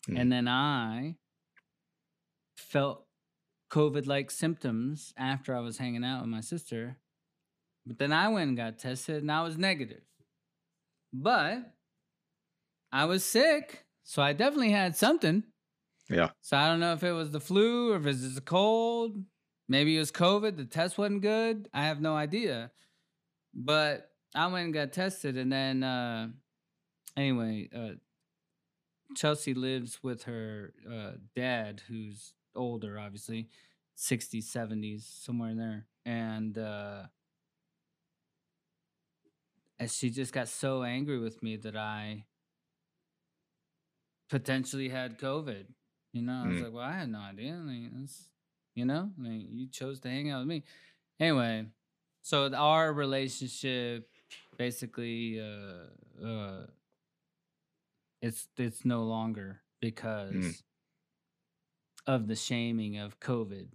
[0.06, 0.16] Hmm.
[0.16, 1.16] and then I
[2.56, 3.04] felt
[3.70, 6.96] COVID like symptoms after I was hanging out with my sister.
[7.86, 10.02] But then I went and got tested and I was negative.
[11.12, 11.72] But
[12.92, 13.84] I was sick.
[14.04, 15.44] So I definitely had something.
[16.08, 16.30] Yeah.
[16.40, 19.22] So I don't know if it was the flu or if it was a cold.
[19.68, 20.56] Maybe it was COVID.
[20.56, 21.68] The test wasn't good.
[21.72, 22.72] I have no idea.
[23.54, 25.36] But I went and got tested.
[25.36, 26.28] And then, uh,
[27.16, 27.94] anyway, uh,
[29.16, 33.48] Chelsea lives with her uh, dad, who's older, obviously,
[33.96, 35.86] 60s, 70s, somewhere in there.
[36.04, 37.02] And, uh,
[39.80, 42.26] and she just got so angry with me that I
[44.28, 45.64] potentially had COVID.
[46.12, 46.62] You know, I was Mm.
[46.64, 47.54] like, well, I had no idea.
[47.54, 48.08] Like,
[48.74, 50.64] you know, like, you chose to hang out with me.
[51.18, 51.66] Anyway,
[52.22, 54.08] so our relationship
[54.58, 55.86] basically, uh,
[56.22, 56.66] uh,
[58.20, 60.62] it's it's no longer because
[62.06, 63.68] of the shaming of COVID.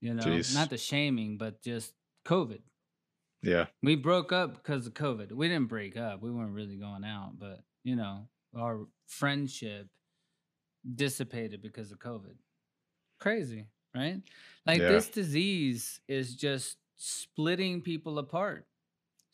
[0.00, 0.52] You know, Jeez.
[0.54, 1.94] not the shaming, but just
[2.24, 2.62] COVID.
[3.42, 3.66] Yeah.
[3.82, 5.32] We broke up because of COVID.
[5.32, 6.22] We didn't break up.
[6.22, 9.88] We weren't really going out, but you know, our friendship
[10.94, 12.34] dissipated because of COVID.
[13.20, 14.20] Crazy, right?
[14.66, 14.88] Like Yeah.
[14.88, 18.66] this disease is just splitting people apart.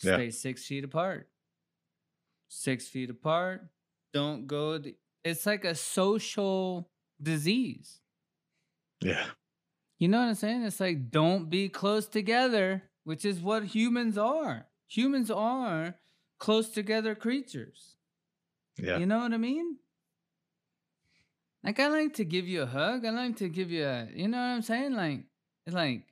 [0.02, 0.14] Yeah.
[0.16, 1.28] Stay six feet apart.
[2.48, 3.66] Six feet apart.
[4.12, 4.78] Don't go.
[4.78, 6.90] th- It's like a social
[7.22, 8.01] disease.
[9.01, 9.26] Yeah.
[9.98, 10.62] You know what I'm saying?
[10.64, 14.66] It's like don't be close together, which is what humans are.
[14.89, 15.94] Humans are
[16.39, 17.97] close together creatures.
[18.76, 18.98] Yeah.
[18.98, 19.76] You know what I mean?
[21.62, 23.05] Like I like to give you a hug.
[23.06, 24.93] I like to give you a, you know what I'm saying?
[24.94, 25.20] Like,
[25.66, 26.02] like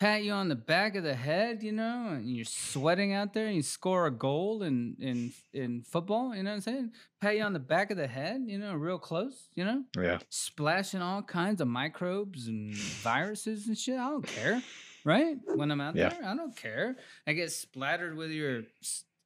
[0.00, 3.46] pat you on the back of the head, you know, and you're sweating out there
[3.46, 6.34] and you score a goal in in in football.
[6.34, 6.92] You know what I'm saying?
[7.20, 9.48] Pat you on the back of the head, you know, real close.
[9.54, 10.18] You know, Yeah.
[10.30, 13.98] splashing all kinds of microbes and viruses and shit.
[13.98, 14.62] I don't care,
[15.04, 15.36] right?
[15.54, 16.08] When I'm out Yeah.
[16.10, 16.96] there, I don't care.
[17.26, 18.62] I get splattered with your,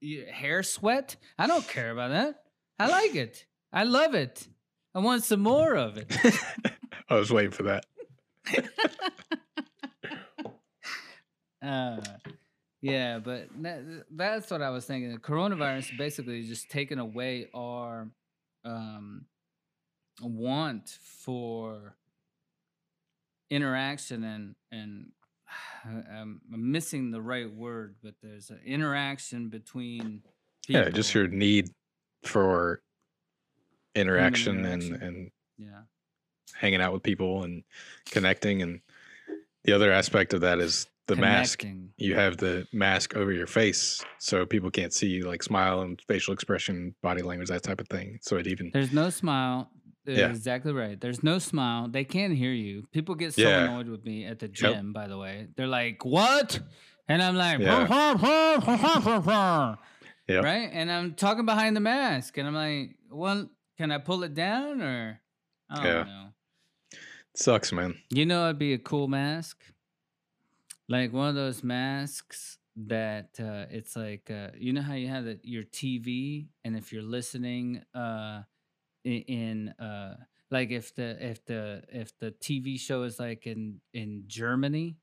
[0.01, 1.17] your hair sweat.
[1.39, 2.43] I don't care about that.
[2.79, 3.45] I like it.
[3.73, 4.47] I love it.
[4.95, 6.13] I want some more of it.
[7.09, 7.87] I was waiting for that.
[11.61, 12.01] Uh,
[12.81, 13.83] yeah, but that,
[14.15, 15.11] that's what I was thinking.
[15.13, 18.09] The coronavirus basically just taken away our
[18.65, 19.27] um,
[20.23, 20.89] want
[21.25, 21.97] for
[23.51, 25.09] interaction and and
[25.85, 30.23] I'm, I'm missing the right word, but there's an interaction between
[30.67, 30.83] people.
[30.83, 30.89] Yeah.
[30.91, 31.71] Just your need
[32.25, 32.83] for
[33.95, 34.95] interaction, interaction.
[34.95, 35.81] and and yeah
[36.55, 37.63] hanging out with people and
[38.07, 38.81] connecting and
[39.65, 41.65] the other aspect of that is the mask
[41.97, 46.03] you have the mask over your face so people can't see you like smile and
[46.07, 49.71] facial expression body language that type of thing so it even There's no smile.
[50.17, 50.31] Yeah.
[50.31, 51.01] Exactly right.
[51.01, 51.89] There's no smile.
[51.89, 52.87] They can't hear you.
[52.93, 53.65] People get so Yeah.
[53.65, 54.55] annoyed with me at the Yep.
[54.55, 55.49] gym, by the way.
[55.57, 56.61] They're like, what?
[57.09, 57.87] And I'm like, Yeah.
[60.29, 60.45] Yep.
[60.45, 60.69] right?
[60.73, 62.37] And I'm talking behind the mask.
[62.39, 65.21] And I'm like, well, can I pull it down or?
[65.71, 66.03] I don't Yeah.
[66.05, 66.25] know.
[67.35, 69.63] sucks man You know, it'd be a cool mask.
[70.89, 75.25] Like one of those masks that uh, it's like, uh, you know how you have
[75.25, 78.43] the, your TV, and if you're listening uh,
[79.13, 80.17] in, uh,
[80.51, 84.97] like if the if the if the TV show is like in in Germany,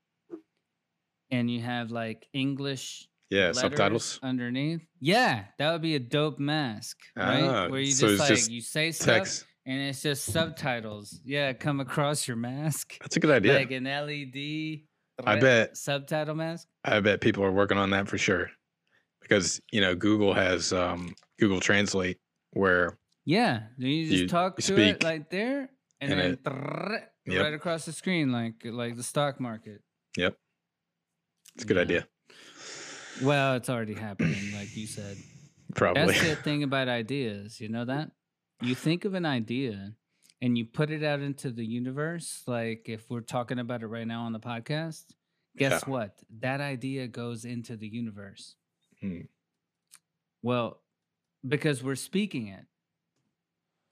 [1.30, 6.98] and you have like English yeah subtitles underneath, yeah, that would be a dope mask,
[7.16, 7.42] right?
[7.42, 11.20] Ah, Where you just it's like just you say stuff text and it's just subtitles.
[11.24, 14.86] Yeah, come across your mask that's a good idea like an LED.
[15.24, 16.68] I bet- subtitle mask.
[16.84, 18.50] i bet people are working on that for sure
[19.22, 22.18] because you know google has um google translate
[22.52, 25.68] where Yeah, then you just You talk to speak, it like there,
[26.00, 27.42] and, and then it- Yep.
[27.42, 29.82] right across the screen, like like the stock market.
[30.16, 30.38] yep
[31.56, 31.82] it's a good Yeah.
[31.82, 32.08] idea
[33.22, 35.16] Well, it's already happening, like you said.
[35.74, 37.60] probably That's the thing about ideas.
[37.60, 38.12] You know that
[38.62, 39.94] you think of an idea
[40.40, 42.42] and you put it out into the universe.
[42.46, 45.04] Like if we're talking about it right now on the podcast,
[45.56, 45.90] guess Yeah.
[45.90, 46.22] what?
[46.40, 48.54] That idea goes into the universe.
[49.00, 49.22] Hmm.
[50.42, 50.82] Well,
[51.46, 52.66] because we're speaking it,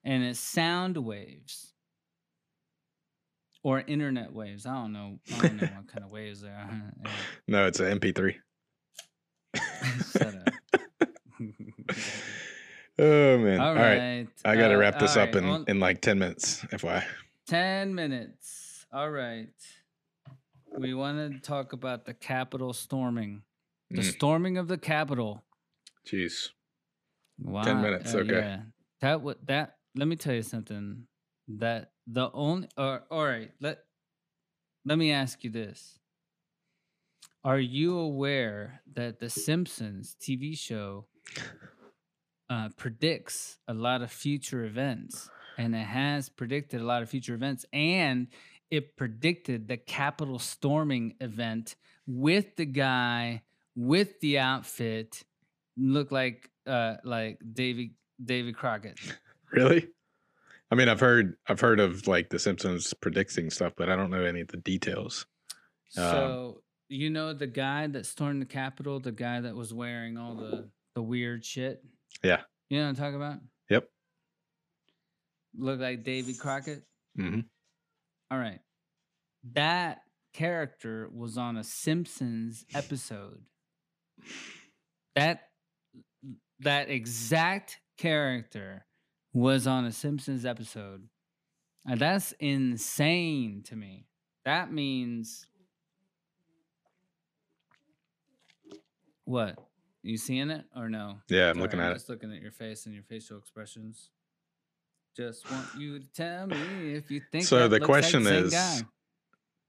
[0.05, 1.73] and it's sound waves
[3.63, 4.67] or internet waves.
[4.67, 5.19] I don't know.
[5.35, 6.71] I don't know what kind of waves they are.
[7.05, 7.11] Yeah.
[7.49, 8.35] no it's an mp3
[10.13, 11.09] Shut up.
[12.99, 14.29] oh man All all right right.
[14.45, 17.03] i gotta uh, wrap this up right, in on- in like 10 minutes fyi
[17.47, 18.87] 10 minutes.
[18.91, 19.49] All right.
[20.79, 23.43] We want to talk about the Capitol storming.
[23.91, 24.13] The Mm.
[24.13, 25.45] storming of the Capitol.
[26.11, 26.49] jeez
[27.39, 27.63] Wow.
[27.65, 28.33] 10 minutes, okay.
[28.33, 28.61] Yeah.
[29.03, 31.07] That would that let me tell you something.
[31.47, 33.79] That the only or all right, let
[34.85, 35.99] let me ask you this.
[37.45, 41.05] Are you aware that the Simpsons TV show
[42.49, 45.29] uh, predicts a lot of future events?
[45.59, 47.67] And it has predicted a lot of future events.
[47.73, 48.29] And
[48.71, 51.77] it predicted the Capitol storming event
[52.07, 53.43] with the guy
[53.77, 55.25] with the outfit
[55.77, 57.95] look like uh like Davy
[58.25, 58.99] Davy Crockett.
[59.55, 59.89] Really?
[60.71, 64.11] I mean, I've heard I've heard of like The Simpsons predicting stuff, but I don't
[64.11, 65.27] know any of the details.
[65.97, 70.19] Um, So you know the guy that stormed the Capitol, the guy that was wearing
[70.19, 71.85] all the the weird shit.
[72.23, 72.41] Yeah.
[72.71, 73.39] You know what I'm talking about?
[73.71, 73.89] Yep.
[75.57, 76.83] Look like Davy Crockett.
[77.17, 77.41] hmm
[78.31, 78.61] All right.
[79.53, 80.03] That
[80.33, 83.43] character was on a Simpsons episode.
[85.15, 85.49] That
[86.61, 88.87] that exact character
[89.35, 91.09] was on a Simpsons episode.
[91.87, 94.07] And that's insane to me.
[94.47, 95.47] That means
[99.25, 99.59] what?
[100.03, 101.19] You seeing it or no?
[101.29, 101.95] Yeah, I'm Sorry, looking at it.
[101.95, 104.11] Just looking at your face and your facial expressions.
[105.17, 107.45] Just want you to tell me if you think.
[107.45, 108.81] So the looks like question same is, guy.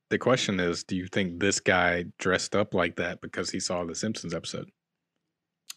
[0.09, 3.83] the question is, do you think this guy dressed up like that because he saw
[3.85, 4.69] the Simpsons episode?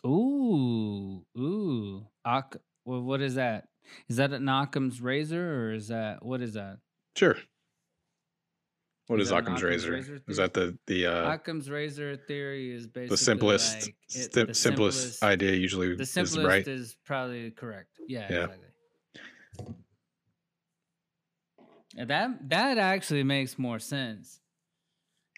[0.06, 2.06] Ooh, ooh.
[2.24, 3.69] Oc- well, what is that?
[4.09, 6.78] Is that an Occam's razor or is that what is that?
[7.16, 7.36] Sure.
[9.06, 9.93] What Is is, Occam's Occam's razor?
[9.93, 14.32] razor Is that the the uh, Occam's razor theory is basically the simplest like it-
[14.35, 16.69] sim- the simplest, idea usually The is simplest right?
[16.69, 17.89] is probably correct.
[18.06, 18.44] Yeah, Yeah.
[18.44, 19.74] exactly.
[21.97, 24.40] That that actually makes more sense.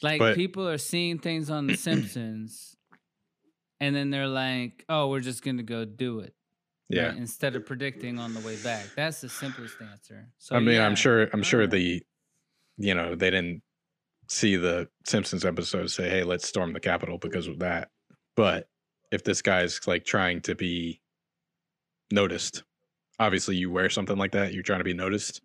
[0.03, 2.77] Like But- people are seeing things on The Simpsons,
[3.79, 6.35] and then they're like, "Oh, we're just gonna go do it."
[6.91, 7.07] Yeah.
[7.07, 10.29] right, Instead of predicting on the way back, that's the simplest answer.
[10.39, 12.03] So I mean, yeah, I'm sure I'm sure the
[12.77, 13.63] you know, they didn't
[14.29, 17.91] see the Simpsons episode say, "Hey, let's storm the Capitol because of that."
[18.37, 18.69] But
[19.13, 21.01] if this guy's like trying to be
[22.11, 22.65] noticed,
[23.19, 25.41] obviously you wear something like that, you're trying to be noticed.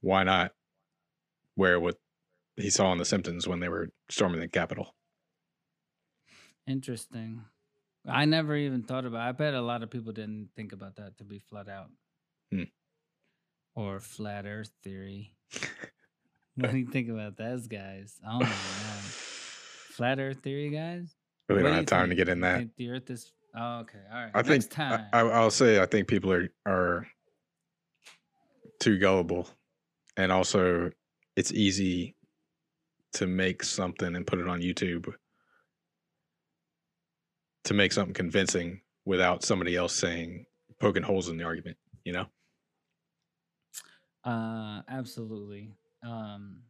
[0.00, 0.52] Why not
[1.56, 1.96] wear what
[2.56, 4.94] he saw on the Simpsons when they were storming the Capitol?
[6.66, 7.44] Interesting.
[8.08, 9.20] I never even thought about.
[9.20, 11.90] I bet a lot of people didn't think about that to be flat out,
[12.52, 12.62] Hmm.
[13.74, 15.34] or flat Earth theory.
[16.56, 18.18] what do you think about those guys?
[18.26, 21.14] Oh my god, flat Earth theory guys.
[21.48, 22.58] We What don't do have time to get in that.
[22.58, 23.32] think the Earth is.
[23.58, 23.98] Oh, okay.
[24.12, 24.30] All right.
[24.34, 25.06] I Next think time.
[25.12, 27.06] I, I'll say I think people are are
[28.80, 29.48] too gullible,
[30.16, 30.90] and also
[31.36, 32.14] it's easy
[33.14, 35.12] to make something and put it on YouTube
[37.66, 40.46] to make something convincing without somebody else saying
[40.80, 41.76] poking holes in the argument.
[42.04, 42.26] You know,
[44.24, 45.72] Uh, absolutely.
[46.04, 46.62] Um,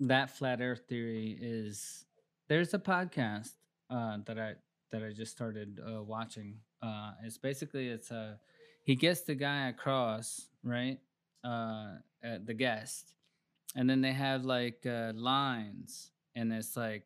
[0.00, 2.04] that flat Earth theory is
[2.48, 3.52] there's a podcast
[3.90, 4.54] uh, that I
[4.90, 6.58] that I just started uh, watching.
[6.82, 8.40] Uh, it's basically it's a
[8.84, 10.98] he gets the guy across right,
[11.44, 13.14] uh, uh, the guest,
[13.76, 17.04] and then they have like uh, lines, and it's like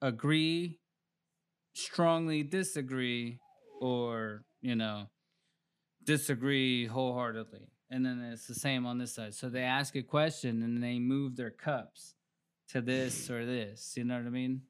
[0.00, 0.80] agree,
[1.74, 3.38] strongly disagree,
[3.80, 5.06] or you know
[6.04, 7.68] disagree wholeheartedly.
[7.90, 9.34] And then it's the same on this side.
[9.34, 12.14] So they ask a question and they move their cups
[12.70, 13.92] to this or this.
[13.96, 14.62] You know what I mean?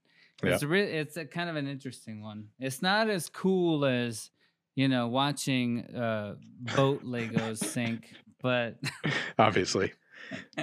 [0.42, 0.54] Yeah.
[0.54, 2.48] It's a re- it's a kind of an interesting one.
[2.58, 4.30] It's not as cool as
[4.74, 6.34] you know watching uh,
[6.74, 8.10] boat Legos sink,
[8.40, 8.76] but
[9.38, 9.92] obviously,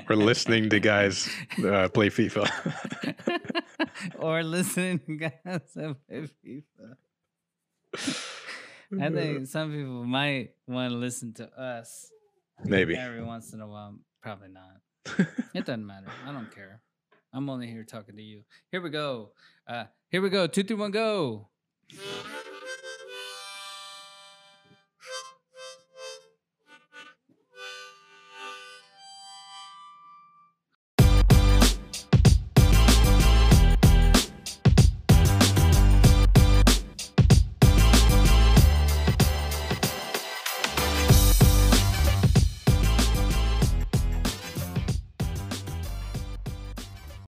[0.07, 1.29] we're listening to guys
[1.65, 2.49] uh, play FIFA.
[4.19, 6.95] or listening to guys play FIFA.
[9.01, 12.11] I think some people might want to listen to us
[12.63, 12.95] maybe.
[12.95, 13.95] every once in a while.
[14.21, 15.27] Probably not.
[15.55, 16.07] It doesn't matter.
[16.27, 16.81] I don't care.
[17.33, 18.43] I'm only here talking to you.
[18.71, 19.31] Here we go.
[19.67, 20.47] Uh, here we go.
[20.47, 21.49] Two, three, one, go.